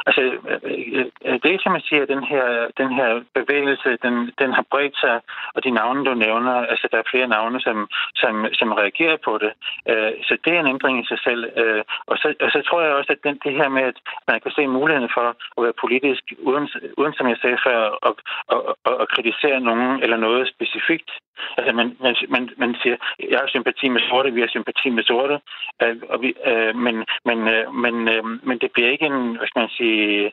altså, 0.08 0.22
øh, 0.22 1.06
øh 1.26 1.40
det 1.44 1.64
kan 1.64 1.72
man 1.72 1.82
sige, 1.82 2.02
at 2.02 2.08
den 2.08 2.24
her, 2.24 2.46
den 2.78 2.92
her 3.00 3.10
bevægelse, 3.34 3.98
den, 4.06 4.16
den 4.42 4.54
har 4.54 4.66
bredt 4.72 4.98
sig, 4.98 5.22
og 5.56 5.64
de 5.64 5.72
navne, 5.72 6.06
du 6.06 6.14
nævner, 6.14 6.56
altså, 6.72 6.88
der 6.92 6.98
er 6.98 7.12
flere 7.12 7.28
navne, 7.28 7.62
som, 7.62 7.90
som, 8.16 8.46
som 8.54 8.72
reagerer 8.72 9.18
på 9.26 9.38
det. 9.38 9.52
Øh, 9.90 10.12
så 10.28 10.38
det 10.46 10.54
er 10.54 10.60
en 10.60 10.74
ændring 10.76 10.96
i 11.00 11.08
sig 11.08 11.20
selv. 11.28 11.42
Øh, 11.62 11.84
og, 12.08 12.18
så, 12.18 12.28
og 12.42 12.52
så 12.52 12.62
tror 12.62 12.82
jeg 12.82 12.94
også, 12.94 13.12
at 13.12 13.24
den, 13.24 13.40
det 13.44 13.54
her 13.54 13.70
med, 13.70 13.84
at 13.84 13.98
man 14.28 14.40
kan 14.42 14.52
se 14.52 14.68
muligheden 14.68 15.10
for 15.14 15.26
at 15.58 15.64
være 15.64 15.82
politisk, 15.84 16.24
uden, 16.38 16.70
uden 16.98 17.14
som 17.14 17.28
jeg 17.28 17.38
sagde 17.42 17.58
før, 17.68 17.80
at, 18.08 18.16
at, 18.54 18.60
at, 18.86 18.96
at 19.02 19.10
kritisere 19.10 19.60
nogen 19.60 20.04
eller 20.04 20.18
noget 20.18 20.48
specifikt. 20.48 21.12
Altså, 21.58 21.72
man, 21.74 21.98
man, 22.02 22.16
man, 22.30 22.50
man 22.58 22.76
siger, 22.82 22.98
jeg 23.30 23.40
har 23.40 23.48
sympati 23.48 23.90
med 23.90 24.02
sorte, 24.10 24.34
vi 24.34 24.42
har 24.42 24.48
sympati 24.48 24.90
med 24.90 25.04
sorte. 25.04 25.40
Øh, 25.84 25.96
og 26.10 26.22
vi, 26.22 26.30
øh, 26.46 26.76
men, 26.76 26.96
men, 27.26 27.48
øh, 27.54 27.74
men, 27.84 27.96
øh, 28.08 28.24
men 28.48 28.58
det 28.60 28.72
bliver 28.72 28.90
ikke 28.90 29.06
en, 29.06 29.36
hvad 29.38 29.48
skal 29.48 29.60
man 29.60 29.76
sige, 29.78 30.24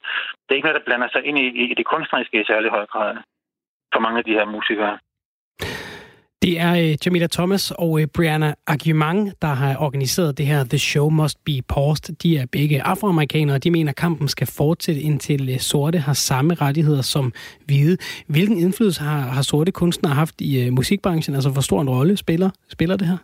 det 0.43 0.51
er 0.51 0.55
ikke 0.55 0.69
noget, 0.69 0.81
der 0.81 0.89
blander 0.89 1.09
sig 1.13 1.23
ind 1.25 1.39
i, 1.39 1.47
i 1.73 1.75
det 1.75 1.87
kunstneriske 1.87 2.41
i 2.41 2.45
særlig 2.45 2.71
høj 2.71 2.87
grad 2.87 3.17
for 3.93 4.01
mange 4.01 4.19
af 4.19 4.25
de 4.25 4.37
her 4.39 4.45
musikere. 4.45 4.99
Det 6.43 6.61
er 6.61 6.73
uh, 6.73 7.07
Jamila 7.07 7.27
Thomas 7.27 7.71
og 7.71 7.91
uh, 7.91 8.03
Brianna 8.15 8.55
Aguimang, 8.67 9.33
der 9.43 9.53
har 9.63 9.77
organiseret 9.87 10.39
det 10.39 10.47
her 10.47 10.65
The 10.65 10.79
Show 10.79 11.09
Must 11.09 11.39
Be 11.47 11.57
Paused. 11.69 12.15
De 12.23 12.39
er 12.39 12.47
begge 12.53 12.83
afroamerikanere, 12.83 13.57
og 13.57 13.65
de 13.65 13.71
mener, 13.71 13.91
at 13.91 13.97
kampen 13.97 14.29
skal 14.29 14.47
fortsætte 14.47 15.01
indtil 15.01 15.43
uh, 15.55 15.59
sorte 15.59 15.99
har 15.99 16.13
samme 16.13 16.55
rettigheder 16.55 17.03
som 17.03 17.33
hvide. 17.67 17.97
Hvilken 18.29 18.59
indflydelse 18.59 19.03
har, 19.03 19.21
har 19.37 19.43
sorte 19.43 19.73
kunstnere 19.73 20.15
haft 20.15 20.41
i 20.41 20.69
uh, 20.69 20.73
musikbranchen? 20.73 21.35
Altså, 21.35 21.51
hvor 21.51 21.65
stor 21.69 21.81
en 21.81 21.91
rolle 21.91 22.17
spiller, 22.17 22.51
spiller 22.69 22.97
det 22.97 23.07
her? 23.07 23.19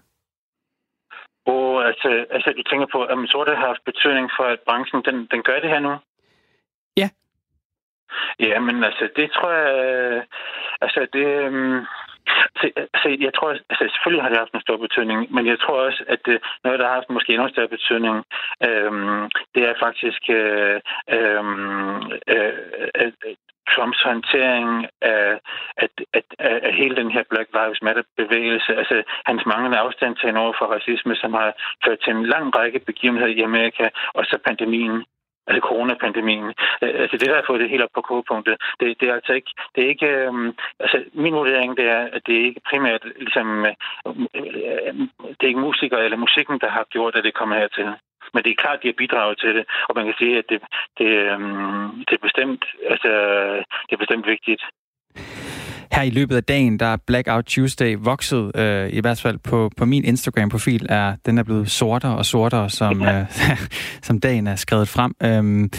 Og 1.47 1.87
altså, 1.89 2.09
altså 2.31 2.49
du 2.57 2.63
tænker 2.63 2.87
på, 2.93 3.03
at 3.03 3.19
sorte 3.29 3.51
har 3.57 3.67
haft 3.67 3.85
betydning 3.85 4.31
for, 4.37 4.45
at 4.45 4.61
branchen 4.69 5.03
den, 5.09 5.17
den 5.33 5.43
gør 5.43 5.59
det 5.63 5.71
her 5.71 5.81
nu? 5.81 5.93
Ja. 6.97 7.09
Ja, 8.41 8.61
men 8.61 8.85
altså, 8.85 9.09
det 9.17 9.31
tror 9.37 9.53
jeg... 9.53 10.23
Altså, 10.81 11.01
det... 11.13 11.27
Um, 11.49 11.87
Se, 12.61 12.67
se, 13.03 13.11
jeg 13.21 13.35
tror, 13.35 13.51
altså, 13.71 13.85
selvfølgelig 13.95 14.23
har 14.23 14.31
det 14.31 14.39
haft 14.39 14.55
en 14.55 14.67
stor 14.67 14.77
betydning, 14.77 15.19
men 15.35 15.47
jeg 15.47 15.59
tror 15.59 15.79
også, 15.87 16.05
at 16.09 16.21
det, 16.27 16.39
noget, 16.65 16.79
der 16.79 16.87
har 16.87 16.95
haft 16.95 17.11
måske 17.11 17.33
endnu 17.33 17.49
større 17.49 17.75
betydning, 17.77 18.17
øhm, 18.69 19.31
det 19.55 19.63
er 19.71 19.75
faktisk 19.85 20.23
øh, 20.31 20.81
øhm, 21.17 21.97
øh, 22.35 22.53
øh, 23.01 23.13
Trumps 23.73 24.01
håndtering 24.03 24.87
af, 25.03 25.41
at, 25.77 25.91
at, 26.15 26.25
at, 26.39 26.59
at 26.69 26.75
hele 26.75 26.97
den 26.97 27.11
her 27.11 27.23
Black 27.31 27.49
Lives 27.59 27.83
Matter-bevægelse, 27.83 28.71
altså 28.81 29.03
hans 29.27 29.43
manglende 29.47 29.79
afstand 29.79 30.17
til 30.17 30.37
over 30.37 30.55
for 30.59 30.67
racisme, 30.77 31.15
som 31.17 31.33
har 31.35 31.51
ført 31.85 32.01
til 32.05 32.13
en 32.13 32.27
lang 32.27 32.57
række 32.59 32.79
begivenheder 32.79 33.33
i 33.35 33.41
Amerika, 33.41 33.89
og 34.15 34.25
så 34.25 34.39
pandemien 34.47 35.05
altså 35.49 35.61
coronapandemien. 35.69 36.49
Øh, 36.83 36.95
altså 37.03 37.17
det, 37.17 37.29
der 37.29 37.35
har 37.35 37.45
fået 37.47 37.61
det 37.61 37.71
helt 37.71 37.83
op 37.83 37.95
på 37.95 38.03
kogepunktet, 38.09 38.57
det, 38.81 39.01
det 39.01 39.09
er 39.09 39.15
altså 39.15 39.33
ikke, 39.33 39.53
det 39.75 39.85
er 39.85 39.89
ikke, 39.89 40.07
øh, 40.07 40.33
altså 40.81 41.05
min 41.13 41.35
vurdering, 41.35 41.77
det 41.77 41.87
er, 41.97 42.03
at 42.17 42.23
det 42.27 42.35
er 42.37 42.45
ikke 42.45 42.61
primært, 42.71 43.03
ligesom, 43.27 43.67
øh, 43.67 43.75
øh 44.35 44.95
det 45.37 45.43
er 45.45 45.53
ikke 45.53 45.69
musikere 45.69 46.05
eller 46.05 46.25
musikken, 46.27 46.59
der 46.61 46.71
har 46.71 46.85
gjort, 46.91 47.15
at 47.17 47.25
det 47.25 47.35
kommer 47.35 47.57
hertil. 47.57 47.91
Men 48.35 48.45
det 48.45 48.51
er 48.51 48.63
klart, 48.63 48.77
at 48.77 48.83
de 48.83 48.89
har 48.89 49.03
bidraget 49.03 49.39
til 49.39 49.55
det, 49.55 49.65
og 49.89 49.93
man 49.97 50.05
kan 50.05 50.15
sige, 50.19 50.39
at 50.39 50.45
det, 50.49 50.61
det, 50.99 51.07
øh, 51.07 51.39
det 52.09 52.15
er 52.15 52.27
bestemt, 52.29 52.65
altså, 52.93 53.11
det 53.87 53.93
er 53.93 54.05
bestemt 54.05 54.27
vigtigt. 54.27 54.63
Her 55.93 56.03
i 56.03 56.11
løbet 56.11 56.37
af 56.37 56.45
dagen, 56.45 56.79
der 56.81 56.87
er 56.87 56.97
Blackout 57.07 57.45
Tuesday 57.45 57.97
vokset, 58.01 58.57
øh, 58.57 58.93
i 58.93 59.01
hvert 59.01 59.21
fald 59.21 59.39
på, 59.39 59.71
på 59.77 59.85
min 59.85 60.05
Instagram-profil, 60.05 60.87
er 60.89 61.17
den 61.27 61.39
er 61.39 61.43
blevet 61.43 61.71
sortere 61.71 62.17
og 62.17 62.27
sortere, 62.27 62.71
som, 62.71 63.03
øh, 63.03 63.25
som 64.07 64.21
dagen 64.21 64.47
er 64.47 64.57
skrevet 64.57 64.89
frem. 64.89 65.15
Øhm, 65.23 65.71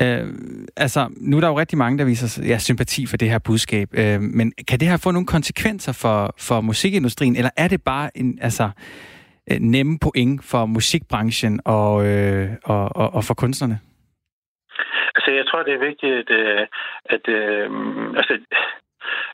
Øh, 0.00 0.28
altså, 0.76 1.08
nu 1.16 1.36
er 1.36 1.40
der 1.40 1.48
jo 1.48 1.58
rigtig 1.58 1.78
mange, 1.78 1.98
der 1.98 2.04
viser 2.04 2.42
ja, 2.48 2.58
sympati 2.58 3.06
for 3.06 3.16
det 3.16 3.30
her 3.30 3.38
budskab, 3.38 3.88
øh, 3.98 4.20
men 4.20 4.52
kan 4.68 4.80
det 4.80 4.88
her 4.88 4.96
få 4.96 5.10
nogle 5.10 5.26
konsekvenser 5.26 5.92
for, 5.92 6.34
for 6.38 6.60
musikindustrien, 6.60 7.36
eller 7.36 7.50
er 7.56 7.68
det 7.68 7.82
bare 7.82 8.10
en, 8.18 8.38
altså, 8.42 8.70
øh, 9.50 9.58
nemme 9.60 9.98
point 9.98 10.44
for 10.44 10.66
musikbranchen 10.66 11.60
og, 11.64 12.06
øh, 12.06 12.48
og, 12.64 12.96
og, 12.96 13.14
og 13.14 13.24
for 13.24 13.34
kunstnerne? 13.34 13.78
Altså, 15.16 15.30
jeg 15.30 15.44
tror, 15.46 15.62
det 15.62 15.74
er 15.74 15.86
vigtigt, 15.88 16.14
at, 16.22 16.30
øh, 16.30 16.60
at, 16.60 16.68
at 17.14 17.28
øh, 17.28 17.70
altså, 18.16 18.34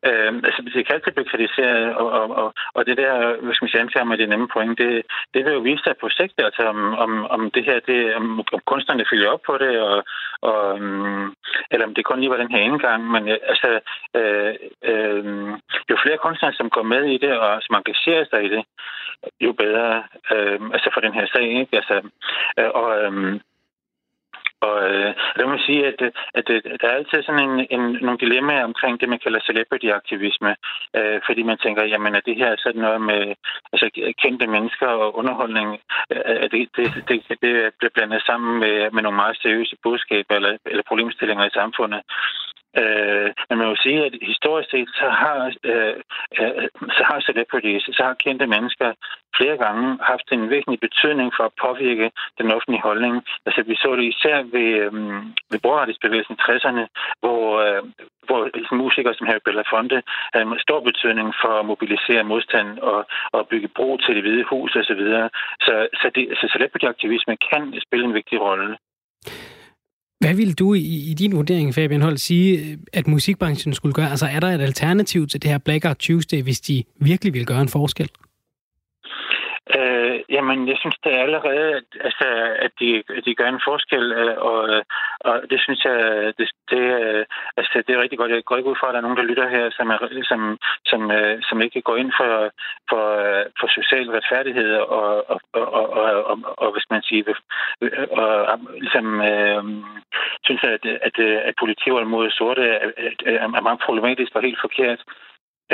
øh, 0.08 0.32
altså, 0.46 0.60
det 0.74 0.86
kan 0.86 0.94
altid 0.94 1.12
blive 1.12 1.30
kritiseret, 1.32 1.94
og, 2.00 2.08
og, 2.18 2.26
og, 2.40 2.48
og 2.74 2.86
det 2.86 2.96
der, 2.96 3.12
hvad 3.42 3.54
skal 3.54 3.64
man 3.64 3.70
sige, 3.70 3.80
anklager 3.80 4.10
med 4.10 4.18
det 4.18 4.28
nemme 4.28 4.48
point, 4.54 4.78
det, 4.78 5.02
det 5.34 5.44
vil 5.44 5.52
jo 5.52 5.60
vise 5.68 5.82
sig 5.84 5.94
på 6.00 6.08
sigt, 6.08 6.36
altså 6.48 6.62
om, 6.72 6.80
om, 7.04 7.12
om 7.36 7.50
det 7.50 7.64
her, 7.64 7.80
det, 7.90 8.14
om, 8.14 8.24
om 8.52 8.60
kunstnerne 8.66 9.04
følger 9.10 9.28
op 9.34 9.42
på 9.46 9.58
det, 9.58 9.80
og, 9.80 10.04
og, 10.48 10.78
øhm, 10.78 11.34
eller 11.70 11.86
om 11.86 11.94
det 11.94 12.04
kun 12.04 12.20
lige 12.20 12.30
var 12.30 12.36
den 12.36 12.54
her 12.54 12.62
indgang, 12.68 13.10
men 13.10 13.28
øh, 13.28 13.38
altså, 13.52 13.80
øh, 14.18 14.54
øh, 14.90 15.24
jo 15.90 15.96
flere 16.04 16.18
kunstnere, 16.24 16.52
som 16.52 16.70
går 16.70 16.82
med 16.82 17.04
i 17.04 17.18
det, 17.18 17.32
og 17.38 17.62
som 17.62 17.76
engagerer 17.76 18.24
sig 18.30 18.44
i 18.44 18.48
det, 18.48 18.62
jo 19.40 19.52
bedre, 19.52 20.02
øh, 20.32 20.60
altså 20.74 20.90
for 20.94 21.00
den 21.00 21.12
her 21.12 21.26
sag, 21.34 21.48
ikke? 21.60 21.76
Altså, 21.76 21.96
øh, 22.58 22.70
og, 22.74 22.88
øh, 23.02 23.40
og 24.66 24.74
øh, 24.90 25.10
det 25.36 25.44
må 25.44 25.50
man 25.50 25.66
sige, 25.68 25.86
at, 25.90 25.98
at, 26.38 26.46
at 26.50 26.80
der 26.80 26.88
er 26.88 26.98
altid 26.98 27.22
sådan 27.22 27.44
en, 27.48 27.66
en, 27.74 27.84
nogle 28.06 28.18
dilemmaer 28.24 28.64
omkring 28.64 29.00
det, 29.00 29.08
man 29.08 29.22
kalder 29.24 29.40
celebrity-aktivisme. 29.48 30.50
Øh, 30.96 31.20
fordi 31.26 31.42
man 31.42 31.58
tænker, 31.58 31.84
jamen 31.92 32.14
er 32.14 32.20
det 32.28 32.36
her 32.36 32.50
sådan 32.58 32.82
noget 32.86 33.00
med 33.00 33.22
altså, 33.72 33.86
kendte 34.22 34.46
mennesker 34.46 34.86
og 34.86 35.16
underholdning, 35.20 35.68
øh, 36.12 36.50
det, 36.52 36.68
det, 36.76 36.86
det, 37.08 37.18
det 37.28 37.38
bliver 37.78 37.94
blandet 37.94 38.22
sammen 38.26 38.52
med, 38.62 38.90
med 38.94 39.02
nogle 39.02 39.16
meget 39.22 39.36
seriøse 39.42 39.76
budskaber 39.82 40.34
eller, 40.34 40.52
eller 40.66 40.82
problemstillinger 40.88 41.44
i 41.46 41.56
samfundet. 41.60 42.02
Øh, 42.80 43.28
men 43.48 43.58
man 43.58 43.68
må 43.68 43.76
sige, 43.76 44.04
at 44.06 44.14
historisk 44.22 44.70
set, 44.70 44.88
så 45.00 45.08
har, 45.22 45.38
øh, 45.70 45.96
øh, 46.40 46.68
så 46.96 47.02
har 47.10 47.20
celebrities, 47.28 47.82
så 47.82 48.02
har 48.06 48.22
kendte 48.24 48.46
mennesker 48.46 48.88
flere 49.36 49.56
gange 49.64 49.98
haft 50.12 50.26
en 50.32 50.50
væsentlig 50.50 50.80
betydning 50.80 51.32
for 51.36 51.44
at 51.44 51.56
påvirke 51.66 52.10
den 52.38 52.48
offentlige 52.56 52.86
holdning. 52.88 53.14
Altså 53.46 53.62
vi 53.62 53.74
så 53.76 53.90
det 53.96 54.06
især 54.14 54.36
ved, 54.56 54.70
øh, 54.84 54.92
ved 55.50 55.58
borgerrettighedsbevægelsen 55.62 56.36
i 56.38 56.42
60'erne, 56.46 56.84
hvor, 57.22 57.42
øh, 57.64 57.82
hvor 58.26 58.40
ligesom, 58.54 58.76
musikere 58.76 59.14
som 59.14 59.26
Harry 59.26 59.44
Belafonte 59.44 60.02
havde 60.32 60.46
en 60.46 60.66
stor 60.66 60.80
betydning 60.80 61.28
for 61.42 61.52
at 61.60 61.66
mobilisere 61.72 62.24
modstand 62.32 62.78
og, 62.78 63.00
og 63.32 63.48
bygge 63.48 63.68
bro 63.76 63.96
til 63.96 64.14
det 64.14 64.22
hvide 64.22 64.44
hus 64.52 64.76
osv. 64.76 64.84
Så, 64.84 64.94
videre. 64.94 65.28
så, 65.60 65.74
så, 66.00 66.10
det, 66.14 66.24
så 66.40 66.46
celebrity-aktivisme 66.52 67.36
kan 67.50 67.62
spille 67.86 68.04
en 68.04 68.14
vigtig 68.14 68.40
rolle. 68.40 68.76
Hvad 70.22 70.34
vil 70.36 70.58
du 70.58 70.74
i, 70.74 71.10
i 71.10 71.14
din 71.22 71.36
vurdering, 71.36 71.74
Fabian 71.74 72.02
Holt, 72.02 72.20
sige, 72.20 72.78
at 72.92 73.06
musikbranchen 73.06 73.72
skulle 73.74 73.94
gøre? 73.94 74.10
Altså 74.14 74.26
er 74.34 74.40
der 74.40 74.48
et 74.48 74.60
alternativ 74.70 75.26
til 75.26 75.42
det 75.42 75.50
her 75.50 75.58
Blackout 75.66 75.96
Tuesday, 75.96 76.42
hvis 76.42 76.60
de 76.60 76.84
virkelig 77.00 77.34
vil 77.34 77.46
gøre 77.46 77.60
en 77.60 77.74
forskel? 77.78 78.08
Øh, 79.78 80.14
jamen, 80.34 80.58
jeg 80.70 80.76
synes 80.80 80.96
det 81.04 81.12
er 81.14 81.22
allerede, 81.26 81.66
at, 81.80 81.88
altså, 82.06 82.26
at, 82.66 82.72
de, 82.80 82.88
at 83.16 83.22
de 83.26 83.34
gør 83.34 83.48
en 83.48 83.66
forskel, 83.68 84.04
øh, 84.20 84.36
og, 84.48 84.58
øh, 84.70 84.82
og 85.24 85.34
det 85.50 85.60
synes 85.60 85.84
jeg, 85.84 85.96
det, 86.38 86.48
det, 86.70 86.84
øh, 87.00 87.24
altså, 87.56 87.82
det 87.86 87.92
er 87.94 88.02
rigtig 88.02 88.18
godt. 88.18 88.30
Jeg 88.30 88.44
går 88.44 88.56
ikke 88.56 88.70
ud 88.70 88.80
fra, 88.80 88.88
at 88.88 88.92
der 88.92 88.98
er 88.98 89.06
nogen, 89.06 89.20
der 89.20 89.30
lytter 89.30 89.48
her, 89.48 89.70
som, 89.70 89.90
er, 89.90 89.98
som, 90.30 90.40
som, 90.90 91.10
øh, 91.10 91.42
som 91.48 91.62
ikke 91.62 91.82
går 91.88 91.96
ind 91.96 92.12
for, 92.18 92.30
for, 92.90 93.04
øh, 93.24 93.44
for 93.60 93.68
social 93.78 94.10
retfærdighed, 94.10 94.70
og, 94.74 95.30
og, 95.30 95.40
og, 95.52 95.66
og, 95.78 95.86
og, 95.90 96.24
og, 96.30 96.36
og 96.62 96.72
hvis 96.72 96.86
man 96.90 97.02
siger, 97.02 97.24
og, 98.20 98.28
og 98.52 98.58
ligesom, 98.84 99.06
øh, 99.30 99.62
synes, 100.44 100.62
at, 100.64 100.84
at, 101.08 101.16
at 101.48 101.54
politi 101.60 101.90
mod 101.90 102.30
sorte 102.30 102.62
er, 102.62 102.90
er, 103.26 103.48
er 103.58 103.60
meget 103.68 103.80
problematisk 103.86 104.32
og 104.34 104.42
helt 104.42 104.60
forkert. 104.60 105.00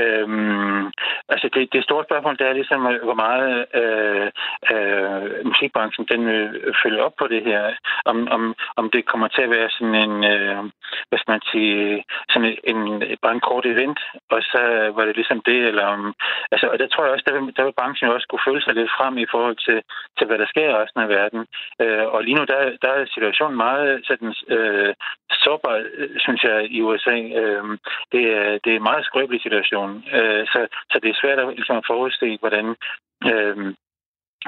Øhm, 0.03 0.85
altså 1.29 1.47
det, 1.55 1.73
det 1.73 1.85
store 1.85 2.05
spørgsmål, 2.05 2.39
det 2.39 2.47
er 2.47 2.53
ligesom, 2.61 2.87
øh, 2.87 3.03
hvor 3.07 3.19
meget 3.27 3.67
øh, 3.81 4.29
øh, 4.73 5.47
musikbranchen 5.51 6.05
den 6.13 6.23
øh, 6.37 6.75
følger 6.83 7.03
op 7.03 7.17
på 7.19 7.27
det 7.27 7.43
her. 7.49 7.63
Om, 8.05 8.29
om, 8.37 8.55
om 8.77 8.91
det 8.91 9.07
kommer 9.07 9.29
til 9.29 9.43
at 9.43 9.51
være 9.51 9.71
sådan 9.71 9.99
en, 10.05 10.15
øh, 10.33 10.63
hvad 11.09 11.19
skal 11.19 11.33
man 11.35 11.45
sige, 11.53 12.05
sådan 12.33 12.57
en, 12.71 12.81
bare 13.23 13.35
en 13.35 13.47
kort 13.49 13.67
event, 13.67 14.01
og 14.31 14.41
så 14.53 14.63
var 14.97 15.05
det 15.05 15.17
ligesom 15.17 15.41
det, 15.51 15.61
eller 15.71 15.85
om, 15.95 16.15
altså, 16.53 16.67
og 16.73 16.79
der 16.79 16.89
tror 16.89 17.05
jeg 17.05 17.13
også, 17.13 17.27
der 17.29 17.35
vil, 17.41 17.57
der 17.57 17.65
vil 17.65 17.79
branchen 17.79 18.11
også 18.11 18.27
kunne 18.29 18.47
føle 18.49 18.63
sig 18.63 18.75
lidt 18.75 18.91
frem 18.99 19.19
i 19.19 19.27
forhold 19.31 19.57
til, 19.67 19.79
til 20.19 20.27
hvad 20.27 20.39
der 20.39 20.47
sker 20.53 20.69
i 20.71 20.79
resten 20.83 21.01
af 21.01 21.09
verden. 21.09 21.47
Øh, 21.83 22.07
og 22.15 22.25
lige 22.25 22.37
nu, 22.39 22.45
der, 22.45 22.61
der 22.83 22.91
er 22.91 23.05
situationen 23.15 23.57
meget 23.57 23.89
sådan, 24.09 24.35
øh, 24.57 24.95
sårbar, 25.43 25.77
øh, 26.01 26.11
synes 26.25 26.43
jeg, 26.49 26.59
i 26.77 26.83
USA. 26.83 27.17
Øh, 27.41 27.65
det, 28.13 28.23
er, 28.39 28.59
det 28.63 28.71
er 28.73 28.77
en 28.77 28.89
meget 28.91 29.05
skrøbelig 29.05 29.41
situation. 29.43 29.88
Øh, 30.19 30.43
så, 30.53 30.59
så 30.91 30.97
det 31.03 31.09
er 31.11 31.21
svært 31.23 31.39
at, 31.39 31.49
ligesom, 31.59 31.77
at 31.77 31.89
forudse, 31.91 32.39
hvordan 32.43 32.67
øh, 33.33 33.75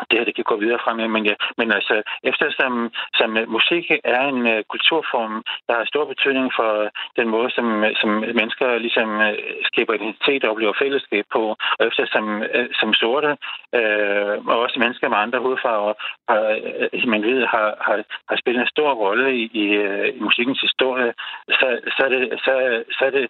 det 0.08 0.18
her 0.18 0.24
det 0.24 0.34
kan 0.34 0.50
gå 0.52 0.56
videre 0.56 0.80
frem. 0.84 1.10
Men, 1.10 1.26
ja, 1.26 1.34
men 1.58 1.72
altså, 1.72 2.02
eftersom 2.30 2.90
som 3.14 3.36
øh, 3.36 3.48
musik 3.56 3.84
er 4.04 4.22
en 4.32 4.42
uh, 4.52 4.60
kulturform, 4.72 5.44
der 5.66 5.74
har 5.74 5.84
stor 5.84 6.04
betydning 6.04 6.52
for 6.58 6.70
øh, 6.82 6.90
den 7.16 7.28
måde, 7.28 7.50
som, 7.50 7.66
som 8.00 8.10
mennesker 8.38 8.78
ligesom 8.78 9.08
uh, 9.26 9.34
skaber 9.70 9.94
identitet 9.94 10.44
og 10.44 10.50
oplever 10.50 10.74
fællesskab 10.82 11.24
på, 11.32 11.42
og 11.78 11.86
eftersom 11.86 12.24
uh, 12.56 12.66
som 12.80 12.94
sorte 12.94 13.30
uh, 13.78 14.34
og 14.50 14.56
også 14.64 14.76
mennesker 14.78 15.08
med 15.08 15.18
andre 15.18 15.38
hudfarver, 15.38 15.94
har, 16.28 16.44
uh, 16.92 17.08
man 17.14 17.22
ved, 17.22 17.46
har, 17.46 17.68
har, 17.86 17.98
har 18.28 18.36
spillet 18.36 18.60
en 18.62 18.74
stor 18.74 18.90
rolle 18.92 19.26
i, 19.42 19.44
i, 19.62 19.66
uh, 19.86 20.08
i 20.16 20.20
musikkens 20.20 20.60
historie, 20.60 21.12
så, 21.58 21.66
så, 21.94 22.00
er 22.06 22.10
det, 22.14 22.22
så, 22.44 22.52
så, 22.96 23.02
er 23.08 23.10
det, 23.10 23.24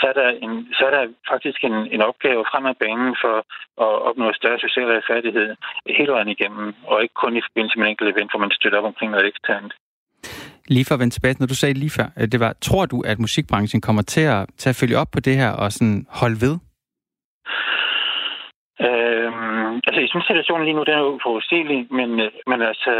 så, 0.00 0.06
er 0.10 0.12
der 0.20 0.28
en, 0.44 0.68
så 0.76 0.82
er 0.86 0.90
der 0.90 1.04
faktisk 1.32 1.64
en, 1.64 1.76
en 1.94 2.02
opgave 2.02 2.44
frem 2.50 2.66
ad 2.66 2.74
banen 2.74 3.16
for 3.22 3.36
at 3.84 3.92
opnå 4.08 4.32
større 4.32 4.58
social 4.58 4.86
retfærdighed 4.86 5.56
hele 6.00 6.12
vejen 6.16 6.34
igennem, 6.36 6.74
og 6.90 6.96
ikke 7.02 7.16
kun 7.22 7.36
i 7.36 7.46
forbindelse 7.46 7.78
med 7.78 7.86
en 7.86 7.90
enkelt 7.90 8.10
event, 8.14 8.30
hvor 8.32 8.40
man 8.44 8.56
støtter 8.58 8.78
op 8.78 8.90
omkring 8.90 9.10
noget 9.10 9.26
eksternt. 9.32 9.72
Lige 10.74 10.84
for 10.88 10.94
at 10.94 11.00
vende 11.00 11.14
tilbage, 11.14 11.36
når 11.40 11.46
du 11.52 11.58
sagde 11.58 11.74
lige 11.74 11.96
før, 11.98 12.08
det 12.32 12.40
var, 12.40 12.52
tror 12.66 12.86
du, 12.86 12.98
at 13.10 13.18
musikbranchen 13.18 13.80
kommer 13.80 14.02
til 14.02 14.24
at, 14.36 14.42
til 14.60 14.68
at 14.68 14.78
følge 14.80 14.98
op 15.02 15.10
på 15.12 15.20
det 15.20 15.36
her 15.36 15.50
og 15.62 15.72
sådan 15.72 16.06
holde 16.20 16.38
ved? 16.44 16.54
Øhm, 18.88 19.74
altså, 19.86 20.00
jeg 20.00 20.10
synes, 20.10 20.26
situationen 20.26 20.64
lige 20.64 20.76
nu 20.78 20.84
den 20.84 20.98
er 20.98 21.12
uforudsigelig, 21.16 21.80
men, 21.98 22.10
men 22.50 22.60
altså, 22.70 22.94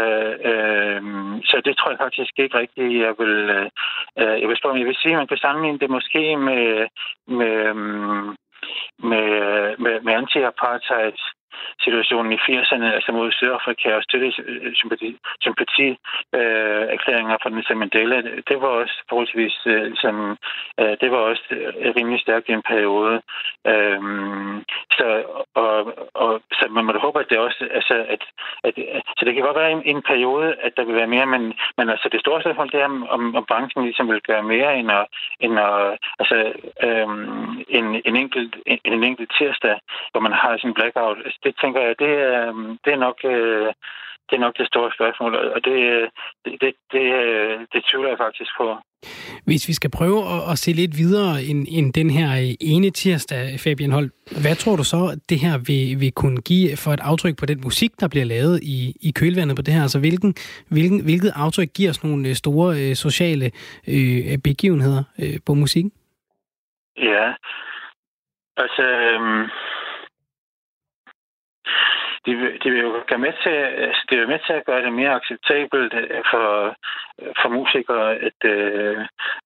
øhm, 0.50 1.42
så 1.42 1.62
det 1.64 1.76
tror 1.76 1.90
jeg 1.90 2.02
faktisk 2.04 2.32
ikke 2.38 2.58
rigtigt, 2.58 3.02
jeg 3.06 3.14
vil, 3.20 3.36
øh, 3.56 4.36
jeg 4.40 4.48
vil 4.48 4.56
spørge, 4.56 4.78
jeg 4.78 4.86
vil 4.86 5.02
sige, 5.02 5.12
at 5.14 5.20
man 5.22 5.30
kan 5.30 5.44
sammenligne 5.44 5.78
det 5.78 5.90
måske 5.90 6.36
med, 6.48 6.64
med, 7.38 7.54
øhm, 7.68 8.28
med, 9.10 9.28
med, 9.84 9.94
med 10.04 10.12
anti-apartheid 10.20 11.18
situationen 11.84 12.32
i 12.32 12.38
80'erne, 12.46 12.86
altså 12.96 13.12
mod 13.12 13.32
Sydafrika 13.32 13.88
og 13.94 14.02
støtte 14.02 14.32
øh, 14.46 14.74
sympati, 14.74 15.16
sympati 15.40 15.88
øh, 16.38 16.84
erklæringer 16.94 17.36
fra 17.42 17.50
Nelson 17.50 17.78
Mandela, 17.78 18.16
det 18.48 18.56
var 18.62 18.68
også 18.68 18.96
forholdsvis 19.08 19.56
øh, 19.66 19.82
ligesom, 19.82 20.36
øh, 20.80 20.94
det 21.00 21.10
var 21.10 21.20
også 21.30 21.44
øh, 21.50 21.94
rimelig 21.96 22.20
stærkt 22.20 22.48
i 22.48 22.52
en 22.52 22.62
periode. 22.72 23.22
Øh, 23.66 24.00
så, 24.98 25.06
og, 25.54 25.76
og, 26.14 26.40
så 26.52 26.64
man 26.70 26.84
må 26.84 26.92
da 26.92 26.98
håbe, 26.98 27.20
at 27.20 27.30
det 27.30 27.38
også, 27.38 27.68
altså, 27.78 27.94
at, 28.14 28.22
at, 28.64 28.74
at, 28.96 29.02
så 29.18 29.24
det 29.24 29.34
kan 29.34 29.44
godt 29.44 29.56
være 29.62 29.72
en, 29.72 29.82
en 29.84 30.02
periode, 30.02 30.54
at 30.66 30.72
der 30.76 30.84
vil 30.84 30.94
være 30.94 31.14
mere, 31.14 31.26
men, 31.26 31.42
men 31.78 31.86
altså 31.90 32.08
det 32.12 32.20
store 32.20 32.40
spørgsmål, 32.40 32.70
det 32.72 32.80
er, 32.80 32.90
om, 33.16 33.36
om 33.36 33.44
branchen 33.48 33.84
ligesom 33.84 34.08
vil 34.08 34.20
gøre 34.20 34.42
mere 34.42 34.78
end 34.78 34.90
at, 34.90 35.06
end 35.40 35.54
at 35.58 35.98
altså, 36.20 36.36
øh, 36.86 37.08
en, 37.78 37.86
en, 38.08 38.16
enkelt, 38.16 38.56
en, 38.66 38.78
en 38.84 39.04
enkelt 39.04 39.30
tirsdag, 39.38 39.76
hvor 40.12 40.20
man 40.20 40.32
har 40.32 40.56
sin 40.56 40.74
blackout. 40.74 41.18
Det 41.42 41.52
tænker 41.60 41.80
jeg, 41.80 41.94
det 41.98 42.12
er, 42.30 42.52
det 42.84 42.92
er 42.92 43.00
nok... 43.06 43.18
Øh, 43.24 43.72
det 44.30 44.36
er 44.36 44.40
nok 44.40 44.58
det 44.58 44.66
store 44.66 44.90
spørgsmål, 44.96 45.34
og 45.34 45.64
det, 45.64 45.76
det, 46.44 46.52
det, 46.60 46.72
det, 46.92 47.04
det 47.72 47.80
tvivler 47.88 48.08
jeg 48.08 48.18
faktisk 48.18 48.50
på. 48.58 48.66
Hvis 49.44 49.68
vi 49.68 49.72
skal 49.72 49.90
prøve 49.90 50.20
at, 50.34 50.40
at 50.52 50.58
se 50.58 50.72
lidt 50.72 50.94
videre 51.02 51.42
end, 51.50 51.66
end 51.76 51.92
den 51.92 52.10
her 52.10 52.54
ene 52.60 52.90
tirsdag, 52.90 53.44
Fabian 53.64 53.92
Holt, 53.92 54.12
hvad 54.42 54.56
tror 54.56 54.76
du 54.76 54.84
så, 54.84 55.20
det 55.28 55.38
her 55.38 55.54
vil, 55.68 56.00
vil 56.00 56.12
kunne 56.12 56.40
give 56.40 56.68
for 56.84 56.90
et 56.90 57.00
aftryk 57.10 57.36
på 57.38 57.46
den 57.46 57.60
musik, 57.60 57.90
der 58.00 58.08
bliver 58.08 58.26
lavet 58.26 58.60
i, 58.62 58.78
i 59.08 59.10
kølvandet 59.18 59.56
på 59.56 59.62
det 59.62 59.74
her? 59.74 59.82
Altså 59.82 59.98
hvilken, 59.98 60.34
hvilken, 60.74 61.04
hvilket 61.04 61.32
aftryk 61.36 61.68
giver 61.76 61.92
sådan 61.92 62.10
nogle 62.10 62.34
store 62.34 62.68
øh, 62.80 62.94
sociale 62.94 63.46
øh, 63.94 64.38
begivenheder 64.44 65.02
øh, 65.22 65.36
på 65.46 65.54
musikken? 65.54 65.92
Ja, 66.96 67.26
altså... 68.56 68.82
Øh 68.82 69.48
det, 72.26 72.34
det 72.62 72.72
vil 72.72 72.80
jo 72.80 73.02
gøre 73.08 73.18
med 73.18 73.32
til, 73.42 73.56
altså, 73.86 74.02
det 74.10 74.18
vil 74.18 74.28
med 74.28 74.38
til 74.46 74.52
at 74.52 74.64
gøre 74.64 74.82
det 74.82 74.92
mere 74.92 75.14
acceptabelt 75.14 75.94
øh, 75.94 76.22
for, 76.30 76.46
øh, 77.22 77.32
for 77.42 77.48
musikere 77.48 78.14
at, 78.28 78.40
øh, 78.44 78.98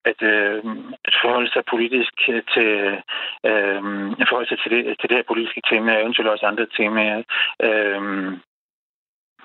at, 0.04 0.22
øh, 0.22 0.62
at 1.04 1.14
forholde 1.22 1.50
sig 1.52 1.62
politisk 1.70 2.12
til, 2.54 2.72
øh, 3.48 3.80
forholde 4.28 4.48
sig 4.48 4.58
til 4.62 4.70
det, 4.70 4.96
til 5.00 5.08
det 5.08 5.16
her 5.16 5.30
politiske 5.32 5.62
tema, 5.70 5.94
og 5.94 6.00
eventuelt 6.02 6.30
også 6.30 6.46
andre 6.46 6.66
temaer. 6.77 7.22
Øh, 7.62 8.02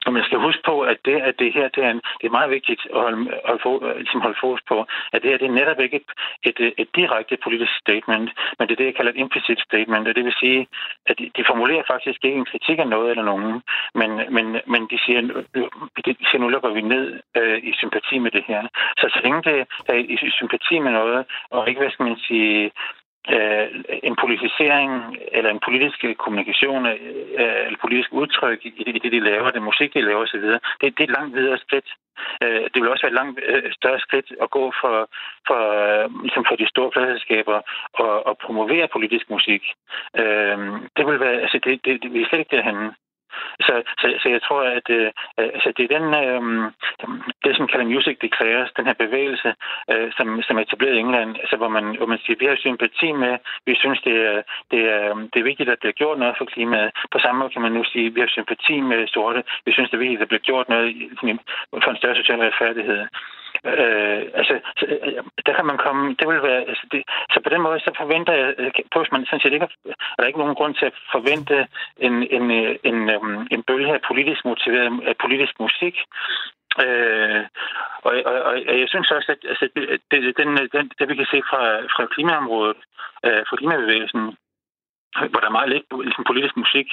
og 0.05 0.13
man 0.13 0.23
skal 0.23 0.39
huske 0.47 0.63
på, 0.65 0.81
at 0.81 0.97
det, 1.05 1.17
at 1.29 1.35
det 1.39 1.53
her 1.53 1.67
det 1.75 1.83
er, 1.83 1.91
en, 1.91 2.01
det 2.19 2.25
er 2.27 2.37
meget 2.37 2.51
vigtigt 2.57 2.81
at 2.95 3.01
holde, 3.01 3.21
holde, 3.45 3.85
øh, 3.87 3.95
ligesom 3.95 4.21
holde 4.21 4.41
fokus 4.41 4.61
på, 4.67 4.77
at 5.13 5.21
det 5.21 5.29
her 5.31 5.37
det 5.37 5.47
er 5.47 5.59
netop 5.61 5.79
ikke 5.79 5.95
et, 6.01 6.09
et, 6.49 6.73
et 6.77 6.89
direkte 6.95 7.37
politisk 7.43 7.73
statement, 7.83 8.29
men 8.57 8.67
det 8.67 8.73
er 8.73 8.81
det, 8.81 8.89
jeg 8.89 8.95
kalder 8.95 9.11
et 9.11 9.23
implicit 9.25 9.59
statement. 9.59 10.07
Og 10.07 10.15
det 10.15 10.25
vil 10.25 10.39
sige, 10.39 10.67
at 11.09 11.19
de, 11.19 11.31
de 11.37 11.43
formulerer 11.49 11.83
faktisk 11.93 12.19
ikke 12.25 12.37
en 12.37 12.51
kritik 12.51 12.79
af 12.79 12.87
noget 12.87 13.09
eller 13.11 13.25
nogen, 13.31 13.61
men, 13.95 14.11
men, 14.35 14.45
men 14.73 14.81
de 14.91 14.97
siger, 15.05 15.19
øh, 15.55 15.63
de 16.05 16.15
siger, 16.29 16.41
nu 16.41 16.47
lukker 16.47 16.69
vi 16.69 16.81
ned 16.81 17.05
øh, 17.37 17.57
i 17.69 17.71
sympati 17.73 18.19
med 18.19 18.31
det 18.31 18.43
her. 18.47 18.61
Så 18.97 19.05
så 19.13 19.19
længe 19.23 19.41
det 19.43 19.57
er 19.87 19.93
i 19.93 20.31
sympati 20.39 20.79
med 20.79 20.91
noget, 20.91 21.25
og 21.51 21.69
ikke, 21.69 21.81
hvad 21.81 21.91
skal 21.91 22.05
man 22.05 22.17
sige, 22.27 22.71
øh, 23.35 23.67
en 24.03 24.15
politisering 24.23 24.91
eller 25.31 25.49
en 25.51 25.61
politisk 25.67 25.99
kommunikation 26.17 26.85
øh, 26.85 26.99
øh 27.41 27.65
eller 27.67 27.79
politisk 27.81 28.13
udtryk 28.13 28.59
i 28.65 28.83
det, 28.85 28.95
i 28.95 28.99
det, 28.99 29.11
de 29.11 29.19
laver, 29.19 29.49
det 29.51 29.61
musik, 29.61 29.93
de 29.93 30.01
laver 30.01 30.23
osv., 30.23 30.47
det, 30.51 30.61
det 30.81 30.99
er 30.99 31.09
et 31.09 31.17
langt 31.17 31.35
videre 31.35 31.57
skridt. 31.57 31.89
Øh, 32.43 32.63
det 32.71 32.77
vil 32.81 32.91
også 32.91 33.03
være 33.05 33.13
et 33.13 33.21
langt 33.21 33.39
øh, 33.51 33.71
større 33.79 33.99
skridt 33.99 34.29
at 34.41 34.49
gå 34.49 34.73
for, 34.81 34.95
for, 35.47 35.61
øh, 35.79 36.05
ligesom 36.23 36.45
for 36.47 36.55
de 36.55 36.67
store 36.73 36.91
pladselskaber 36.91 37.59
og, 37.93 38.27
og 38.27 38.37
promovere 38.45 38.87
politisk 38.95 39.29
musik. 39.29 39.63
Øh, 40.21 40.57
det 40.97 41.03
vil 41.07 41.19
være, 41.19 41.41
altså 41.45 41.59
det, 41.63 41.85
det, 41.85 42.03
det, 42.03 42.13
vi 42.13 42.21
er 42.21 42.27
slet 42.27 42.39
ikke 42.39 42.55
derhenne. 42.55 42.93
Så, 43.67 43.73
så, 43.99 44.05
så 44.21 44.29
jeg 44.29 44.41
tror, 44.41 44.61
at 44.77 44.87
øh, 44.89 45.09
øh 45.39 45.49
altså 45.55 45.69
det 45.77 45.83
er 45.83 45.97
den, 45.97 46.07
øh, 46.23 46.41
det, 47.43 47.55
som 47.55 47.67
kalder 47.67 47.85
Music 47.93 48.17
Declares, 48.21 48.71
den 48.77 48.85
her 48.85 48.97
bevægelse, 49.03 49.49
øh, 49.91 50.11
som, 50.17 50.27
som 50.41 50.57
er 50.57 50.61
etableret 50.61 50.95
i 50.95 51.03
England, 51.05 51.31
altså 51.43 51.55
hvor 51.57 51.71
man, 51.75 51.85
hvor 51.97 52.09
man 52.13 52.19
siger, 52.23 52.37
vi 52.39 52.45
har 52.45 52.55
sympati 52.55 53.11
med, 53.11 53.33
vi 53.65 53.75
synes, 53.75 53.99
det 54.07 54.15
er, 54.29 54.41
det, 54.71 54.81
er, 54.95 55.03
øh, 55.09 55.15
det 55.31 55.39
er 55.39 55.49
vigtigt, 55.49 55.69
at 55.69 55.73
der 55.73 55.83
bliver 55.83 56.01
gjort 56.01 56.19
noget 56.19 56.35
for 56.37 56.45
klimaet. 56.45 56.91
På 57.11 57.19
samme 57.19 57.39
måde 57.39 57.53
kan 57.53 57.61
man 57.61 57.71
nu 57.71 57.83
sige, 57.83 58.13
vi 58.13 58.19
har 58.19 58.31
sympati 58.37 58.75
med 58.81 59.07
sorte, 59.07 59.43
vi 59.65 59.71
synes, 59.73 59.89
det 59.89 59.97
er 59.97 60.05
vigtigt, 60.05 60.21
at 60.21 60.25
der 60.25 60.31
bliver 60.33 60.47
gjort 60.49 60.69
noget 60.69 60.89
for 61.83 61.91
en 61.91 61.97
større 61.97 62.15
social 62.15 62.39
retfærdighed. 62.39 63.01
Øh, 63.65 64.21
altså, 64.39 64.53
øh, 64.87 64.97
øh, 65.07 65.23
der 65.45 65.53
kan 65.53 65.65
man 65.65 65.77
komme, 65.77 66.15
det 66.19 66.27
vil 66.27 66.41
være, 66.49 66.61
altså 66.71 66.85
det, 66.91 67.03
så 67.33 67.39
på 67.43 67.49
den 67.49 67.61
måde, 67.61 67.79
så 67.79 67.91
forventer 67.97 68.33
jeg, 68.33 68.53
øh, 68.57 68.71
på 68.93 69.05
man 69.11 69.25
sådan 69.25 69.39
set 69.39 69.53
ikke, 69.53 69.67
er 69.85 70.19
der 70.19 70.27
ikke 70.27 70.39
nogen 70.39 70.55
grund 70.55 70.75
til 70.75 70.85
at 70.85 70.95
forvente 71.11 71.67
en, 71.97 72.15
en, 72.37 72.51
en, 72.51 72.95
en, 73.09 73.47
en 73.51 73.63
bølge 73.63 73.93
af 73.93 74.01
politisk 74.07 74.45
motiveret, 74.45 74.91
af 75.09 75.15
politisk 75.23 75.53
musik, 75.59 75.95
Øh, 76.85 77.43
og, 78.07 78.13
og, 78.25 78.35
og 78.69 78.79
jeg 78.81 78.87
synes 78.89 79.11
også, 79.11 79.31
at 79.31 79.41
altså, 79.51 79.69
det, 80.11 80.37
den, 80.37 80.49
den, 80.75 80.91
det 80.99 81.09
vi 81.09 81.15
kan 81.15 81.29
se 81.31 81.41
fra, 81.49 81.63
fra 81.93 82.05
klimaområdet, 82.13 82.77
øh, 83.25 83.41
fra 83.49 83.55
klimabevægelsen, 83.55 84.23
hvor 85.31 85.39
der 85.39 85.49
er 85.49 85.57
meget 85.57 85.69
lidt 85.69 85.85
ligesom 86.03 86.23
politisk 86.23 86.55
musik, 86.57 86.87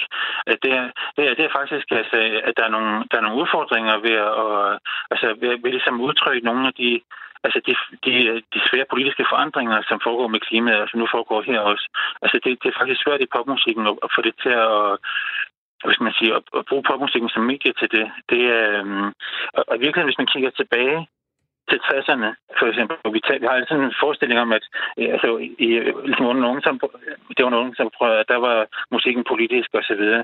at 0.51 0.57
det, 0.63 0.71
er, 0.73 0.87
det, 1.15 1.23
er, 1.27 1.33
det 1.37 1.45
er 1.45 1.57
faktisk, 1.59 1.87
altså, 1.91 2.17
at 2.47 2.53
der 2.57 2.63
er, 2.65 2.73
nogle, 2.75 2.91
der 3.11 3.17
er 3.17 3.21
nogle 3.25 3.41
udfordringer 3.41 3.95
ved 4.05 4.15
at, 4.25 4.31
og, 4.43 4.79
altså, 5.13 5.27
ved, 5.41 5.51
ved 5.63 5.71
ligesom 5.71 6.01
udtrykke 6.01 6.45
nogle 6.45 6.67
af 6.67 6.73
de, 6.73 7.01
altså 7.45 7.59
de, 7.67 7.73
de, 8.05 8.13
de 8.53 8.59
svære 8.67 8.91
politiske 8.93 9.25
forandringer, 9.31 9.77
som 9.89 9.99
foregår 10.03 10.27
med 10.27 10.39
klimaet, 10.47 10.81
og 10.83 10.89
som 10.89 10.99
nu 10.99 11.07
foregår 11.15 11.41
her 11.41 11.59
også. 11.59 11.85
Altså 12.21 12.39
det, 12.43 12.51
det 12.63 12.67
er 12.69 12.79
faktisk 12.79 13.01
svært 13.03 13.21
i 13.21 13.33
popmusikken 13.35 13.87
at, 13.87 13.95
at 14.05 14.09
få 14.15 14.21
det 14.27 14.35
til 14.43 14.53
at, 14.67 14.97
hvis 15.87 15.99
man 16.05 16.13
siger, 16.19 16.33
at, 16.39 16.43
at 16.59 16.65
bruge 16.69 16.87
popmusikken 16.89 17.29
som 17.29 17.43
medie 17.43 17.73
til 17.79 17.89
det. 17.95 18.05
det 18.31 18.41
er, 18.57 18.79
øhm, 18.79 19.09
og, 19.57 19.63
og 19.71 19.75
virkelig, 19.79 20.05
hvis 20.05 20.21
man 20.21 20.31
kigger 20.33 20.49
tilbage 20.49 20.99
til 21.69 21.79
60'erne, 21.87 22.29
for 22.59 22.65
eksempel. 22.71 22.95
Vi, 23.15 23.19
tager, 23.19 23.39
vi 23.39 23.47
har 23.49 23.65
sådan 23.67 23.83
en 23.83 24.01
forestilling 24.03 24.39
om, 24.39 24.51
at 24.57 24.65
øh, 24.99 25.09
altså, 25.15 25.29
i, 25.65 25.67
ligesom 26.09 26.29
under 26.31 26.43
nogen, 26.47 26.61
som, 26.61 26.79
det 27.37 27.43
var 27.45 27.53
nogen, 27.57 27.75
som 27.75 27.89
prøvede, 27.97 28.19
at 28.19 28.29
der 28.33 28.39
var 28.47 28.57
musikken 28.95 29.23
politisk 29.31 29.69
og 29.73 29.83
så 29.83 29.95
videre. 30.01 30.23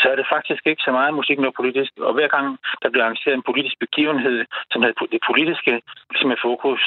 Så 0.00 0.06
er 0.12 0.16
det 0.16 0.32
faktisk 0.34 0.62
ikke 0.66 0.82
så 0.86 0.92
meget 0.92 1.18
musikken 1.20 1.44
var 1.44 1.58
politisk. 1.60 1.92
Og 2.08 2.12
hver 2.14 2.28
gang 2.28 2.46
der 2.82 2.88
bliver 2.90 3.04
arrangeret 3.04 3.34
en 3.34 3.48
politisk 3.48 3.76
begivenhed, 3.84 4.44
som 4.72 4.82
havde 4.82 4.94
det 5.14 5.22
politiske 5.30 5.72
ligesom 6.10 6.30
som 6.30 6.30
er 6.30 6.44
fokus, 6.48 6.82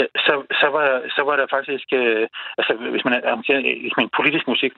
øh, 0.00 0.08
så, 0.26 0.34
så, 0.60 0.66
var, 0.76 0.86
så 1.16 1.22
var 1.28 1.36
der 1.36 1.46
faktisk, 1.56 1.88
øh, 2.00 2.28
altså 2.58 2.72
hvis 2.92 3.04
man 3.04 3.14
arrangerer 3.24 3.60
ligesom 3.60 4.02
en 4.02 4.16
politisk 4.18 4.46
musik, 4.52 4.72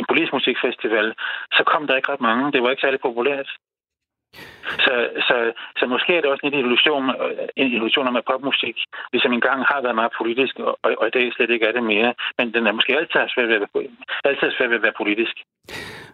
en 0.00 0.06
politisk 0.08 0.32
musikfestival, 0.32 1.14
så 1.56 1.62
kom 1.70 1.86
der 1.86 1.96
ikke 1.96 2.12
ret 2.12 2.26
mange. 2.28 2.52
Det 2.52 2.62
var 2.62 2.70
ikke 2.70 2.86
særlig 2.86 3.00
populært. 3.00 3.48
Så, 4.86 4.94
så, 5.28 5.36
så 5.78 5.84
måske 5.86 6.12
er 6.16 6.20
det 6.20 6.30
også 6.30 6.46
en 6.46 6.58
illusion, 6.62 7.04
øh, 7.24 7.48
en 7.56 7.72
illusion 7.76 8.08
om, 8.08 8.16
at 8.16 8.28
popmusik 8.30 8.76
ligesom 9.12 9.32
engang 9.32 9.58
har 9.70 9.80
været 9.82 10.00
meget 10.00 10.12
politisk, 10.20 10.54
og, 10.58 10.78
og 11.00 11.06
i 11.06 11.14
dag 11.16 11.32
slet 11.32 11.50
ikke 11.50 11.66
er 11.66 11.72
det 11.72 11.84
mere. 11.94 12.14
Men 12.38 12.46
den 12.54 12.66
er 12.66 12.72
måske 12.72 12.96
altid 12.96 13.20
svært 13.34 13.48
ved 13.48 13.54
at 13.54 13.60
være, 13.60 13.84
altid 14.24 14.50
svært 14.56 14.70
ved 14.70 14.80
at 14.80 14.86
være 14.86 15.00
politisk. 15.02 15.36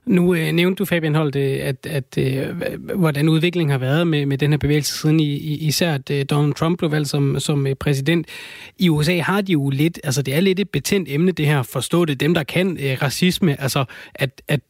Nu 0.06 0.34
øh, 0.34 0.52
nævnte 0.52 0.78
du, 0.78 0.84
Fabian 0.84 1.14
Holt, 1.14 1.36
at, 1.36 1.86
at, 1.86 1.86
at 1.86 2.18
øh, 2.18 2.98
hvordan 2.98 3.28
udviklingen 3.28 3.70
har 3.70 3.78
været 3.78 4.06
med, 4.06 4.26
med 4.26 4.38
den 4.38 4.50
her 4.50 4.58
bevægelse 4.58 4.98
siden 4.98 5.20
i, 5.20 5.66
især 5.66 5.94
at 5.94 6.10
øh, 6.10 6.24
Donald 6.30 6.54
Trump 6.54 6.78
blev 6.78 6.90
valgt 6.90 7.08
som, 7.08 7.40
som 7.40 7.66
øh, 7.66 7.74
præsident. 7.74 8.26
I 8.78 8.88
USA 8.88 9.18
har 9.18 9.40
de 9.40 9.52
jo 9.52 9.70
lidt, 9.70 10.00
altså 10.04 10.22
det 10.22 10.36
er 10.36 10.40
lidt 10.40 10.60
et 10.60 10.70
betændt 10.70 11.08
emne, 11.10 11.32
det 11.32 11.46
her 11.46 11.62
forstå 11.62 12.04
det, 12.04 12.20
dem 12.20 12.34
der 12.34 12.42
kan 12.42 12.78
øh, 12.80 13.02
racisme, 13.02 13.60
altså 13.60 13.84
at, 14.14 14.42
at 14.48 14.60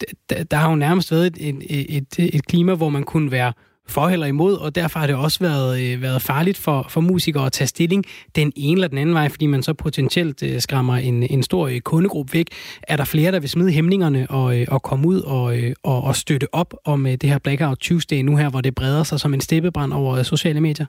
der 0.51 0.57
har 0.57 0.71
jo 0.71 0.77
nærmest 0.77 1.13
været 1.13 1.27
et, 1.27 1.37
et, 1.39 1.97
et, 2.19 2.35
et 2.35 2.47
klima, 2.47 2.75
hvor 2.75 2.89
man 2.89 3.05
kunne 3.05 3.31
være 3.39 3.53
for 3.89 4.07
eller 4.07 4.27
imod, 4.27 4.55
og 4.65 4.75
derfor 4.75 4.99
har 4.99 5.07
det 5.07 5.17
også 5.17 5.39
været, 5.49 5.71
øh, 5.83 6.03
været 6.03 6.21
farligt 6.31 6.59
for, 6.65 6.79
for 6.95 7.01
musikere 7.01 7.47
at 7.47 7.53
tage 7.53 7.69
stilling 7.69 8.05
den 8.37 8.53
ene 8.57 8.77
eller 8.77 8.89
den 8.89 8.99
anden 8.99 9.15
vej, 9.15 9.29
fordi 9.29 9.47
man 9.47 9.63
så 9.63 9.75
potentielt 9.75 10.43
øh, 10.43 10.61
skræmmer 10.61 10.97
en, 10.97 11.23
en 11.23 11.43
stor 11.43 11.69
øh, 11.69 11.81
kundegruppe 11.81 12.31
væk. 12.39 12.47
Er 12.89 12.97
der 12.97 13.05
flere, 13.05 13.33
der 13.33 13.41
vil 13.41 13.49
smide 13.49 13.73
hæmningerne 13.73 14.27
og, 14.31 14.61
øh, 14.61 14.67
og 14.71 14.83
komme 14.83 15.09
ud 15.09 15.21
og, 15.37 15.47
øh, 15.59 15.73
og, 15.85 15.99
og 16.09 16.15
støtte 16.15 16.47
op 16.53 16.71
om 16.85 17.07
øh, 17.07 17.13
det 17.13 17.27
her 17.31 17.39
Blackout 17.45 17.79
Tuesday 17.79 18.21
nu 18.23 18.37
her, 18.37 18.51
hvor 18.51 18.61
det 18.61 18.75
breder 18.75 19.03
sig 19.03 19.21
som 19.21 19.35
en 19.35 19.41
steppebrand 19.41 19.93
over 19.93 20.13
øh, 20.19 20.25
sociale 20.25 20.61
medier? 20.61 20.87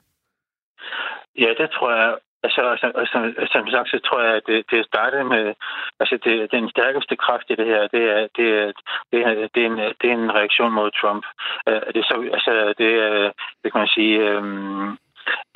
Ja, 1.38 1.50
det 1.58 1.68
tror 1.76 1.90
jeg 2.00 2.10
Altså, 2.42 2.62
som, 2.80 2.90
som, 3.12 3.22
som 3.52 3.64
sagt, 3.74 3.88
så 3.90 3.98
tror 4.06 4.20
jeg, 4.22 4.34
at 4.36 4.46
det, 4.46 4.70
det 4.70 4.86
startede 4.86 5.24
med, 5.24 5.54
altså 6.00 6.18
det, 6.24 6.52
den 6.52 6.70
stærkeste 6.70 7.16
kraft 7.16 7.46
i 7.50 7.54
det 7.54 7.66
her, 7.66 7.82
det 7.94 8.02
er, 8.16 8.28
det 8.36 8.48
er, 8.58 8.72
det 9.12 9.20
er, 9.26 9.48
det 9.54 9.60
er, 9.62 9.66
en, 9.70 9.78
det 10.00 10.06
er 10.10 10.14
en 10.14 10.34
reaktion 10.38 10.72
mod 10.72 10.90
Trump. 11.00 11.24
Uh, 11.70 11.88
det, 11.94 12.04
så, 12.04 12.14
altså, 12.36 12.74
det 12.78 12.90
er, 13.06 13.32
det 13.62 13.72
kan 13.72 13.80
man 13.80 13.94
sige, 13.96 14.36
um, 14.36 14.98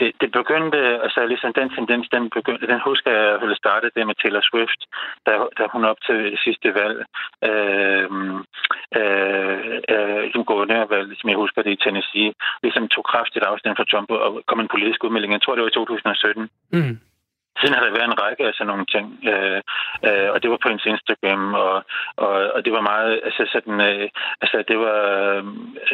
det, 0.01 0.11
det 0.20 0.31
begyndte, 0.33 0.79
altså 1.05 1.20
ligesom 1.27 1.53
den 1.53 1.68
tendens, 1.77 2.07
den, 2.14 2.31
begyndte, 2.31 2.66
den 2.66 2.81
husker 2.91 3.11
jeg, 3.11 3.27
at 3.35 3.41
starte 3.41 3.57
startede 3.62 3.93
det 3.97 4.07
med 4.07 4.14
Taylor 4.23 4.45
Swift, 4.51 4.81
da, 5.27 5.33
da 5.59 5.62
hun 5.73 5.85
op 5.85 6.01
til 6.07 6.18
det 6.33 6.41
sidste 6.45 6.68
valg, 6.81 6.99
øhm, 7.51 8.39
øh, 8.99 9.33
øh, 9.53 9.81
øh, 9.93 10.33
som 10.33 10.45
guvernørvalg, 10.45 11.09
som 11.20 11.29
jeg 11.31 11.37
husker 11.43 11.62
det 11.62 11.73
i 11.73 11.83
Tennessee, 11.85 12.33
ligesom 12.62 12.89
tog 12.89 13.05
kraftigt 13.12 13.45
afstand 13.45 13.77
fra 13.77 13.89
Trump 13.91 14.11
og 14.11 14.43
kom 14.49 14.61
en 14.61 14.73
politisk 14.75 15.05
udmelding. 15.05 15.33
Jeg 15.33 15.43
tror, 15.43 15.55
det 15.55 15.62
var 15.62 15.73
i 15.73 15.79
2017. 15.79 16.49
Mm. 16.73 16.99
Siden 17.59 17.74
har 17.74 17.84
der 17.84 17.96
været 17.98 18.11
en 18.11 18.20
række 18.22 18.46
af 18.46 18.55
sådan 18.55 18.70
nogle 18.72 18.86
ting, 18.94 19.07
øh, 19.32 19.61
øh, 20.07 20.28
og 20.32 20.42
det 20.42 20.50
var 20.50 20.59
på 20.62 20.68
hendes 20.68 20.86
Instagram, 20.86 21.55
og, 21.55 21.84
og, 22.16 22.34
og 22.55 22.64
det 22.64 22.72
var 22.72 22.80
meget, 22.80 23.20
altså 23.24 23.42
sådan, 23.53 23.80
øh, 23.80 24.09
altså 24.42 24.64
det 24.68 24.78
var 24.78 25.00
øh, 25.36 25.44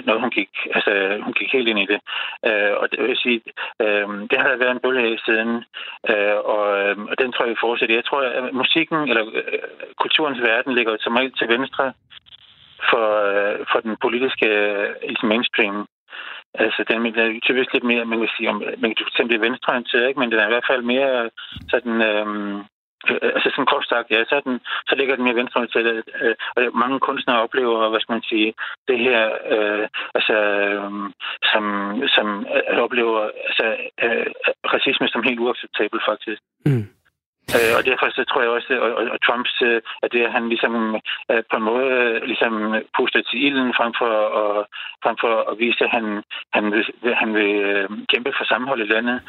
noget, 0.07 0.21
hun 0.21 0.31
gik, 0.31 0.51
altså 0.77 0.93
hun 1.25 1.33
gik 1.33 1.53
helt 1.53 1.69
ind 1.69 1.81
i 1.81 1.91
det. 1.93 2.01
Øh, 2.49 2.73
og 2.81 2.87
det 2.93 2.99
vil 3.03 3.17
sige, 3.17 3.41
øh, 3.83 4.09
det 4.31 4.37
har 4.41 4.49
der 4.49 4.63
været 4.63 4.75
en 4.75 4.85
bølge 4.85 5.13
af 5.13 5.19
siden, 5.27 5.65
øh, 6.11 6.37
og, 6.55 6.65
øh, 6.81 6.97
og 7.11 7.15
den 7.19 7.33
tror 7.33 7.45
jeg, 7.45 7.51
vi 7.51 7.65
fortsætter. 7.67 7.95
Jeg 7.95 8.05
tror, 8.05 8.21
at 8.21 8.55
musikken, 8.55 8.99
eller 9.09 9.25
øh, 9.35 9.59
kulturens 10.03 10.41
verden, 10.41 10.75
ligger 10.75 10.97
som 11.01 11.17
regel 11.17 11.33
til 11.33 11.49
venstre 11.49 11.93
for, 12.91 13.07
øh, 13.33 13.59
for 13.73 13.81
den 13.81 13.97
politiske 14.05 14.47
øh, 14.47 15.29
mainstream. 15.31 15.87
Altså, 16.55 16.85
den 16.89 17.07
er 17.07 17.41
typisk 17.43 17.73
lidt 17.73 17.85
mere, 17.85 18.05
man 18.05 18.19
kan 18.19 18.29
sige, 18.37 18.51
om, 18.51 18.63
man 18.79 18.95
kan 18.95 19.07
simpelthen 19.17 19.47
venstreorienteret, 19.47 20.09
ikke? 20.09 20.21
men 20.21 20.31
den 20.31 20.39
er 20.39 20.47
i 20.47 20.55
hvert 20.55 20.71
fald 20.71 20.83
mere 20.83 21.31
sådan, 21.73 21.97
øhm, 22.11 22.59
øh, 23.11 23.31
altså 23.37 23.49
sådan 23.51 23.71
kort 23.73 23.87
sagt, 23.89 24.11
ja, 24.11 24.25
så, 24.25 24.41
den, 24.45 24.61
så 24.89 24.95
ligger 24.97 25.15
den 25.17 25.25
mere 25.25 25.41
venstreorienteret. 25.41 26.03
Øh, 26.23 26.35
og 26.57 26.63
mange 26.83 26.99
kunstnere 27.01 27.43
oplever, 27.43 27.89
hvad 27.89 28.01
skal 28.01 28.13
man 28.13 28.29
sige, 28.33 28.55
det 28.89 28.99
her, 28.99 29.23
øh, 29.55 29.89
altså, 30.15 30.37
øh, 30.67 30.83
som, 31.51 31.65
som 32.17 32.27
øh, 32.57 32.79
oplever 32.87 33.21
altså, 33.49 33.67
øh, 34.05 34.27
racisme 34.75 35.09
som 35.09 35.23
helt 35.23 35.41
uacceptabel, 35.41 36.01
faktisk. 36.11 36.43
Mm. 36.67 36.87
Øh, 37.57 37.73
og 37.79 37.83
derfor 37.91 38.07
så 38.11 38.25
tror 38.25 38.43
jeg 38.43 38.51
også, 38.51 38.71
at 38.73 38.81
og, 38.81 38.93
og 39.15 39.19
Trumps, 39.27 39.55
øh, 39.69 39.81
at 40.03 40.13
det, 40.13 40.33
han 40.37 40.49
ligesom 40.49 40.75
øh, 41.31 41.43
på 41.51 41.57
en 41.57 41.69
måde 41.71 41.87
øh, 42.01 42.23
ligesom 42.23 42.53
puster 42.97 43.23
til 43.23 43.39
ilden 43.47 43.73
frem 43.79 43.93
for, 44.01 44.13
og, 44.41 44.69
frem 45.05 45.17
for 45.21 45.35
at 45.51 45.59
vise, 45.59 45.85
at 45.85 45.91
han, 45.97 46.23
han 46.57 46.65
vil, 46.73 46.85
han 47.23 47.35
vil 47.35 47.53
kæmpe 48.13 48.33
for 48.39 48.45
sammenhold 48.45 48.81
i 48.83 48.93
landet, 48.95 49.21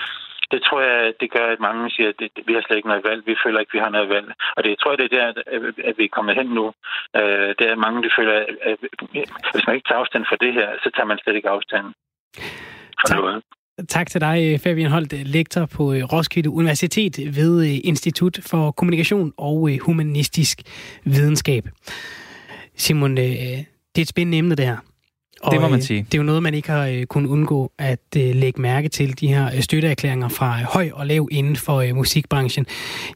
det 0.52 0.62
tror 0.64 0.82
jeg, 0.82 1.14
det 1.20 1.32
gør, 1.32 1.48
at 1.52 1.60
mange 1.60 1.92
siger, 1.92 2.10
at 2.10 2.20
det, 2.20 2.30
vi 2.48 2.54
har 2.54 2.62
slet 2.62 2.78
ikke 2.78 2.88
noget 2.88 3.04
valg. 3.10 3.22
Vi 3.28 3.36
føler 3.44 3.60
ikke, 3.60 3.76
vi 3.78 3.84
har 3.86 3.90
noget 3.90 4.10
valg. 4.10 4.28
Og 4.56 4.64
det 4.64 4.70
jeg 4.70 4.80
tror 4.80 4.92
jeg, 4.92 4.98
det 4.98 5.06
er 5.14 5.18
der, 5.18 5.28
at 5.90 5.98
vi 5.98 6.06
er 6.06 6.16
kommet 6.18 6.36
hen 6.36 6.48
nu. 6.60 6.74
Det 7.58 7.66
er, 7.68 7.72
at 7.72 7.84
mange 7.86 8.04
de 8.04 8.10
føler, 8.18 8.34
at 8.62 8.78
hvis 9.54 9.68
man 9.68 9.76
ikke 9.76 9.88
tager 9.88 10.00
afstand 10.00 10.26
for 10.30 10.36
det 10.36 10.54
her, 10.54 10.70
så 10.84 10.90
tager 10.96 11.06
man 11.06 11.20
slet 11.20 11.36
ikke 11.36 11.50
afstand 11.50 11.88
for 13.02 13.08
tak. 13.08 13.18
noget. 13.20 13.44
Tak 13.88 14.10
til 14.10 14.22
dig, 14.22 14.62
Fabian 14.62 14.92
Holt, 14.92 15.14
lektor 15.28 15.66
på 15.66 15.94
øh, 15.94 16.04
Roskilde 16.04 16.50
Universitet 16.50 17.36
ved 17.36 17.66
øh, 17.66 17.80
Institut 17.84 18.40
for 18.42 18.72
Kommunikation 18.72 19.34
og 19.38 19.72
øh, 19.72 19.80
Humanistisk 19.82 20.62
Videnskab. 21.04 21.70
Simon, 22.76 23.18
det 23.18 23.44
er 23.50 23.64
et 23.98 24.08
spændende 24.08 24.38
emne, 24.38 24.56
det 24.56 24.66
her. 24.66 24.78
Og 25.42 25.52
det 25.52 25.62
må 25.62 25.68
man 25.68 25.82
sige. 25.82 26.02
Det 26.04 26.14
er 26.14 26.18
jo 26.18 26.24
noget, 26.24 26.44
man 26.44 26.54
ikke 26.54 26.70
har 26.70 27.06
kunnet 27.10 27.30
undgå 27.30 27.72
at 27.78 28.00
lægge 28.16 28.62
mærke 28.62 28.90
til, 28.90 29.20
de 29.20 29.28
her 29.28 29.62
støtteerklæringer 29.62 30.30
fra 30.30 30.64
høj 30.64 30.90
og 30.94 31.08
lav 31.08 31.28
inden 31.32 31.56
for 31.56 31.94
musikbranchen. 31.94 32.66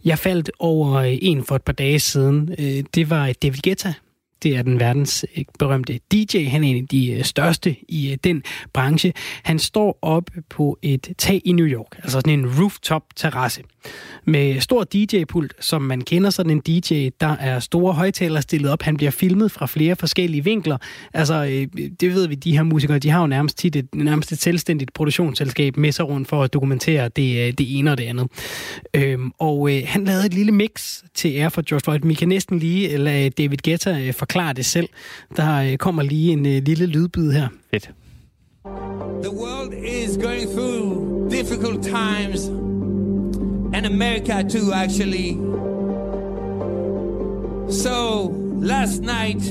Jeg 0.05 0.20
faldt 0.20 0.51
over 0.59 1.01
en 1.22 1.43
for 1.43 1.55
et 1.55 1.61
par 1.61 1.74
dage 1.74 1.99
siden. 1.99 2.47
Det 2.95 3.09
var 3.09 3.34
David 3.41 3.59
Guetta, 3.64 3.93
det 4.44 4.56
er 4.56 4.62
den 4.62 4.80
verdens 4.80 5.26
øh, 5.38 5.44
berømte 5.60 6.00
DJ. 6.12 6.46
Han 6.46 6.64
er 6.64 6.68
en 6.68 6.78
af 6.78 6.88
de 6.88 7.12
øh, 7.12 7.24
største 7.24 7.76
i 7.88 8.12
øh, 8.12 8.18
den 8.24 8.44
branche. 8.74 9.14
Han 9.44 9.60
står 9.60 10.00
oppe 10.02 10.32
på 10.50 10.78
et 10.82 11.10
tag 11.18 11.41
i 11.46 11.52
New 11.52 11.66
York, 11.66 11.96
altså 11.96 12.12
sådan 12.12 12.39
en 12.39 12.60
rooftop-terrasse 12.60 13.64
med 14.26 14.60
stor 14.60 14.84
DJ-pult, 14.84 15.54
som 15.60 15.82
man 15.82 16.02
kender 16.02 16.30
sådan 16.30 16.52
en 16.52 16.60
DJ. 16.60 17.10
Der 17.22 17.36
er 17.39 17.60
store 17.60 17.94
højtalere 17.94 18.41
stillet 18.41 18.72
op. 18.72 18.82
Han 18.82 18.98
bliver 18.98 19.12
filmet 19.12 19.52
fra 19.52 19.66
flere 19.66 19.96
forskellige 19.96 20.44
vinkler. 20.44 20.78
Altså, 21.14 21.44
det 22.00 22.14
ved 22.14 22.28
vi, 22.28 22.36
de 22.36 22.56
her 22.56 22.64
musikere, 22.64 23.00
de 23.00 23.10
har 23.10 23.22
jo 23.22 23.28
nærmest 23.28 23.58
tit 23.58 23.76
et, 23.76 23.96
nærmest 23.96 24.32
et 24.32 24.41
selvstændigt 24.41 24.94
produktionsselskab 24.94 25.78
med 25.78 25.91
sig 25.91 26.08
rundt 26.08 26.28
for 26.28 26.44
at 26.44 26.54
dokumentere 26.54 27.04
det, 27.04 27.58
det 27.58 27.78
ene 27.78 27.91
og 27.91 27.98
det 27.98 28.04
andet. 28.04 28.28
Øhm, 28.94 29.32
og 29.39 29.76
øh, 29.76 29.82
han 29.86 30.06
lavede 30.06 30.26
et 30.26 30.34
lille 30.34 30.52
mix 30.52 31.02
til 31.16 31.36
ære 31.36 31.52
for 31.52 31.62
George 31.70 31.84
Floyd. 31.84 32.00
Vi 32.04 32.14
kan 32.14 32.28
næsten 32.28 32.60
lige 32.60 32.98
lade 32.98 33.30
David 33.30 33.58
Guetta 33.58 34.12
forklare 34.12 34.33
forklare 34.34 34.54
det 34.54 34.66
selv. 34.66 34.90
Der 35.38 35.56
øh, 35.56 35.78
kommer 35.78 36.04
lige 36.04 36.32
en 36.32 36.46
øh, 36.46 36.62
lille 36.66 36.86
lydbid 36.86 37.32
her. 37.32 37.48
Fedt. 37.72 37.90
The 39.24 39.32
world 39.32 39.74
is 39.74 40.18
going 40.18 40.48
through 40.56 41.30
difficult 41.30 41.84
times, 41.84 42.48
and 43.76 43.86
America 43.86 44.44
too, 44.50 44.72
actually. 44.74 45.38
So 47.70 47.96
last 48.62 49.02
night, 49.02 49.44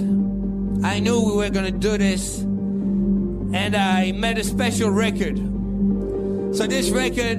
I 0.95 1.01
knew 1.01 1.19
we 1.29 1.35
were 1.37 1.51
going 1.51 1.73
to 1.73 1.79
do 1.89 1.97
this, 1.99 2.43
and 3.55 3.75
I 3.77 4.13
made 4.13 4.39
a 4.39 4.45
special 4.45 4.91
record. 4.91 5.37
So 6.57 6.67
this 6.67 6.91
record 6.91 7.39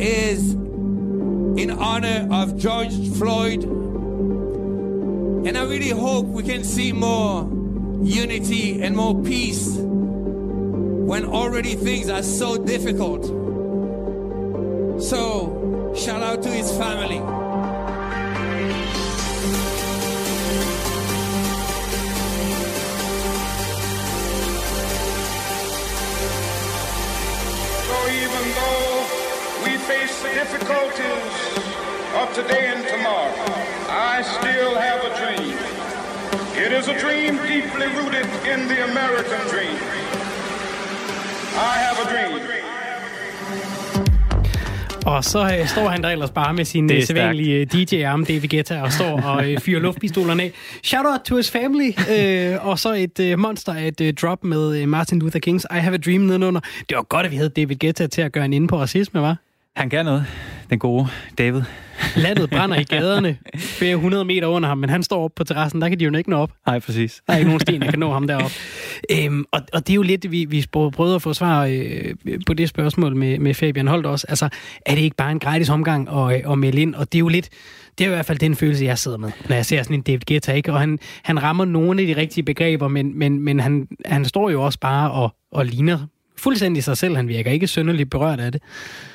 is 0.00 0.54
in 1.62 1.70
honor 1.70 2.28
of 2.30 2.56
George 2.56 2.96
Floyd. 3.18 3.89
And 5.46 5.56
I 5.56 5.64
really 5.64 5.88
hope 5.88 6.26
we 6.26 6.42
can 6.42 6.62
see 6.64 6.92
more 6.92 7.48
unity 8.02 8.82
and 8.82 8.94
more 8.94 9.22
peace 9.22 9.76
when 9.78 11.24
already 11.24 11.74
things 11.76 12.10
are 12.10 12.22
so 12.22 12.58
difficult. 12.58 13.24
So, 15.02 15.94
shout 15.96 16.22
out 16.22 16.42
to 16.42 16.50
his 16.50 16.70
family. 16.76 17.18
So 27.88 27.96
even 28.08 28.44
though 28.58 29.06
we 29.64 29.78
face 29.78 30.22
difficulties 30.22 31.69
of 32.18 32.28
today 32.34 32.64
and 32.74 32.82
tomorrow, 32.94 33.32
I 33.88 34.22
still 34.36 34.74
have 34.86 35.00
a 35.10 35.12
dream. 35.20 35.56
It 36.64 36.72
is 36.78 36.88
a 36.88 36.96
dream 37.04 37.36
deeply 37.36 37.86
rooted 37.98 38.26
in 38.52 38.60
the 38.68 38.78
American 38.90 39.42
dream. 39.52 39.76
I 41.70 41.74
have 41.84 41.98
a 42.04 42.10
dream. 42.12 42.30
Og 45.06 45.24
så 45.24 45.56
øh, 45.58 45.68
står 45.68 45.88
han 45.88 46.02
der 46.02 46.08
ellers 46.08 46.30
bare 46.30 46.54
med 46.54 46.64
sin 46.64 46.92
øh, 46.92 47.02
sædvanlige 47.02 47.64
DJ-arm, 47.64 48.24
David 48.24 48.48
Guetta, 48.48 48.82
og 48.82 48.92
står 48.92 49.20
og 49.20 49.50
øh, 49.50 49.58
fyrer 49.58 49.80
luftpistolerne 49.80 50.42
af. 50.42 50.52
Shout 50.82 51.06
out 51.06 51.20
to 51.20 51.36
his 51.36 51.50
family. 51.50 51.90
Øh, 52.18 52.66
og 52.66 52.78
så 52.78 52.94
et 52.94 53.20
øh, 53.20 53.38
monster 53.38 53.74
af 53.74 53.86
et 53.86 54.00
øh, 54.00 54.14
drop 54.14 54.44
med 54.44 54.82
øh, 54.82 54.88
Martin 54.88 55.18
Luther 55.18 55.40
Kings 55.40 55.66
I 55.70 55.74
Have 55.78 55.94
a 55.94 55.98
Dream 55.98 56.20
nedenunder. 56.20 56.60
Det 56.88 56.96
var 56.96 57.02
godt, 57.02 57.26
at 57.26 57.32
vi 57.32 57.36
havde 57.36 57.48
David 57.48 57.76
Guetta 57.76 58.06
til 58.06 58.22
at 58.22 58.32
gøre 58.32 58.44
en 58.44 58.52
inde 58.52 58.68
på 58.68 58.78
racisme, 58.78 59.20
var? 59.20 59.36
Han 59.76 59.88
gør 59.88 60.02
noget, 60.02 60.26
den 60.70 60.78
gode 60.78 61.08
David. 61.38 61.62
Landet 62.16 62.50
brænder 62.50 62.76
i 62.76 62.84
gaderne 62.84 63.38
flere 63.56 63.96
hundrede 63.96 64.24
meter 64.24 64.46
under 64.46 64.68
ham, 64.68 64.78
men 64.78 64.90
han 64.90 65.02
står 65.02 65.24
op 65.24 65.30
på 65.36 65.44
terrassen, 65.44 65.80
der 65.80 65.88
kan 65.88 66.00
de 66.00 66.04
jo 66.04 66.16
ikke 66.16 66.30
nå 66.30 66.36
op. 66.36 66.50
Nej, 66.66 66.78
præcis. 66.78 67.22
Der 67.26 67.32
er 67.32 67.36
ikke 67.36 67.48
nogen 67.48 67.60
sten, 67.60 67.80
der 67.80 67.90
kan 67.90 67.98
nå 67.98 68.12
ham 68.12 68.26
derop. 68.26 68.50
Øhm, 69.10 69.44
og, 69.52 69.60
og 69.72 69.86
det 69.86 69.92
er 69.92 69.94
jo 69.94 70.02
lidt, 70.02 70.30
vi, 70.30 70.44
vi 70.44 70.66
prøvede 70.72 71.14
at 71.14 71.22
få 71.22 71.32
svar 71.32 71.64
øh, 71.64 72.14
på 72.46 72.54
det 72.54 72.68
spørgsmål 72.68 73.16
med, 73.16 73.38
med 73.38 73.54
Fabian 73.54 73.86
Holt 73.86 74.06
også. 74.06 74.26
Altså, 74.28 74.48
er 74.86 74.94
det 74.94 75.02
ikke 75.02 75.16
bare 75.16 75.32
en 75.32 75.38
gratis 75.38 75.68
omgang 75.68 76.08
at, 76.08 76.52
at 76.52 76.58
melde 76.58 76.80
ind? 76.80 76.94
Og 76.94 77.12
det 77.12 77.18
er 77.18 77.20
jo 77.20 77.28
lidt, 77.28 77.48
det 77.98 78.04
er 78.04 78.08
i 78.08 78.14
hvert 78.14 78.26
fald 78.26 78.38
den 78.38 78.56
følelse, 78.56 78.84
jeg 78.84 78.98
sidder 78.98 79.18
med, 79.18 79.30
når 79.48 79.56
jeg 79.56 79.66
ser 79.66 79.82
sådan 79.82 79.96
en 79.96 80.02
David 80.02 80.20
Guetta, 80.28 80.52
ikke? 80.52 80.72
Og 80.72 80.80
han, 80.80 80.98
han 81.22 81.42
rammer 81.42 81.64
nogle 81.64 82.00
af 82.00 82.06
de 82.06 82.16
rigtige 82.20 82.44
begreber, 82.44 82.88
men, 82.88 83.18
men, 83.18 83.40
men 83.40 83.60
han, 83.60 83.88
han 84.04 84.24
står 84.24 84.50
jo 84.50 84.62
også 84.62 84.78
bare 84.78 85.10
og, 85.10 85.34
og 85.52 85.66
ligner 85.66 86.06
fuldstændig 86.40 86.84
sig 86.84 86.96
selv. 86.96 87.16
Han 87.16 87.28
virker 87.28 87.50
ikke 87.50 87.66
synderligt 87.66 88.10
berørt 88.10 88.40
af 88.40 88.52
det. 88.52 88.62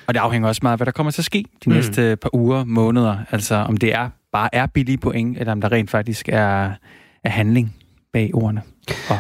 Og 0.08 0.14
det 0.14 0.20
afhænger 0.20 0.48
også 0.48 0.60
meget 0.64 0.74
af, 0.74 0.78
hvad 0.78 0.86
der 0.86 0.92
kommer 0.92 1.12
til 1.12 1.22
at 1.22 1.26
ske 1.26 1.46
de 1.66 1.70
mm. 1.70 1.76
næste 1.76 2.16
par 2.16 2.36
uger, 2.36 2.64
måneder. 2.64 3.18
Altså 3.32 3.56
om 3.56 3.78
det 3.78 3.94
er 3.94 4.10
bare 4.32 4.50
er 4.56 4.66
billige 4.66 4.98
point, 4.98 5.38
eller 5.38 5.52
om 5.52 5.62
der 5.62 5.72
rent 5.72 5.90
faktisk 5.90 6.30
er, 6.30 6.72
er 7.24 7.30
handling 7.30 7.76
bag 8.14 8.32
ordene 8.34 8.62
og 9.10 9.18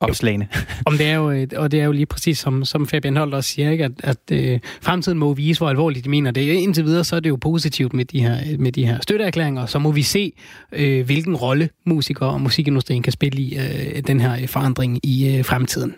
opslagene. 0.00 0.48
Om 0.86 0.98
det 0.98 1.06
er 1.06 1.14
jo, 1.14 1.46
og 1.56 1.72
det 1.72 1.80
er 1.80 1.84
jo 1.84 1.92
lige 1.92 2.06
præcis 2.06 2.38
som, 2.38 2.64
som 2.64 2.86
Fabian 2.86 3.16
Holt 3.16 3.34
også 3.34 3.50
siger, 3.50 3.70
ikke? 3.70 3.84
at, 3.84 3.92
at 3.98 4.16
øh, 4.32 4.60
fremtiden 4.82 5.18
må 5.18 5.34
vise, 5.34 5.60
hvor 5.60 5.68
alvorligt 5.68 6.04
de 6.04 6.10
mener 6.10 6.30
det. 6.30 6.40
Indtil 6.40 6.84
videre, 6.84 7.04
så 7.04 7.16
er 7.16 7.20
det 7.20 7.28
jo 7.28 7.36
positivt 7.36 7.92
med 7.92 8.04
de 8.04 8.20
her, 8.20 8.58
med 8.58 8.72
de 8.72 8.86
her 8.86 8.98
støtteerklæringer, 9.02 9.66
så 9.66 9.78
må 9.78 9.92
vi 9.92 10.02
se, 10.02 10.32
øh, 10.72 11.06
hvilken 11.06 11.36
rolle 11.36 11.68
musikere 11.86 12.28
og 12.28 12.40
musikindustrien 12.40 13.02
kan 13.02 13.12
spille 13.12 13.42
i 13.42 13.58
øh, 13.58 14.02
den 14.06 14.20
her 14.20 14.46
forandring 14.46 15.06
i 15.06 15.36
øh, 15.36 15.44
fremtiden. 15.44 15.94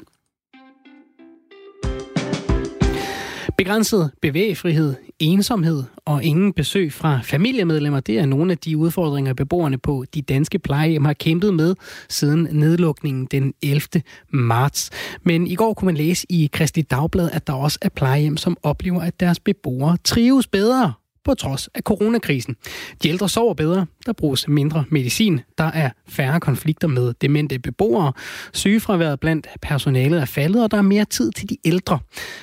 Begrænset 3.62 4.10
bevægefrihed, 4.22 4.94
ensomhed 5.18 5.82
og 6.04 6.24
ingen 6.24 6.52
besøg 6.52 6.92
fra 6.92 7.20
familiemedlemmer, 7.24 8.00
det 8.00 8.18
er 8.18 8.26
nogle 8.26 8.52
af 8.52 8.58
de 8.58 8.76
udfordringer, 8.76 9.34
beboerne 9.34 9.78
på 9.78 10.04
de 10.14 10.22
danske 10.22 10.58
plejehjem 10.58 11.04
har 11.04 11.12
kæmpet 11.12 11.54
med 11.54 11.74
siden 12.08 12.48
nedlukningen 12.52 13.26
den 13.30 13.54
11. 13.62 14.02
marts. 14.30 14.90
Men 15.22 15.46
i 15.46 15.54
går 15.54 15.74
kunne 15.74 15.86
man 15.86 15.96
læse 15.96 16.26
i 16.28 16.50
Kristelig 16.52 16.90
Dagblad, 16.90 17.30
at 17.32 17.46
der 17.46 17.52
også 17.52 17.78
er 17.82 17.88
plejehjem, 17.88 18.36
som 18.36 18.56
oplever, 18.62 19.00
at 19.00 19.20
deres 19.20 19.40
beboere 19.40 19.96
trives 20.04 20.46
bedre 20.46 20.92
på 21.24 21.34
trods 21.34 21.68
af 21.74 21.82
coronakrisen. 21.82 22.56
De 23.02 23.08
ældre 23.08 23.28
sover 23.28 23.54
bedre, 23.54 23.86
der 24.06 24.12
bruges 24.12 24.48
mindre 24.48 24.84
medicin, 24.90 25.40
der 25.58 25.64
er 25.64 25.90
færre 26.08 26.40
konflikter 26.40 26.88
med 26.88 27.14
demente 27.20 27.58
beboere, 27.58 28.12
sygefraværet 28.52 29.20
blandt 29.20 29.46
personalet 29.62 30.20
er 30.20 30.24
faldet, 30.24 30.62
og 30.62 30.70
der 30.70 30.76
er 30.76 30.82
mere 30.82 31.04
tid 31.04 31.30
til 31.30 31.50
de 31.50 31.56
ældre. 31.64 31.98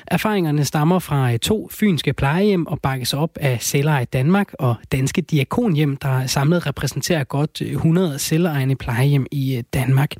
Erfaringerne 0.08 0.66
stammer 0.66 1.00
fra 1.00 1.34
øh, 1.34 1.40
to 1.40 1.70
fynske 1.72 2.14
plejehjem 2.14 2.68
og 2.68 2.80
bakkes 2.82 3.14
op 3.14 3.38
af 3.42 3.58
Celler 3.62 4.00
i 4.00 4.06
Danmark 4.06 4.54
og 4.60 4.76
Danske 4.92 5.22
Diakonhjem, 5.22 5.98
der 5.98 6.28
samlet 6.28 6.68
repræsenterer 6.68 7.24
godt 7.24 7.62
øh, 7.62 7.72
100 7.72 8.20
selvejende 8.20 8.76
plejehjem 8.76 9.26
i 9.32 9.56
øh, 9.56 9.64
Danmark. 9.74 10.16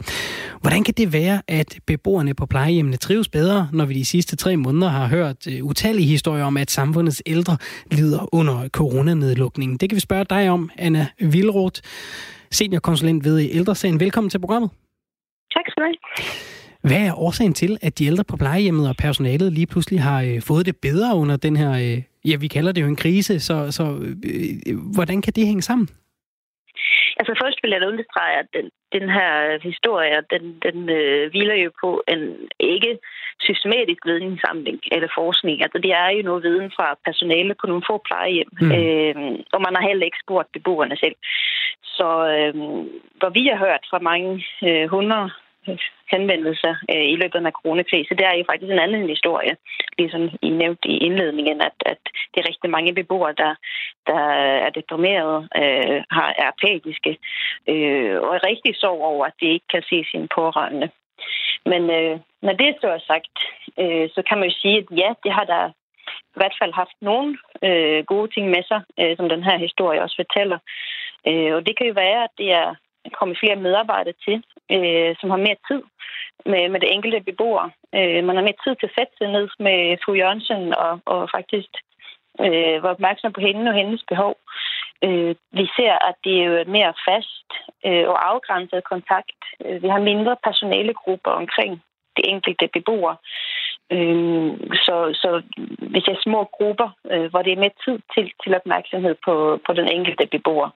Hvordan 0.62 0.84
kan 0.84 0.94
det 0.98 1.14
være, 1.14 1.42
at 1.48 1.80
beboerne 1.86 2.34
på 2.34 2.46
plejehjemmene 2.46 2.98
trives 2.98 3.30
bedre, 3.30 3.70
når 3.74 3.86
vi 3.86 3.94
de 3.94 4.06
sidste 4.06 4.36
tre 4.36 4.58
måneder 4.58 4.90
har 4.90 5.08
hørt 5.08 5.48
utallige 5.62 6.08
historier 6.08 6.44
om, 6.44 6.58
at 6.58 6.72
samfundets 6.72 7.24
ældre 7.26 7.58
lider 7.92 8.36
under 8.36 8.49
under 8.50 8.70
coronanedlukningen. 8.70 9.78
Det 9.78 9.90
kan 9.90 9.96
vi 9.96 10.00
spørge 10.00 10.26
dig 10.30 10.50
om, 10.50 10.70
Anna 10.78 11.08
Vilroth, 11.20 11.82
seniorkonsulent 12.52 13.24
ved 13.24 13.50
Ældresagen. 13.52 14.00
Velkommen 14.00 14.30
til 14.30 14.40
programmet. 14.40 14.70
Tak 15.54 15.64
skal 15.68 15.84
du 15.84 15.88
have. 15.88 15.96
Hvad 16.82 17.08
er 17.08 17.20
årsagen 17.20 17.54
til, 17.54 17.78
at 17.82 18.00
de 18.00 18.06
ældre 18.06 18.24
på 18.24 18.38
plejehjemmet 18.38 18.90
og 18.90 18.96
personalet 18.96 19.54
lige 19.54 19.68
pludselig 19.68 20.02
har 20.02 20.22
øh, 20.22 20.42
fået 20.42 20.66
det 20.66 20.78
bedre 20.78 21.16
under 21.16 21.38
den 21.38 21.56
her, 21.56 21.72
øh, 21.72 22.02
ja, 22.26 22.36
vi 22.36 22.48
kalder 22.48 22.72
det 22.72 22.82
jo 22.82 22.88
en 22.88 22.96
krise, 22.96 23.40
så, 23.40 23.72
så 23.72 23.84
øh, 24.24 24.78
hvordan 24.94 25.22
kan 25.22 25.34
det 25.34 25.46
hænge 25.46 25.62
sammen? 25.62 25.90
Altså 27.20 27.34
først 27.42 27.58
vil 27.64 27.72
jeg 27.72 27.88
understrege, 27.88 28.36
at 28.40 28.48
den, 28.54 28.66
den 28.96 29.10
her 29.18 29.60
historie, 29.70 30.18
den, 30.34 30.44
den 30.66 30.90
øh, 30.90 31.30
hviler 31.32 31.56
jo 31.56 31.72
på 31.84 32.04
en 32.08 32.22
ikke 32.60 32.94
systematisk 33.48 34.02
videnssamling 34.06 34.80
eller 34.92 35.10
forskning. 35.20 35.58
Altså 35.64 35.78
det 35.86 35.92
er 35.92 36.10
jo 36.10 36.22
noget 36.22 36.44
viden 36.44 36.72
fra 36.76 36.98
personale 37.06 37.54
på 37.62 37.68
nogle 37.68 37.88
få 37.90 37.96
plejehjem, 38.08 38.52
mm. 38.62 38.72
øh, 38.78 39.16
og 39.54 39.60
man 39.66 39.76
har 39.76 39.88
heller 39.88 40.06
ikke 40.06 40.24
spurgt 40.26 40.52
beboerne 40.52 40.98
selv. 40.98 41.16
Så 41.84 42.10
øh, 42.36 42.54
hvor 43.20 43.30
vi 43.38 43.44
har 43.52 43.58
hørt 43.66 43.84
fra 43.90 44.00
mange 44.00 44.46
øh, 44.68 44.90
hundrede 44.90 45.30
henvendelser 46.12 46.76
øh, 46.94 47.06
i 47.14 47.16
løbet 47.16 47.46
af 47.46 47.52
coronakrisen. 47.52 48.18
Det 48.18 48.26
er 48.26 48.34
jo 48.34 48.44
faktisk 48.50 48.72
en 48.72 48.86
anden 48.86 49.10
historie, 49.10 49.54
ligesom 49.98 50.30
I 50.42 50.50
nævnte 50.50 50.88
i 50.90 50.98
indledningen, 50.98 51.62
at, 51.62 51.78
at 51.86 52.02
det 52.32 52.38
er 52.40 52.48
rigtig 52.48 52.70
mange 52.70 52.94
beboere, 52.94 53.34
der, 53.34 53.56
der 54.08 54.20
er 54.66 54.70
deprimerede, 54.70 55.48
øh, 55.62 56.04
har, 56.12 56.30
er 56.38 56.48
apatiske 56.54 57.18
øh, 57.68 58.16
og 58.22 58.36
er 58.36 58.48
rigtig 58.50 58.76
sorg 58.76 59.02
over, 59.02 59.26
at 59.26 59.34
de 59.42 59.46
ikke 59.46 59.68
kan 59.74 59.84
se 59.90 60.06
sine 60.12 60.28
pårørende. 60.36 60.90
Men 61.66 61.82
øh, 61.90 62.20
når 62.42 62.54
det 62.54 62.76
så 62.82 62.88
er 62.88 63.00
sagt, 63.08 63.36
øh, 63.80 64.10
så 64.16 64.22
kan 64.28 64.38
man 64.38 64.50
jo 64.50 64.56
sige, 64.62 64.78
at 64.78 64.86
ja, 64.98 65.10
det 65.24 65.32
har 65.32 65.44
der 65.44 65.72
i 66.36 66.38
hvert 66.40 66.56
fald 66.62 66.74
haft 66.74 66.98
nogle 67.02 67.38
øh, 67.64 68.06
gode 68.06 68.32
ting 68.34 68.50
med 68.50 68.64
sig, 68.64 68.82
øh, 69.00 69.18
som 69.18 69.30
den 69.30 69.44
her 69.44 69.58
historie 69.58 70.02
også 70.02 70.16
fortæller. 70.24 70.60
Øh, 71.28 71.56
og 71.56 71.66
det 71.66 71.78
kan 71.78 71.88
jo 71.88 71.94
være, 71.94 72.24
at 72.24 72.34
det 72.38 72.52
er 72.52 72.76
komme 73.10 73.36
flere 73.40 73.56
medarbejdere 73.56 74.18
til, 74.26 74.38
øh, 74.76 75.16
som 75.20 75.30
har 75.30 75.38
mere 75.38 75.60
tid 75.70 75.82
med, 76.46 76.70
med 76.70 76.80
det 76.80 76.94
enkelte 76.94 77.20
beboer. 77.20 77.70
Øh, 77.96 78.24
man 78.24 78.36
har 78.36 78.44
mere 78.44 78.64
tid 78.64 78.74
til 78.76 78.90
at 78.90 78.96
sætte 78.98 79.14
sig 79.18 79.30
ned 79.32 79.48
med 79.60 79.98
fru 80.04 80.14
Jørgensen 80.14 80.74
og, 80.86 81.00
og 81.06 81.30
faktisk 81.36 81.72
øh, 82.46 82.84
var 82.84 82.90
opmærksom 82.90 83.34
på 83.34 83.42
hende 83.42 83.72
og 83.72 83.78
hendes 83.82 84.04
behov. 84.12 84.36
Øh, 85.04 85.36
vi 85.52 85.66
ser, 85.78 85.94
at 86.10 86.16
det 86.24 86.34
er 86.40 86.46
jo 86.50 86.72
mere 86.78 86.94
fast 87.08 87.48
øh, 87.86 88.06
og 88.12 88.18
afgrænset 88.32 88.84
kontakt. 88.84 89.40
Øh, 89.66 89.84
vi 89.84 89.88
har 89.88 90.10
mindre 90.12 90.36
personalegrupper 90.44 91.32
omkring 91.32 91.82
de 92.18 92.22
enkelte 92.34 92.68
beboere. 92.74 93.16
Øh, 93.92 94.52
så, 94.86 94.96
så 95.22 95.42
hvis 95.92 96.08
jeg 96.08 96.18
små 96.24 96.44
grupper, 96.58 96.90
øh, 97.12 97.30
hvor 97.30 97.42
det 97.42 97.52
er 97.54 97.64
mere 97.64 97.80
tid 97.86 97.98
til, 98.14 98.32
til 98.44 98.56
opmærksomhed 98.56 99.16
på, 99.26 99.60
på 99.66 99.74
den 99.74 99.88
enkelte 99.92 100.26
beboer. 100.28 100.70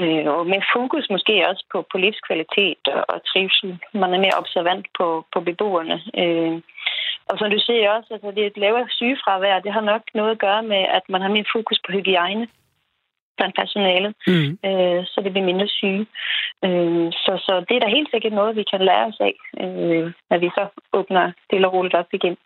Øh, 0.00 0.26
og 0.34 0.46
med 0.46 0.60
fokus 0.76 1.06
måske 1.10 1.48
også 1.48 1.64
på, 1.72 1.78
på 1.92 1.98
livskvalitet 1.98 2.82
og, 2.94 3.04
og 3.08 3.18
trivsel. 3.30 3.78
Man 3.94 4.14
er 4.14 4.20
mere 4.24 4.40
observant 4.42 4.86
på, 4.98 5.26
på 5.32 5.40
beboerne. 5.40 5.96
Øh, 6.22 6.54
og 7.28 7.38
som 7.38 7.50
du 7.50 7.58
ser 7.58 7.90
også, 7.90 8.08
altså 8.14 8.30
det 8.30 8.42
er 8.42 8.46
et 8.46 8.62
lavere 8.64 8.88
sygefravær. 8.90 9.64
Det 9.64 9.72
har 9.72 9.80
nok 9.80 10.02
noget 10.14 10.30
at 10.30 10.38
gøre 10.38 10.62
med, 10.62 10.82
at 10.98 11.04
man 11.08 11.20
har 11.22 11.28
mere 11.28 11.52
fokus 11.54 11.80
på 11.86 11.92
hygiejne 11.92 12.48
blandt 13.36 13.56
personalet, 13.56 14.12
mm. 14.26 14.50
øh, 14.68 15.00
så 15.12 15.20
det 15.24 15.32
bliver 15.32 15.50
mindre 15.50 15.68
syge. 15.68 16.06
Øh, 16.64 17.06
så, 17.24 17.32
så 17.46 17.64
det 17.68 17.74
er 17.76 17.80
da 17.80 17.96
helt 17.96 18.10
sikkert 18.10 18.32
noget, 18.32 18.56
vi 18.56 18.64
kan 18.70 18.80
lære 18.80 19.06
os 19.10 19.20
af, 19.20 19.36
øh, 19.62 20.12
når 20.30 20.38
vi 20.38 20.48
så 20.56 20.64
åbner 20.92 21.32
stille 21.44 21.66
og 21.68 21.72
roligt 21.74 21.94
op 21.94 22.10
igen. 22.12 22.36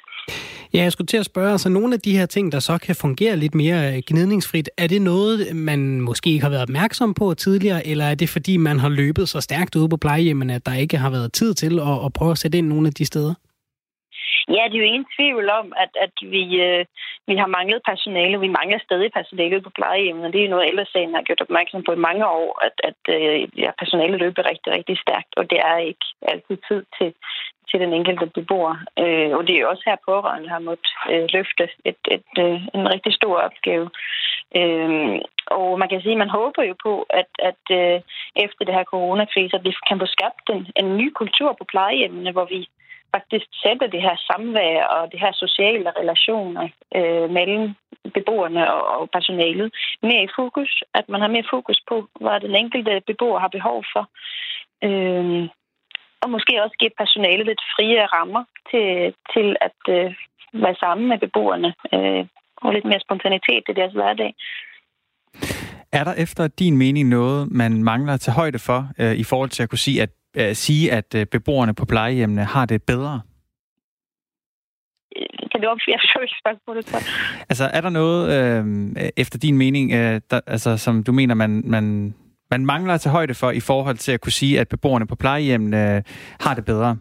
Ja, 0.74 0.82
jeg 0.82 0.92
skulle 0.92 1.06
til 1.06 1.16
at 1.16 1.24
spørge, 1.24 1.50
altså 1.50 1.68
nogle 1.68 1.94
af 1.94 2.00
de 2.00 2.18
her 2.18 2.26
ting, 2.26 2.52
der 2.52 2.58
så 2.58 2.78
kan 2.86 2.94
fungere 2.94 3.36
lidt 3.36 3.54
mere 3.54 3.80
øh, 3.88 4.02
gnidningsfrit, 4.06 4.68
er 4.78 4.86
det 4.86 5.02
noget, 5.02 5.56
man 5.56 6.00
måske 6.00 6.30
ikke 6.30 6.42
har 6.42 6.50
været 6.50 6.62
opmærksom 6.62 7.14
på 7.14 7.34
tidligere, 7.34 7.86
eller 7.86 8.04
er 8.04 8.14
det 8.14 8.28
fordi, 8.28 8.56
man 8.56 8.78
har 8.78 8.88
løbet 8.88 9.28
så 9.28 9.40
stærkt 9.40 9.76
ude 9.76 9.88
på 9.88 9.96
plejehjemmen, 9.96 10.50
at 10.50 10.66
der 10.66 10.74
ikke 10.74 10.96
har 10.96 11.10
været 11.10 11.32
tid 11.32 11.54
til 11.54 11.78
at, 11.90 11.96
at 12.06 12.12
prøve 12.12 12.30
at 12.30 12.38
sætte 12.38 12.58
ind 12.58 12.68
nogle 12.68 12.86
af 12.86 12.94
de 12.94 13.04
steder? 13.04 13.34
Ja, 14.56 14.62
det 14.68 14.76
er 14.76 14.82
jo 14.84 14.90
ingen 14.92 15.12
tvivl 15.16 15.46
om, 15.60 15.66
at, 15.84 15.92
at 16.04 16.14
vi, 16.34 16.44
øh, 16.66 16.84
vi 17.28 17.34
har 17.42 17.48
manglet 17.58 17.80
personale. 17.90 18.40
Vi 18.46 18.56
mangler 18.58 18.78
stadig 18.78 19.10
personale 19.18 19.60
på 19.62 19.70
plejehjemmet, 19.78 20.32
det 20.32 20.40
er 20.40 20.46
jo 20.46 20.54
noget, 20.54 20.68
ældresagen 20.70 21.14
har 21.14 21.22
gjort 21.26 21.44
opmærksom 21.46 21.82
på 21.84 21.92
i 21.92 22.04
mange 22.08 22.24
år, 22.40 22.50
at, 22.66 22.76
at 22.90 23.00
øh, 23.16 23.38
ja, 23.62 23.70
personale 23.80 24.16
løber 24.16 24.50
rigtig, 24.50 24.70
rigtig 24.76 24.96
stærkt, 25.04 25.32
og 25.36 25.44
det 25.50 25.58
er 25.70 25.76
ikke 25.90 26.06
altid 26.32 26.56
tid 26.68 26.82
til, 26.98 27.10
til 27.70 27.80
den 27.80 27.92
enkelte 27.92 28.26
beboer. 28.26 28.76
Øh, 28.98 29.30
og 29.36 29.46
det 29.46 29.54
er 29.54 29.60
jo 29.60 29.68
også 29.68 29.82
her 29.86 29.96
pårørende 30.08 30.48
har 30.48 30.58
måttet 30.58 30.92
øh, 31.10 31.24
løfte 31.32 31.68
et, 31.84 32.02
et, 32.16 32.30
øh, 32.38 32.60
en 32.74 32.88
rigtig 32.94 33.12
stor 33.12 33.36
opgave. 33.48 33.90
Øh, 34.56 35.20
og 35.46 35.78
man 35.78 35.88
kan 35.88 36.00
sige, 36.00 36.12
at 36.12 36.22
man 36.24 36.36
håber 36.38 36.62
jo 36.62 36.74
på, 36.82 37.06
at, 37.10 37.30
at 37.38 37.62
øh, 37.70 38.00
efter 38.44 38.64
det 38.64 38.74
her 38.74 38.84
coronakrise, 38.84 39.56
at 39.56 39.64
vi 39.64 39.72
kan 39.88 40.00
få 40.00 40.06
skabt 40.06 40.44
en, 40.54 40.66
en 40.76 40.96
ny 40.96 41.12
kultur 41.12 41.52
på 41.52 41.64
plejehjemmene, 41.64 42.32
hvor 42.32 42.44
vi 42.44 42.68
faktisk 43.14 43.46
sætter 43.62 43.86
det 43.86 44.02
her 44.06 44.16
samvær 44.28 44.84
og 44.84 45.12
det 45.12 45.20
her 45.20 45.32
sociale 45.32 45.92
relationer 46.00 46.68
øh, 46.98 47.30
mellem 47.30 47.74
beboerne 48.14 48.72
og, 48.74 48.82
og 49.00 49.10
personalet 49.10 49.68
mere 50.02 50.22
i 50.24 50.34
fokus. 50.36 50.82
At 50.94 51.08
man 51.08 51.20
har 51.20 51.28
mere 51.28 51.50
fokus 51.50 51.78
på, 51.88 51.96
hvad 52.20 52.40
den 52.40 52.54
enkelte 52.54 53.02
beboer 53.06 53.38
har 53.38 53.48
behov 53.48 53.84
for. 53.92 54.04
Øh, 54.86 55.48
og 56.26 56.30
måske 56.36 56.62
også 56.64 56.76
give 56.82 56.98
personalet 57.02 57.46
lidt 57.46 57.62
frie 57.74 58.00
rammer 58.16 58.44
til, 58.70 58.88
til 59.32 59.46
at 59.66 59.80
øh, 59.96 60.08
være 60.64 60.76
sammen 60.84 61.04
med 61.10 61.18
beboerne 61.24 61.70
øh, 61.94 62.22
og 62.64 62.72
lidt 62.72 62.86
mere 62.90 63.06
spontanitet 63.06 63.64
i 63.68 63.78
deres 63.80 63.94
hverdag. 63.98 64.30
Er 65.98 66.04
der 66.04 66.14
efter 66.24 66.48
din 66.62 66.76
mening 66.76 67.08
noget, 67.08 67.40
man 67.50 67.72
mangler 67.90 68.12
at 68.14 68.20
tage 68.20 68.34
højde 68.34 68.58
for 68.58 68.80
øh, 69.00 69.14
i 69.22 69.24
forhold 69.24 69.50
til 69.50 69.62
at 69.62 69.68
kunne 69.70 69.86
sige, 69.86 70.02
at 70.02 70.12
øh, 70.40 70.54
sige, 70.54 70.92
at 70.92 71.14
øh, 71.14 71.26
beboerne 71.26 71.74
på 71.74 71.84
plejehjemmene 71.84 72.44
har 72.44 72.66
det 72.66 72.82
bedre? 72.82 73.20
Kan 75.50 75.60
du 75.62 75.68
opføre 75.68 76.28
spørgsmålet? 76.42 76.94
Altså, 77.50 77.64
er 77.64 77.80
der 77.80 77.90
noget, 77.90 78.22
øh, 78.36 78.64
efter 79.16 79.38
din 79.38 79.56
mening, 79.58 79.92
øh, 79.92 80.20
der, 80.30 80.40
altså, 80.46 80.76
som 80.76 81.04
du 81.04 81.12
mener, 81.12 81.34
man, 81.34 81.62
man, 81.64 82.14
man 82.50 82.66
mangler 82.66 82.94
at 82.94 83.00
tage 83.00 83.12
højde 83.12 83.34
for 83.34 83.50
i 83.50 83.60
forhold 83.60 83.96
til 83.96 84.12
at 84.12 84.20
kunne 84.20 84.32
sige, 84.32 84.60
at 84.60 84.68
beboerne 84.68 85.06
på 85.06 85.16
plejehjemmene 85.16 85.96
øh, 85.96 86.02
har 86.40 86.54
det 86.54 86.64
bedre? 86.64 86.96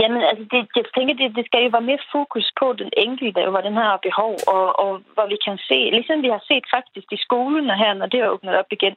Jamen, 0.00 0.22
altså, 0.30 0.44
det, 0.52 0.60
jeg 0.76 0.84
tænker, 0.96 1.14
det, 1.14 1.36
det 1.36 1.44
skal 1.46 1.62
jo 1.62 1.70
være 1.76 1.88
mere 1.90 2.08
fokus 2.12 2.46
på 2.60 2.66
den 2.82 2.90
enkelte, 2.96 3.40
hvor 3.50 3.60
den 3.68 3.76
har 3.82 4.04
behov, 4.08 4.32
og, 4.54 4.66
og 4.84 4.90
hvor 5.14 5.26
vi 5.32 5.38
kan 5.46 5.58
se, 5.68 5.78
ligesom 5.96 6.22
vi 6.22 6.30
har 6.36 6.42
set 6.50 6.66
faktisk 6.76 7.08
i 7.12 7.24
skolen 7.26 7.66
her, 7.82 7.92
når 7.94 8.06
det 8.06 8.20
er 8.20 8.32
åbnet 8.34 8.56
op 8.60 8.70
igen, 8.76 8.96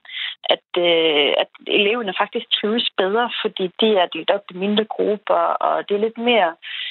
at, 0.56 0.68
øh, 0.88 1.30
at 1.44 1.52
eleverne 1.68 2.14
faktisk 2.22 2.46
trives 2.58 2.90
bedre, 2.98 3.26
fordi 3.42 3.66
de 3.82 3.90
er 4.02 4.08
delt 4.14 4.32
op 4.36 4.46
i 4.54 4.58
mindre 4.64 4.86
grupper, 4.96 5.44
og 5.66 5.90
det 5.90 5.94
er 5.96 6.06
lidt 6.06 6.18
mere 6.18 6.50
øh, 6.50 6.89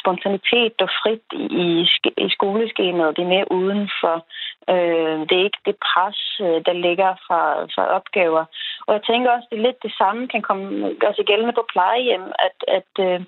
spontanitet 0.00 0.76
og 0.84 0.88
frit 1.02 1.26
i, 1.32 1.88
i 2.24 2.28
skoleskemaet, 2.30 3.16
det 3.16 3.22
er 3.24 3.34
mere 3.34 3.52
uden 3.52 3.90
for 4.00 4.24
Øh, 4.70 5.18
det 5.28 5.34
er 5.36 5.44
ikke 5.48 5.64
det 5.66 5.76
pres, 5.88 6.20
øh, 6.40 6.58
der 6.66 6.72
ligger 6.86 7.10
fra, 7.26 7.42
fra 7.74 7.84
opgaver. 7.98 8.44
Og 8.86 8.94
jeg 8.94 9.02
tænker 9.02 9.30
også, 9.30 9.46
at 9.50 9.54
det 9.54 9.66
lidt 9.66 9.82
det 9.82 9.94
samme 9.98 10.28
kan 10.28 10.42
komme, 10.42 10.94
gøre 11.00 11.14
sig 11.14 11.26
gældende 11.26 11.52
på 11.52 11.64
plejehjem, 11.72 12.26
at, 12.46 12.58
at 12.78 12.92
øh, 13.06 13.20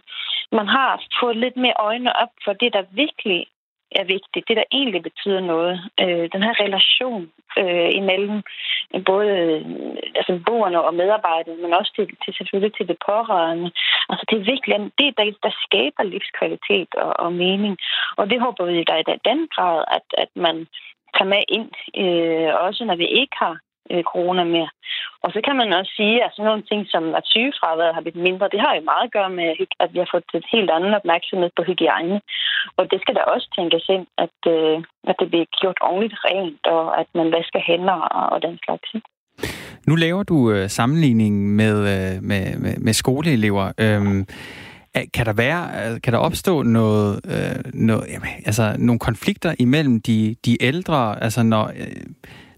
man 0.59 0.67
har 0.77 1.03
fået 1.21 1.37
lidt 1.37 1.57
mere 1.57 1.81
øjne 1.89 2.17
op 2.23 2.35
for 2.45 2.53
det, 2.53 2.73
der 2.73 2.93
virkelig 3.03 3.47
er 4.01 4.05
vigtigt. 4.05 4.49
Det, 4.49 4.57
der 4.57 4.73
egentlig 4.73 5.03
betyder 5.03 5.41
noget. 5.41 5.75
Øh, 6.03 6.25
den 6.35 6.43
her 6.47 6.55
relation 6.65 7.23
øh, 7.61 7.91
imellem 8.01 8.39
øh, 8.95 9.05
både 9.05 9.29
øh, 9.29 9.61
altså, 10.19 10.33
boerne 10.47 10.83
og 10.83 10.95
medarbejderne, 10.95 11.63
men 11.63 11.75
også 11.75 11.93
til, 11.97 12.07
til 12.25 12.33
selvfølgelig 12.39 12.75
til 12.75 12.89
det 12.89 12.99
pårørende. 13.07 13.71
Altså, 14.11 14.25
det 14.29 14.37
er 14.37 14.51
virkelig 14.53 14.75
det, 15.01 15.11
der, 15.19 15.25
der 15.45 15.53
skaber 15.65 16.03
livskvalitet 16.03 16.91
og, 16.95 17.13
og 17.25 17.33
mening. 17.33 17.75
Og 18.17 18.31
det 18.31 18.41
håber 18.41 18.65
vi, 18.65 18.85
der 18.91 18.97
i 18.97 19.25
den 19.31 19.41
grad, 19.55 19.85
at, 19.97 20.07
at 20.23 20.31
man 20.47 20.57
tager 21.15 21.33
med 21.35 21.43
ind, 21.49 21.71
øh, 22.03 22.51
også 22.67 22.85
når 22.85 22.97
vi 22.97 23.07
ikke 23.21 23.37
har 23.45 23.57
øh, 23.91 24.03
corona 24.13 24.45
mere. 24.45 24.71
Og 25.25 25.31
så 25.35 25.41
kan 25.47 25.57
man 25.61 25.73
også 25.79 25.93
sige, 26.01 26.17
at 26.25 26.31
sådan 26.33 26.49
nogle 26.51 26.69
ting 26.71 26.83
som 26.95 27.05
at 27.19 27.25
sygefraværet 27.35 27.95
har 27.95 28.03
blivet 28.05 28.27
mindre, 28.29 28.53
det 28.53 28.61
har 28.65 28.73
jo 28.75 28.83
meget 28.93 29.07
at 29.07 29.15
gøre 29.17 29.33
med, 29.39 29.49
at 29.83 29.91
vi 29.95 29.99
har 30.03 30.09
fået 30.13 30.25
et 30.35 30.47
helt 30.55 30.71
andet 30.77 30.93
opmærksomhed 31.01 31.51
på 31.57 31.63
hygiejne. 31.69 32.21
Og 32.79 32.83
det 32.91 32.99
skal 33.01 33.15
der 33.15 33.31
også 33.35 33.47
tænkes 33.57 33.85
ind, 33.97 34.07
at, 34.25 34.39
øh, 34.55 34.77
at 35.11 35.17
det 35.21 35.29
bliver 35.31 35.47
gjort 35.61 35.79
ordentligt 35.81 36.17
rent, 36.27 36.65
og 36.77 37.01
at 37.01 37.09
man 37.15 37.29
vasker 37.37 37.61
hænder 37.69 37.99
og, 38.19 38.25
og 38.35 38.39
den 38.47 38.59
slags. 38.65 38.91
Nu 39.89 39.95
laver 39.95 40.23
du 40.23 40.51
øh, 40.53 40.69
sammenligning 40.69 41.35
med, 41.61 41.77
øh, 41.95 42.23
med, 42.31 42.45
med, 42.65 42.75
med 42.87 42.93
skoleelever. 42.93 43.73
Øhm, 43.81 44.27
kan 45.15 45.27
der 45.27 45.33
være, 45.33 45.63
øh, 45.81 46.01
kan 46.01 46.13
der 46.13 46.19
opstå 46.19 46.63
noget, 46.63 47.21
øh, 47.27 47.73
noget 47.75 48.05
jamen, 48.13 48.29
altså 48.47 48.77
nogle 48.79 48.99
konflikter 48.99 49.55
imellem 49.59 50.01
de, 50.01 50.37
de 50.45 50.63
ældre, 50.63 51.23
altså 51.23 51.43
når, 51.43 51.65
øh, 51.65 52.07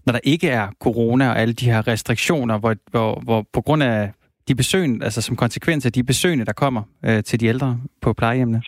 når 0.07 0.11
der 0.13 0.19
ikke 0.23 0.49
er 0.49 0.67
corona 0.79 1.29
og 1.29 1.39
alle 1.39 1.53
de 1.53 1.65
her 1.65 1.87
restriktioner, 1.87 2.57
hvor, 2.57 2.75
hvor, 2.91 3.21
hvor 3.23 3.45
på 3.53 3.61
grund 3.61 3.83
af 3.83 4.11
de 4.47 4.55
besøg, 4.55 5.03
altså 5.03 5.21
som 5.21 5.35
konsekvens 5.35 5.85
af 5.85 5.91
de 5.93 6.03
besøgende, 6.03 6.45
der 6.45 6.53
kommer 6.53 6.81
øh, 7.05 7.23
til 7.23 7.39
de 7.39 7.45
ældre 7.45 7.79
på 8.01 8.13
plejehjemmene? 8.13 8.61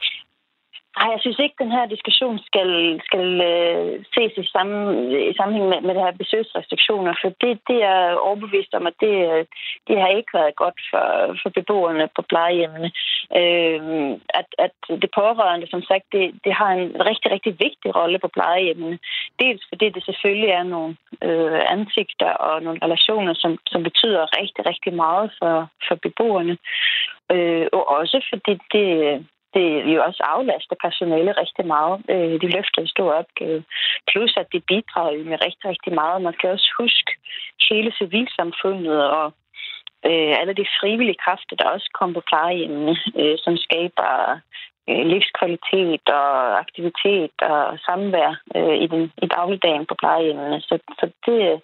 Nej, 0.99 1.09
jeg 1.15 1.21
synes 1.21 1.39
ikke, 1.39 1.55
at 1.57 1.63
den 1.63 1.71
her 1.77 1.85
diskussion 1.85 2.39
skal, 2.49 2.71
skal 3.07 3.27
øh, 3.51 4.05
ses 4.15 4.33
i, 4.37 4.45
samme, 4.55 4.77
i 5.31 5.33
sammenhæng 5.37 5.67
med, 5.69 5.81
med 5.81 5.93
det 5.95 6.03
her 6.05 6.21
besøgsrestriktioner, 6.23 7.13
for 7.21 7.29
det, 7.43 7.53
det 7.69 7.79
er 7.83 8.23
overbevist 8.27 8.73
om, 8.73 8.87
at 8.87 8.97
det, 9.05 9.15
øh, 9.31 9.45
det 9.87 9.95
har 10.01 10.07
ikke 10.07 10.33
været 10.39 10.55
godt 10.63 10.79
for, 10.91 11.05
for 11.41 11.49
beboerne 11.49 12.09
på 12.15 12.21
plejehjemmene. 12.31 12.89
Øh, 13.39 13.81
at, 14.39 14.49
at 14.65 14.75
det 15.01 15.09
pårørende, 15.19 15.67
som 15.69 15.81
sagt, 15.89 16.05
det, 16.11 16.23
det 16.45 16.53
har 16.53 16.71
en 16.71 16.91
rigtig, 17.09 17.31
rigtig 17.31 17.53
vigtig 17.65 17.89
rolle 17.99 18.19
på 18.19 18.27
plejehjemmene. 18.27 18.99
Dels 19.39 19.63
fordi 19.69 19.89
det 19.89 20.03
selvfølgelig 20.05 20.49
er 20.49 20.63
nogle 20.63 20.95
øh, 21.27 21.61
ansigter 21.75 22.31
og 22.47 22.63
nogle 22.63 22.79
relationer, 22.85 23.33
som, 23.33 23.57
som 23.67 23.83
betyder 23.83 24.37
rigtig, 24.39 24.65
rigtig 24.65 24.93
meget 24.93 25.31
for, 25.39 25.67
for 25.87 25.95
beboerne. 25.95 26.57
Øh, 27.31 27.67
og 27.73 27.83
også 27.87 28.17
fordi 28.31 28.53
det 28.73 28.87
det 29.53 29.93
jo 29.93 30.03
også 30.07 30.23
aflaster 30.23 30.75
personale 30.85 31.31
rigtig 31.31 31.65
meget. 31.65 31.97
Øh, 32.09 32.41
de 32.41 32.47
løfter 32.55 32.81
en 32.81 32.93
stor 32.95 33.11
opgave. 33.13 33.63
Plus 34.11 34.37
at 34.37 34.47
det 34.53 34.63
bidrager 34.67 35.23
med 35.23 35.43
rigtig, 35.45 35.65
rigtig 35.73 35.93
meget. 35.93 36.21
Man 36.21 36.35
kan 36.39 36.49
også 36.49 36.69
huske 36.79 37.11
hele 37.69 37.91
civilsamfundet 37.99 38.99
og 39.09 39.25
øh, 40.05 40.33
alle 40.39 40.53
de 40.53 40.65
frivillige 40.79 41.21
kræfter, 41.25 41.55
der 41.55 41.65
også 41.65 41.89
kommer 41.93 42.13
på 42.13 42.23
plejehjemmene, 42.29 42.95
øh, 43.19 43.37
som 43.43 43.57
skaber 43.57 44.39
øh, 44.89 45.03
livskvalitet 45.11 46.05
og 46.09 46.59
aktivitet 46.59 47.35
og 47.41 47.79
samvær 47.85 48.31
øh, 48.55 48.75
i, 48.83 48.87
den, 48.87 49.03
i 49.23 49.27
dagligdagen 49.27 49.85
på 49.85 49.95
plejehjemmene. 49.99 50.61
Så, 50.61 50.79
så 50.99 51.05
det, 51.25 51.61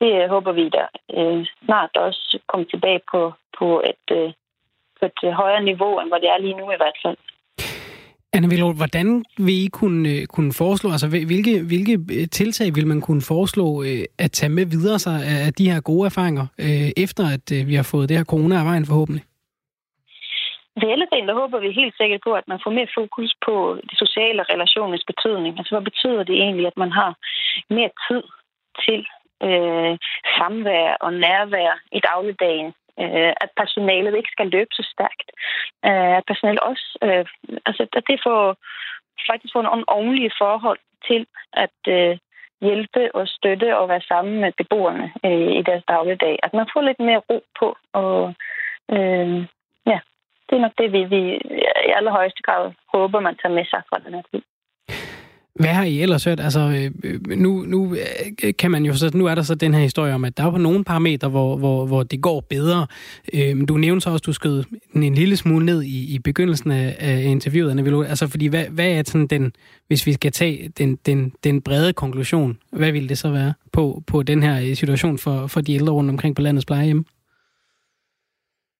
det 0.00 0.28
håber 0.28 0.52
vi 0.52 0.68
der 0.68 0.86
øh, 1.16 1.46
snart 1.64 1.96
også 1.96 2.38
kommer 2.48 2.66
tilbage 2.66 3.00
på, 3.12 3.32
på 3.58 3.82
et, 3.90 4.16
øh, 4.18 4.32
på 5.00 5.04
et 5.06 5.34
højere 5.34 5.64
niveau, 5.70 6.00
end 6.00 6.08
hvor 6.10 6.18
det 6.18 6.28
er 6.28 6.38
lige 6.38 6.58
nu 6.60 6.66
i 6.70 6.80
hvert 6.82 6.98
fald. 7.04 7.16
Anne 8.36 8.48
Villor, 8.48 8.72
hvordan 8.72 9.24
vil 9.46 9.64
I 9.64 9.68
kunne, 9.72 10.08
øh, 10.08 10.26
kunne 10.34 10.52
foreslå, 10.62 10.88
altså 10.90 11.08
hvilke, 11.08 11.54
hvilke 11.70 11.94
øh, 12.16 12.28
tiltag 12.38 12.68
vil 12.76 12.86
man 12.86 13.00
kunne 13.00 13.24
foreslå 13.32 13.66
øh, 13.82 14.04
at 14.18 14.30
tage 14.38 14.54
med 14.58 14.66
videre 14.66 14.98
sig 14.98 15.16
af 15.46 15.52
de 15.58 15.70
her 15.70 15.80
gode 15.80 16.06
erfaringer, 16.06 16.46
efter 17.04 17.24
at 17.36 17.46
vi 17.68 17.74
har 17.74 17.88
fået 17.92 18.08
det 18.08 18.16
her 18.16 18.24
corona 18.24 18.54
af 18.58 18.64
vejen 18.64 18.86
forhåbentlig? 18.86 19.24
Reelle 20.82 21.06
del, 21.12 21.26
der 21.28 21.40
håber 21.42 21.58
vi 21.58 21.70
helt 21.80 21.94
sikkert 21.96 22.20
på, 22.26 22.32
at 22.40 22.48
man 22.48 22.60
får 22.64 22.70
mere 22.78 22.94
fokus 22.98 23.30
på 23.46 23.54
de 23.90 23.96
sociale 24.04 24.42
relationers 24.52 25.04
betydning. 25.10 25.52
Altså, 25.58 25.74
hvad 25.74 25.84
betyder 25.90 26.22
det 26.28 26.36
egentlig, 26.44 26.66
at 26.66 26.76
man 26.76 26.92
har 27.00 27.10
mere 27.76 27.92
tid 28.06 28.22
til 28.84 29.00
øh, 29.46 29.92
samvær 30.36 30.96
og 31.04 31.12
nærvær 31.12 31.72
i 31.98 32.00
dagligdagen. 32.10 32.72
Øh, 33.02 33.32
at 33.44 33.50
personalet 33.56 34.16
ikke 34.16 34.30
skal 34.32 34.48
løbe 34.54 34.72
så 34.72 34.84
stærkt. 34.94 35.28
Øh, 35.88 36.16
at 36.18 36.24
personalet 36.26 36.60
også, 36.60 36.86
øh, 37.02 37.24
altså 37.66 37.82
at 37.98 38.04
det 38.10 38.20
får 38.26 38.56
faktisk 39.30 39.52
får 39.52 39.62
nogle 39.62 39.84
ordentlige 39.88 40.32
forhold 40.38 40.78
til 41.08 41.26
at 41.52 41.78
øh, 41.88 42.18
hjælpe 42.60 43.14
og 43.14 43.28
støtte 43.28 43.78
og 43.78 43.88
være 43.88 44.00
sammen 44.00 44.40
med 44.40 44.52
beboerne 44.56 45.12
øh, 45.24 45.50
i 45.58 45.62
deres 45.62 45.84
dagligdag. 45.88 46.38
At 46.42 46.54
man 46.54 46.66
får 46.72 46.82
lidt 46.82 47.00
mere 47.00 47.22
ro 47.30 47.44
på. 47.58 47.76
Og 47.92 48.34
øh, 48.90 49.36
ja, 49.86 49.98
det 50.46 50.54
er 50.56 50.64
nok 50.64 50.78
det, 50.78 50.92
vi, 50.92 51.04
vi 51.04 51.20
i 51.88 51.92
allerhøjeste 51.98 52.42
grad 52.42 52.72
håber, 52.92 53.20
man 53.20 53.36
tager 53.36 53.54
med 53.54 53.64
sig 53.64 53.82
fra 53.88 53.98
den 54.04 54.14
her 54.14 54.22
tid. 54.30 54.42
Hvad 55.58 55.70
har 55.70 55.84
I 55.84 56.00
ellers 56.00 56.24
hørt? 56.24 56.40
Altså, 56.40 56.60
øh, 56.60 56.90
øh, 57.04 57.38
nu, 57.38 57.64
nu 57.66 57.94
øh, 57.94 58.54
kan 58.58 58.70
man 58.70 58.84
jo 58.84 58.94
så, 58.94 59.10
nu 59.14 59.26
er 59.26 59.34
der 59.34 59.42
så 59.42 59.54
den 59.54 59.74
her 59.74 59.80
historie 59.80 60.14
om, 60.14 60.24
at 60.24 60.36
der 60.36 60.44
er 60.44 60.50
på 60.50 60.58
nogle 60.58 60.84
parametre, 60.84 61.28
hvor, 61.28 61.56
hvor, 61.56 61.86
hvor 61.86 62.02
det 62.02 62.20
går 62.20 62.40
bedre. 62.40 62.86
Øh, 63.32 63.68
du 63.68 63.76
nævnte 63.76 64.04
så 64.04 64.10
også, 64.10 64.22
at 64.22 64.26
du 64.26 64.32
skød 64.32 64.64
en 64.94 65.14
lille 65.14 65.36
smule 65.36 65.66
ned 65.66 65.82
i, 65.82 66.14
i 66.14 66.18
begyndelsen 66.18 66.70
af, 66.70 66.96
af 66.98 67.22
interviewet, 67.22 67.70
Anna 67.70 68.04
Altså, 68.08 68.26
fordi 68.26 68.46
hvad, 68.46 68.64
hvad 68.70 68.88
er 68.88 69.02
sådan 69.06 69.26
den, 69.26 69.52
hvis 69.86 70.06
vi 70.06 70.12
skal 70.12 70.32
tage 70.32 70.70
den, 70.78 70.98
den, 71.06 71.32
den 71.44 71.62
brede 71.62 71.92
konklusion, 71.92 72.58
hvad 72.70 72.92
vil 72.92 73.08
det 73.08 73.18
så 73.18 73.30
være 73.30 73.52
på, 73.72 74.02
på 74.06 74.22
den 74.22 74.42
her 74.42 74.74
situation 74.74 75.18
for, 75.18 75.46
for 75.46 75.60
de 75.60 75.74
ældre 75.74 75.92
rundt 75.92 76.10
omkring 76.10 76.36
på 76.36 76.42
landets 76.42 76.66
plejehjem? 76.66 77.04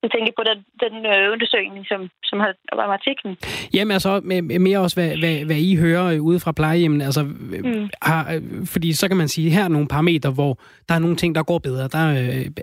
Du 0.02 0.08
tænker 0.08 0.32
på 0.36 0.42
den, 0.50 0.58
den 0.84 1.06
øh, 1.06 1.32
undersøgning, 1.32 1.86
som, 1.86 2.00
som 2.24 2.38
var 2.72 2.92
artiklen? 2.98 3.36
Jamen 3.74 3.92
altså, 3.92 4.20
mere 4.60 4.78
også, 4.78 4.96
hvad, 4.96 5.18
hvad, 5.18 5.44
hvad 5.44 5.56
I 5.56 5.76
hører 5.76 6.04
øh, 6.04 6.22
ude 6.22 6.40
fra 6.40 6.52
plejehjemmen. 6.52 7.00
Altså, 7.00 7.22
mm. 7.22 7.88
har, 8.02 8.40
fordi 8.64 8.92
så 8.92 9.08
kan 9.08 9.16
man 9.16 9.28
sige, 9.28 9.50
her 9.50 9.64
er 9.64 9.68
nogle 9.68 9.88
parametre, 9.88 10.30
hvor 10.30 10.58
der 10.88 10.94
er 10.94 10.98
nogle 10.98 11.16
ting, 11.16 11.34
der 11.34 11.42
går 11.42 11.58
bedre. 11.58 11.88
Der 11.88 11.98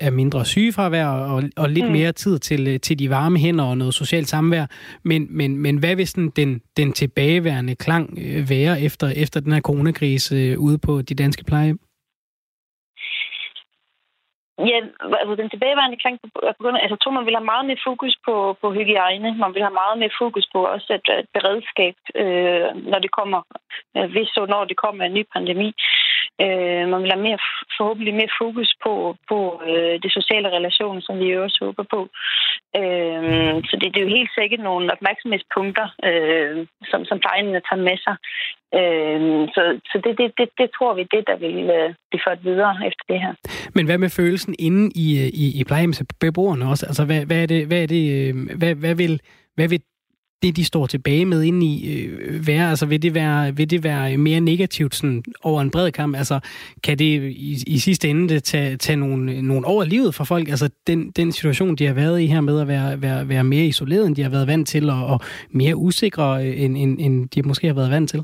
er 0.01 0.11
mindre 0.11 0.45
sygefravær 0.45 1.07
og, 1.07 1.43
og 1.57 1.69
lidt 1.69 1.85
mm. 1.85 1.91
mere 1.91 2.11
tid 2.11 2.39
til, 2.39 2.81
til 2.81 2.99
de 2.99 3.09
varme 3.09 3.39
hænder 3.39 3.65
og 3.65 3.77
noget 3.77 3.93
socialt 3.93 4.27
samvær. 4.27 4.65
Men, 5.03 5.27
men, 5.29 5.57
men 5.57 5.77
hvad 5.77 5.95
vil 5.95 6.07
sådan 6.07 6.29
den, 6.29 6.61
den 6.77 6.93
tilbageværende 6.93 7.75
klang 7.75 8.19
være 8.49 8.81
efter, 8.81 9.07
efter 9.07 9.39
den 9.39 9.51
her 9.51 9.61
coronakrise 9.61 10.59
ude 10.59 10.77
på 10.77 11.01
de 11.01 11.15
danske 11.15 11.43
plejehjem? 11.43 11.79
Ja, 14.59 14.77
altså 15.19 15.35
den 15.35 15.49
tilbageværende 15.49 15.97
klang 15.97 16.19
på, 16.21 16.27
på 16.61 16.67
altså, 16.67 16.95
jeg 16.95 16.99
tror, 17.01 17.11
man 17.11 17.25
vil 17.25 17.35
have 17.35 17.51
meget 17.53 17.65
mere 17.65 17.85
fokus 17.87 18.15
på, 18.25 18.57
på 18.61 18.73
hygiejne. 18.73 19.37
Man 19.43 19.53
vil 19.53 19.61
have 19.61 19.79
meget 19.81 19.97
mere 19.97 20.17
fokus 20.21 20.47
på 20.53 20.59
også 20.65 20.89
et, 20.97 21.07
et 21.19 21.27
beredskab, 21.33 21.95
øh, 22.15 22.69
når 22.91 22.99
det 22.99 23.11
kommer, 23.19 23.41
øh, 23.97 24.11
hvis 24.11 24.37
og 24.37 24.47
når 24.47 24.63
det 24.65 24.77
kommer 24.77 25.03
en 25.05 25.13
ny 25.13 25.23
pandemi. 25.33 25.69
Øh, 26.41 26.85
man 26.91 27.01
vil 27.01 27.11
have 27.11 27.25
mere, 27.27 27.39
forhåbentlig 27.77 28.13
mere 28.13 28.37
fokus 28.41 28.69
på, 28.83 29.15
på 29.29 29.37
øh, 29.67 29.95
de 30.03 30.09
sociale 30.17 30.49
relationer, 30.57 31.01
som 31.01 31.19
vi 31.19 31.37
også 31.37 31.57
håber 31.65 31.85
på. 31.95 32.01
Øh, 32.79 33.53
så 33.69 33.73
det, 33.79 33.87
det 33.93 33.99
er 33.99 34.07
jo 34.07 34.17
helt 34.17 34.33
sikkert 34.37 34.59
nogle 34.59 34.93
opmærksomhedspunkter, 34.95 35.87
øh, 36.07 36.67
som, 36.91 37.05
som 37.05 37.19
plejene 37.19 37.61
tager 37.67 37.85
med 37.89 37.97
sig. 38.05 38.15
Øh, 38.79 39.19
så 39.55 39.61
så 39.91 39.97
det, 40.03 40.13
det, 40.19 40.27
det, 40.37 40.49
det 40.57 40.69
tror 40.77 40.93
vi, 40.93 41.03
det 41.15 41.23
der 41.27 41.37
vil 41.37 41.57
øh, 41.77 41.93
blive 42.09 42.21
ført 42.27 42.43
videre 42.43 42.75
efter 42.87 43.03
det 43.09 43.19
her. 43.23 43.33
Men 43.75 43.85
hvad 43.85 43.97
med 43.97 44.09
følelsen 44.09 44.55
inde 44.59 44.91
i, 44.95 45.07
øh, 45.23 45.29
i, 45.43 45.59
i 45.59 45.63
plejehjemsbeboerne 45.63 46.65
altså 46.65 46.71
også? 46.71 46.85
Altså, 46.85 47.05
hvad, 47.05 47.25
hvad, 47.25 47.41
er 47.43 47.45
det, 47.45 47.67
hvad, 47.67 47.81
er 47.83 47.87
det, 47.87 48.03
øh, 48.15 48.57
hvad, 48.57 48.75
hvad, 48.75 48.95
vil, 48.95 49.21
hvad 49.55 49.67
vil 49.67 49.81
det, 50.43 50.55
de 50.55 50.65
står 50.65 50.85
tilbage 50.85 51.25
med 51.25 51.43
ind 51.43 51.63
i, 51.63 51.73
øh, 51.93 52.47
være? 52.47 52.69
Altså, 52.69 52.85
vil 52.85 53.01
det 53.01 53.13
være, 53.15 53.55
vil 53.55 53.69
det 53.69 53.83
være 53.83 54.17
mere 54.17 54.39
negativt 54.39 54.95
sådan, 54.95 55.23
over 55.43 55.61
en 55.61 55.71
bred 55.71 55.91
kamp? 55.91 56.15
Altså, 56.15 56.39
kan 56.83 56.99
det 56.99 57.05
i, 57.31 57.63
i 57.67 57.77
sidste 57.77 58.09
ende 58.09 58.29
det 58.29 58.43
tage, 58.43 58.77
tage 58.77 58.95
nogle, 58.95 59.41
nogle 59.41 59.67
år 59.67 59.81
af 59.81 59.89
livet 59.89 60.15
for 60.15 60.23
folk? 60.23 60.49
Altså, 60.49 60.69
den, 60.87 61.11
den 61.11 61.31
situation, 61.31 61.75
de 61.75 61.85
har 61.85 61.93
været 61.93 62.21
i 62.21 62.25
her 62.25 62.41
med 62.41 62.61
at 62.61 62.67
være, 62.67 63.01
være, 63.01 63.29
være 63.29 63.43
mere 63.43 63.65
isoleret, 63.65 64.07
end 64.07 64.15
de 64.15 64.23
har 64.23 64.29
været 64.29 64.47
vant 64.47 64.67
til, 64.67 64.89
og, 64.89 65.05
og 65.05 65.19
mere 65.51 65.75
usikre, 65.75 66.47
øh, 66.47 66.61
end, 66.61 66.77
end, 66.77 66.97
end 66.99 67.29
de 67.29 67.41
måske 67.41 67.67
har 67.67 67.73
været 67.73 67.91
vant 67.91 68.09
til? 68.09 68.23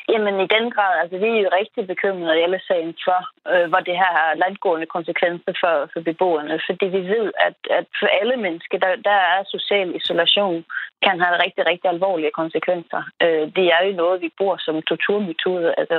Jamen 0.11 0.35
i 0.45 0.47
den 0.55 0.65
grad, 0.75 0.93
altså 1.01 1.17
vi 1.17 1.29
er 1.31 1.43
jo 1.45 1.49
rigtig 1.59 1.87
bekymrede 1.87 2.39
i 2.39 2.43
alle 2.45 2.61
sagen 2.67 2.93
for, 3.05 3.19
øh, 3.51 3.65
hvor 3.69 3.81
det 3.87 3.95
her 4.01 4.11
har 4.19 4.39
landgående 4.43 4.87
konsekvenser 4.95 5.53
for, 5.61 5.75
for 5.93 6.01
beboerne. 6.09 6.59
Fordi 6.67 6.85
vi 6.85 7.01
ved, 7.15 7.27
at, 7.47 7.57
at 7.79 7.87
for 7.99 8.07
alle 8.19 8.37
mennesker, 8.45 8.77
der, 8.77 8.91
der 9.09 9.17
er 9.33 9.51
social 9.55 9.95
isolation, 9.95 10.65
kan 11.05 11.19
have 11.23 11.43
rigtig, 11.45 11.63
rigtig 11.71 11.89
alvorlige 11.89 12.37
konsekvenser. 12.41 13.01
Øh, 13.23 13.45
det 13.57 13.65
er 13.75 13.81
jo 13.87 13.91
noget, 14.03 14.21
vi 14.21 14.29
bruger 14.37 14.57
som 14.59 14.81
torturmetode, 14.81 15.73
altså 15.77 15.97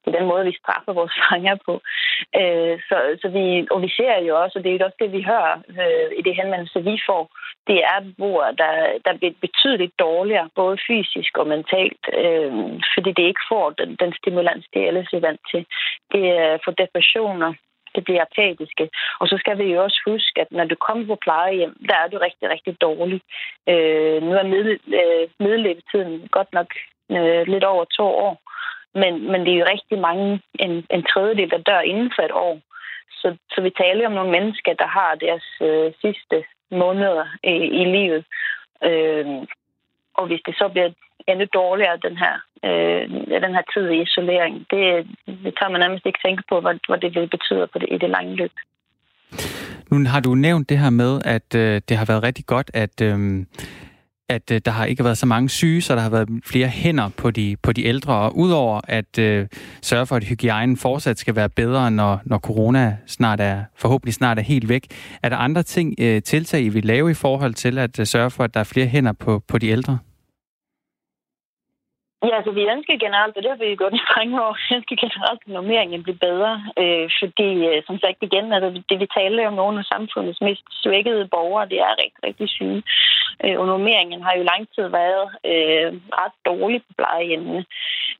det 0.00 0.08
er 0.08 0.18
den 0.18 0.28
måde, 0.28 0.44
vi 0.44 0.58
straffer 0.62 0.92
vores 0.92 1.14
fanger 1.22 1.56
på. 1.66 1.74
Øh, 2.40 2.74
så, 2.88 2.96
så 3.22 3.28
vi, 3.36 3.44
og 3.70 3.82
vi 3.82 3.90
ser 3.98 4.16
jo 4.28 4.32
også, 4.42 4.58
og 4.58 4.64
det 4.64 4.70
er 4.70 4.78
jo 4.78 4.84
også 4.84 5.00
det, 5.02 5.12
vi 5.12 5.22
hører 5.30 5.54
øh, 5.82 6.08
i 6.18 6.22
det 6.26 6.34
henvendelse, 6.40 6.84
vi 6.90 6.96
får, 7.08 7.22
det 7.66 7.78
er 7.92 7.98
beboere, 8.06 8.50
der, 8.62 8.72
der 9.04 9.12
bliver 9.18 9.34
betydeligt 9.40 9.98
dårligere, 9.98 10.48
både 10.54 10.76
fysisk 10.88 11.38
og 11.38 11.46
mentalt, 11.46 12.02
øh, 12.22 12.52
fordi 12.94 13.10
det 13.18 13.25
ikke 13.26 13.48
får 13.52 13.70
den, 13.70 13.96
den 14.02 14.12
stimulans, 14.20 14.64
de 14.74 14.86
ellers 14.88 15.12
er 15.12 15.20
vant 15.20 15.40
til. 15.50 15.66
Det 16.12 16.24
er 16.30 16.58
for 16.64 16.70
depressioner, 16.70 17.52
det 17.94 18.04
bliver 18.04 18.22
apatiske. 18.28 18.84
Og 19.20 19.28
så 19.28 19.36
skal 19.40 19.58
vi 19.58 19.64
jo 19.72 19.82
også 19.82 20.00
huske, 20.06 20.40
at 20.40 20.50
når 20.50 20.64
du 20.64 20.74
kommer 20.74 21.06
på 21.06 21.16
plejehjem, 21.26 21.74
der 21.88 21.96
er 22.02 22.08
du 22.08 22.18
rigtig, 22.18 22.46
rigtig 22.50 22.80
dårlig. 22.80 23.20
Øh, 23.72 24.22
nu 24.22 24.32
er 24.40 24.46
med, 24.52 24.64
øh, 25.00 25.24
middellevetiden 25.44 26.28
godt 26.36 26.50
nok 26.52 26.70
øh, 27.16 27.42
lidt 27.52 27.64
over 27.64 27.84
to 27.84 28.06
år, 28.26 28.34
men, 29.00 29.12
men 29.30 29.40
det 29.40 29.52
er 29.52 29.58
jo 29.58 29.72
rigtig 29.74 29.98
mange, 29.98 30.40
en, 30.64 30.86
en 30.90 31.02
tredjedel, 31.12 31.50
der 31.50 31.66
dør 31.70 31.80
inden 31.80 32.12
for 32.16 32.22
et 32.22 32.32
år. 32.32 32.60
Så, 33.20 33.36
så 33.52 33.60
vi 33.60 33.70
taler 33.70 34.06
om 34.06 34.12
nogle 34.12 34.30
mennesker, 34.30 34.72
der 34.72 34.86
har 34.86 35.14
deres 35.14 35.46
øh, 35.60 35.92
sidste 36.00 36.44
måneder 36.70 37.26
i, 37.44 37.54
i 37.80 37.84
livet. 37.96 38.24
Øh, 38.84 39.26
og 40.18 40.26
hvis 40.26 40.42
det 40.46 40.54
så 40.60 40.66
bliver 40.72 40.90
endnu 41.28 41.46
dårligere, 41.60 42.04
den 42.08 42.16
her, 42.22 42.34
øh, 42.66 43.02
den 43.44 43.52
her 43.56 43.64
tid 43.74 43.86
i 43.90 44.02
isolering, 44.02 44.54
det, 44.70 44.82
det 45.44 45.52
tager 45.58 45.70
man 45.72 45.80
nærmest 45.80 46.06
ikke 46.06 46.24
tænke 46.26 46.42
på, 46.50 46.60
hvad, 46.60 46.74
hvad 46.88 46.98
det 46.98 47.14
vil 47.14 47.28
betyde 47.36 47.66
på 47.72 47.78
det, 47.78 47.88
i 47.90 47.98
det 47.98 48.10
lange 48.10 48.34
løb. 48.40 48.52
Nu 49.90 49.96
har 50.12 50.20
du 50.20 50.34
nævnt 50.34 50.68
det 50.68 50.78
her 50.78 50.90
med, 50.90 51.12
at 51.24 51.48
øh, 51.54 51.80
det 51.88 51.96
har 51.96 52.06
været 52.10 52.22
rigtig 52.22 52.46
godt, 52.46 52.70
at, 52.74 52.96
øh, 53.02 53.18
at 54.28 54.50
øh, 54.50 54.60
der 54.64 54.70
har 54.70 54.84
ikke 54.84 55.04
været 55.04 55.18
så 55.18 55.26
mange 55.26 55.48
syge, 55.48 55.82
så 55.82 55.94
der 55.94 56.00
har 56.00 56.10
været 56.10 56.28
flere 56.44 56.68
hænder 56.68 57.08
på 57.16 57.30
de, 57.30 57.56
på 57.62 57.72
de 57.72 57.84
ældre. 57.84 58.14
Og 58.14 58.36
udover 58.38 58.80
at 58.84 59.18
øh, 59.18 59.46
sørge 59.82 60.06
for, 60.06 60.16
at 60.16 60.24
hygiejnen 60.24 60.76
fortsat 60.76 61.18
skal 61.18 61.36
være 61.36 61.48
bedre, 61.48 61.90
når, 61.90 62.20
når 62.24 62.38
corona 62.38 62.96
snart 63.06 63.40
er, 63.40 63.64
forhåbentlig 63.76 64.14
snart 64.14 64.38
er 64.38 64.42
helt 64.42 64.68
væk, 64.68 64.86
er 65.22 65.28
der 65.28 65.36
andre 65.36 65.62
ting, 65.62 65.94
øh, 65.98 66.22
tiltag, 66.22 66.62
I 66.62 66.68
vil 66.68 66.84
lave 66.84 67.10
i 67.10 67.14
forhold 67.14 67.54
til 67.54 67.78
at 67.78 68.00
øh, 68.00 68.06
sørge 68.06 68.30
for, 68.30 68.44
at 68.44 68.54
der 68.54 68.60
er 68.60 68.64
flere 68.64 68.86
hænder 68.86 69.12
på, 69.12 69.42
på 69.48 69.58
de 69.58 69.68
ældre? 69.68 69.98
Ja, 72.26 72.36
altså 72.38 72.52
vi 72.58 72.62
ønsker 72.74 73.04
generelt, 73.06 73.36
og 73.36 73.42
det 73.42 73.50
har 73.50 73.60
vi 73.60 73.80
gjort 73.80 73.94
i 74.00 74.08
mange 74.16 74.34
år, 74.44 74.52
vi 74.62 74.74
ønsker 74.76 74.96
generelt, 75.04 75.40
at 75.46 75.52
normeringen 75.58 76.02
bliver 76.02 76.20
bedre. 76.28 76.52
Øh, 76.82 77.06
fordi, 77.20 77.50
øh, 77.68 77.82
som 77.86 77.96
sagt 77.98 78.18
igen, 78.28 78.46
altså, 78.52 78.68
det 78.90 78.96
vi 79.00 79.06
taler 79.18 79.48
om 79.48 79.56
nogle 79.62 79.78
af 79.78 79.84
samfundets 79.84 80.40
mest 80.40 80.64
svækkede 80.82 81.28
borgere, 81.34 81.68
det 81.72 81.78
er 81.80 82.00
rigtig, 82.02 82.20
rigtig 82.28 82.48
syge. 82.48 82.82
Øh, 83.44 83.56
og 83.60 83.66
normeringen 83.66 84.20
har 84.22 84.34
jo 84.38 84.42
lang 84.42 84.62
tid 84.74 84.86
været 85.00 85.26
øh, 85.52 85.88
ret 86.20 86.36
dårlig 86.50 86.80
på 86.82 86.92
plejehjemmene. 86.98 87.64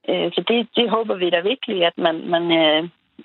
Øh, 0.09 0.29
så 0.35 0.41
det, 0.49 0.69
det 0.77 0.91
håber 0.91 1.15
vi 1.15 1.31
da 1.31 1.41
virkelig, 1.41 1.79
at 1.91 1.97
man, 2.07 2.17
man 2.35 2.45
øh, 2.63 2.83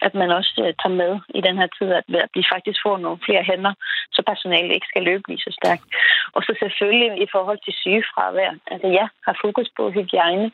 at 0.07 0.13
man 0.21 0.29
også 0.39 0.53
øh, 0.65 0.73
tager 0.81 0.99
med 1.03 1.13
i 1.37 1.41
den 1.47 1.55
her 1.61 1.69
tid, 1.77 1.89
at, 1.99 2.05
at 2.25 2.31
vi 2.37 2.43
faktisk 2.53 2.79
får 2.85 2.97
nogle 2.97 3.19
flere 3.25 3.43
hænder, 3.43 3.73
så 4.15 4.21
personalet 4.31 4.73
ikke 4.73 4.91
skal 4.91 5.03
løbe 5.03 5.23
lige 5.27 5.45
så 5.45 5.51
stærkt. 5.59 5.85
Og 6.35 6.41
så 6.43 6.51
selvfølgelig 6.59 7.21
i 7.25 7.27
forhold 7.31 7.59
til 7.63 7.73
sygefravær. 7.81 8.51
Altså 8.71 8.87
ja, 8.87 9.05
har 9.25 9.35
fokus 9.45 9.69
på 9.77 9.83
hygiejne, 9.95 10.51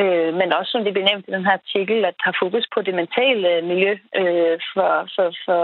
øh, 0.00 0.30
men 0.40 0.48
også 0.58 0.70
som 0.72 0.84
det 0.84 0.92
blev 0.92 1.04
nævnt 1.04 1.28
i 1.28 1.34
den 1.36 1.44
her 1.48 1.56
artikel, 1.60 2.04
at 2.04 2.16
have 2.26 2.40
fokus 2.42 2.66
på 2.74 2.82
det 2.86 2.94
mentale 2.94 3.48
øh, 3.54 3.64
miljø 3.70 3.92
øh, 4.20 4.56
for, 4.72 4.90
for, 5.14 5.28
for, 5.44 5.60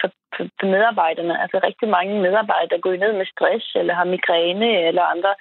for, 0.00 0.08
for 0.34 0.66
medarbejderne. 0.74 1.42
Altså 1.42 1.60
rigtig 1.68 1.88
mange 1.88 2.14
medarbejdere 2.26 2.80
går 2.80 3.02
ned 3.04 3.12
med 3.12 3.26
stress, 3.34 3.66
eller 3.80 3.94
har 3.94 4.04
migræne, 4.14 4.70
eller 4.88 5.02
andre 5.14 5.34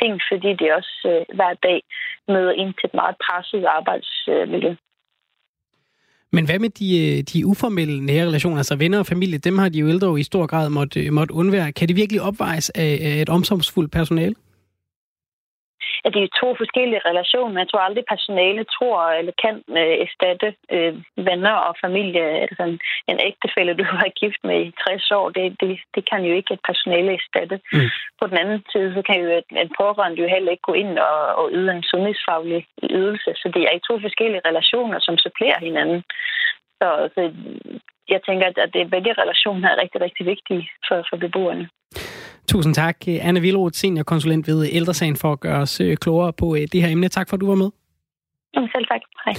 ting, 0.00 0.12
fordi 0.30 0.50
det 0.60 0.74
også 0.78 0.96
øh, 1.12 1.36
hver 1.36 1.54
dag 1.66 1.80
møder 2.28 2.52
ind 2.52 2.74
til 2.74 2.86
et 2.86 2.94
meget 2.94 3.16
presset 3.24 3.64
arbejdsmiljø. 3.78 4.74
Men 6.34 6.44
hvad 6.44 6.58
med 6.58 6.70
de, 6.70 6.98
øh, 6.98 7.22
de 7.22 7.46
uformelle 7.46 8.06
nære 8.06 8.26
relationer, 8.26 8.56
altså 8.56 8.76
venner 8.76 8.98
og 8.98 9.06
familie, 9.06 9.38
dem 9.38 9.58
har 9.58 9.68
de 9.68 9.78
jo 9.78 9.88
ældre 9.88 10.20
i 10.20 10.22
stor 10.22 10.46
grad 10.46 10.70
måtte, 10.70 11.00
øh, 11.00 11.12
måtte 11.12 11.34
undvære. 11.34 11.72
Kan 11.72 11.88
det 11.88 11.96
virkelig 11.96 12.22
opvejes 12.22 12.70
af 12.70 13.18
et 13.22 13.28
omsorgsfuldt 13.28 13.92
personale? 13.92 14.34
At 16.04 16.14
det 16.14 16.22
er 16.22 16.38
to 16.40 16.48
forskellige 16.60 17.06
relationer. 17.08 17.60
Jeg 17.60 17.68
tror 17.68 17.86
aldrig, 17.88 18.04
personale 18.14 18.64
tror 18.76 18.98
eller 19.18 19.34
kan 19.44 19.54
øh, 19.80 19.96
erstatte 20.04 20.48
øh, 20.74 20.94
venner 21.28 21.56
og 21.68 21.74
familie. 21.84 22.24
Altså 22.44 22.62
en, 22.70 22.78
en 23.10 23.18
ægtefælde, 23.28 23.74
du 23.80 23.84
har 23.84 24.18
gift 24.22 24.40
med 24.48 24.58
i 24.66 24.74
60 24.84 25.10
år, 25.10 25.26
det, 25.36 25.44
det, 25.60 25.70
det 25.94 26.02
kan 26.10 26.22
jo 26.28 26.32
ikke 26.34 26.54
et 26.54 26.66
personale 26.70 27.10
erstatte. 27.18 27.56
Mm. 27.72 27.88
På 28.20 28.24
den 28.30 28.36
anden 28.42 28.60
side, 28.72 28.94
så 28.96 29.02
kan 29.08 29.18
jo 29.24 29.28
et, 29.40 29.48
en 29.62 29.70
pårørende 29.78 30.20
jo 30.22 30.28
heller 30.34 30.50
ikke 30.50 30.68
gå 30.70 30.74
ind 30.82 30.98
og, 30.98 31.20
og 31.40 31.46
yde 31.52 31.70
en 31.72 31.82
sundhedsfaglig 31.92 32.66
ydelse. 32.98 33.30
Så 33.40 33.46
det 33.54 33.62
er 33.62 33.86
to 33.88 33.94
forskellige 34.06 34.46
relationer, 34.48 34.98
som 35.06 35.14
supplerer 35.18 35.60
hinanden. 35.68 36.02
Så, 36.80 36.88
så 37.14 37.20
jeg 38.08 38.20
tænker, 38.26 38.46
at 38.46 38.70
det, 38.74 38.90
begge 38.90 39.12
relationer 39.22 39.68
er 39.68 39.80
rigtig, 39.82 40.00
rigtig 40.00 40.26
vigtige 40.26 40.70
for, 40.88 41.06
for 41.10 41.16
beboerne. 41.16 41.68
Tusind 42.48 42.74
tak, 42.74 42.96
Anne 43.08 43.40
Vilroth, 43.40 43.76
seniorkonsulent 43.76 44.48
ved 44.48 44.68
Ældresagen, 44.72 45.16
for 45.16 45.32
at 45.32 45.40
gøre 45.40 45.60
os 45.60 45.80
øh, 45.80 45.96
klogere 45.96 46.32
på 46.32 46.54
øh, 46.54 46.60
det 46.72 46.82
her 46.82 46.88
emne. 46.88 47.08
Tak 47.08 47.28
for, 47.28 47.36
at 47.36 47.40
du 47.40 47.46
var 47.46 47.54
med. 47.54 47.70
Selv 48.54 48.86
tak. 48.86 49.00
Hej. 49.24 49.34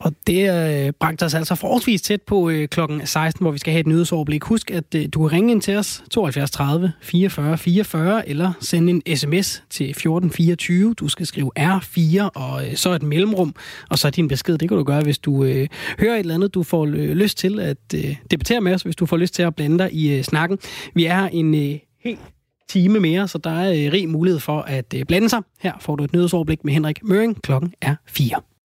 Og 0.00 0.12
det 0.26 0.42
øh, 0.86 0.92
bragte 1.00 1.24
os 1.24 1.34
altså 1.34 1.54
forholdsvis 1.54 2.02
tæt 2.02 2.22
på 2.22 2.50
øh, 2.50 2.68
klokken 2.68 3.06
16, 3.06 3.44
hvor 3.44 3.52
vi 3.52 3.58
skal 3.58 3.72
have 3.72 3.80
et 3.80 3.86
nyhedsoverblik. 3.86 4.44
Husk, 4.44 4.70
at 4.70 4.94
øh, 4.94 5.06
du 5.14 5.28
kan 5.28 5.32
ringe 5.32 5.52
ind 5.52 5.62
til 5.62 5.76
os 5.76 6.02
72 6.10 6.50
30 6.50 6.92
44 7.02 7.58
44, 7.58 8.28
eller 8.28 8.52
sende 8.60 8.90
en 8.90 9.16
sms 9.16 9.64
til 9.70 9.90
1424. 9.90 10.94
Du 10.94 11.08
skal 11.08 11.26
skrive 11.26 11.50
R4, 11.58 12.28
og 12.34 12.66
øh, 12.66 12.74
så 12.74 12.92
et 12.92 13.02
mellemrum, 13.02 13.54
og 13.90 13.98
så 13.98 14.10
din 14.10 14.28
besked. 14.28 14.58
Det 14.58 14.68
kan 14.68 14.78
du 14.78 14.84
gøre, 14.84 15.02
hvis 15.02 15.18
du 15.18 15.44
øh, 15.44 15.68
hører 16.00 16.14
et 16.14 16.20
eller 16.20 16.34
andet, 16.34 16.54
du 16.54 16.62
får 16.62 16.86
øh, 16.86 16.94
lyst 16.94 17.38
til 17.38 17.60
at 17.60 17.76
øh, 17.94 18.16
debattere 18.30 18.60
med 18.60 18.74
os, 18.74 18.82
hvis 18.82 18.96
du 18.96 19.06
får 19.06 19.16
lyst 19.16 19.34
til 19.34 19.42
at 19.42 19.54
blande 19.54 19.78
dig 19.78 19.92
i 19.92 20.16
øh, 20.16 20.22
snakken. 20.22 20.58
Vi 20.94 21.04
er 21.04 21.28
en 21.32 21.54
øh, 21.54 21.78
helt 22.00 22.20
time 22.68 23.00
mere, 23.00 23.28
så 23.28 23.38
der 23.38 23.50
er 23.50 23.70
øh, 23.70 23.92
rig 23.92 24.08
mulighed 24.08 24.40
for 24.40 24.60
at 24.60 24.94
øh, 24.96 25.04
blande 25.04 25.28
sig. 25.28 25.42
Her 25.60 25.72
får 25.80 25.96
du 25.96 26.04
et 26.04 26.12
nyhedsoverblik 26.12 26.64
med 26.64 26.72
Henrik 26.72 27.04
Møring. 27.04 27.42
Klokken 27.42 27.74
er 27.80 27.94
4. 28.06 28.40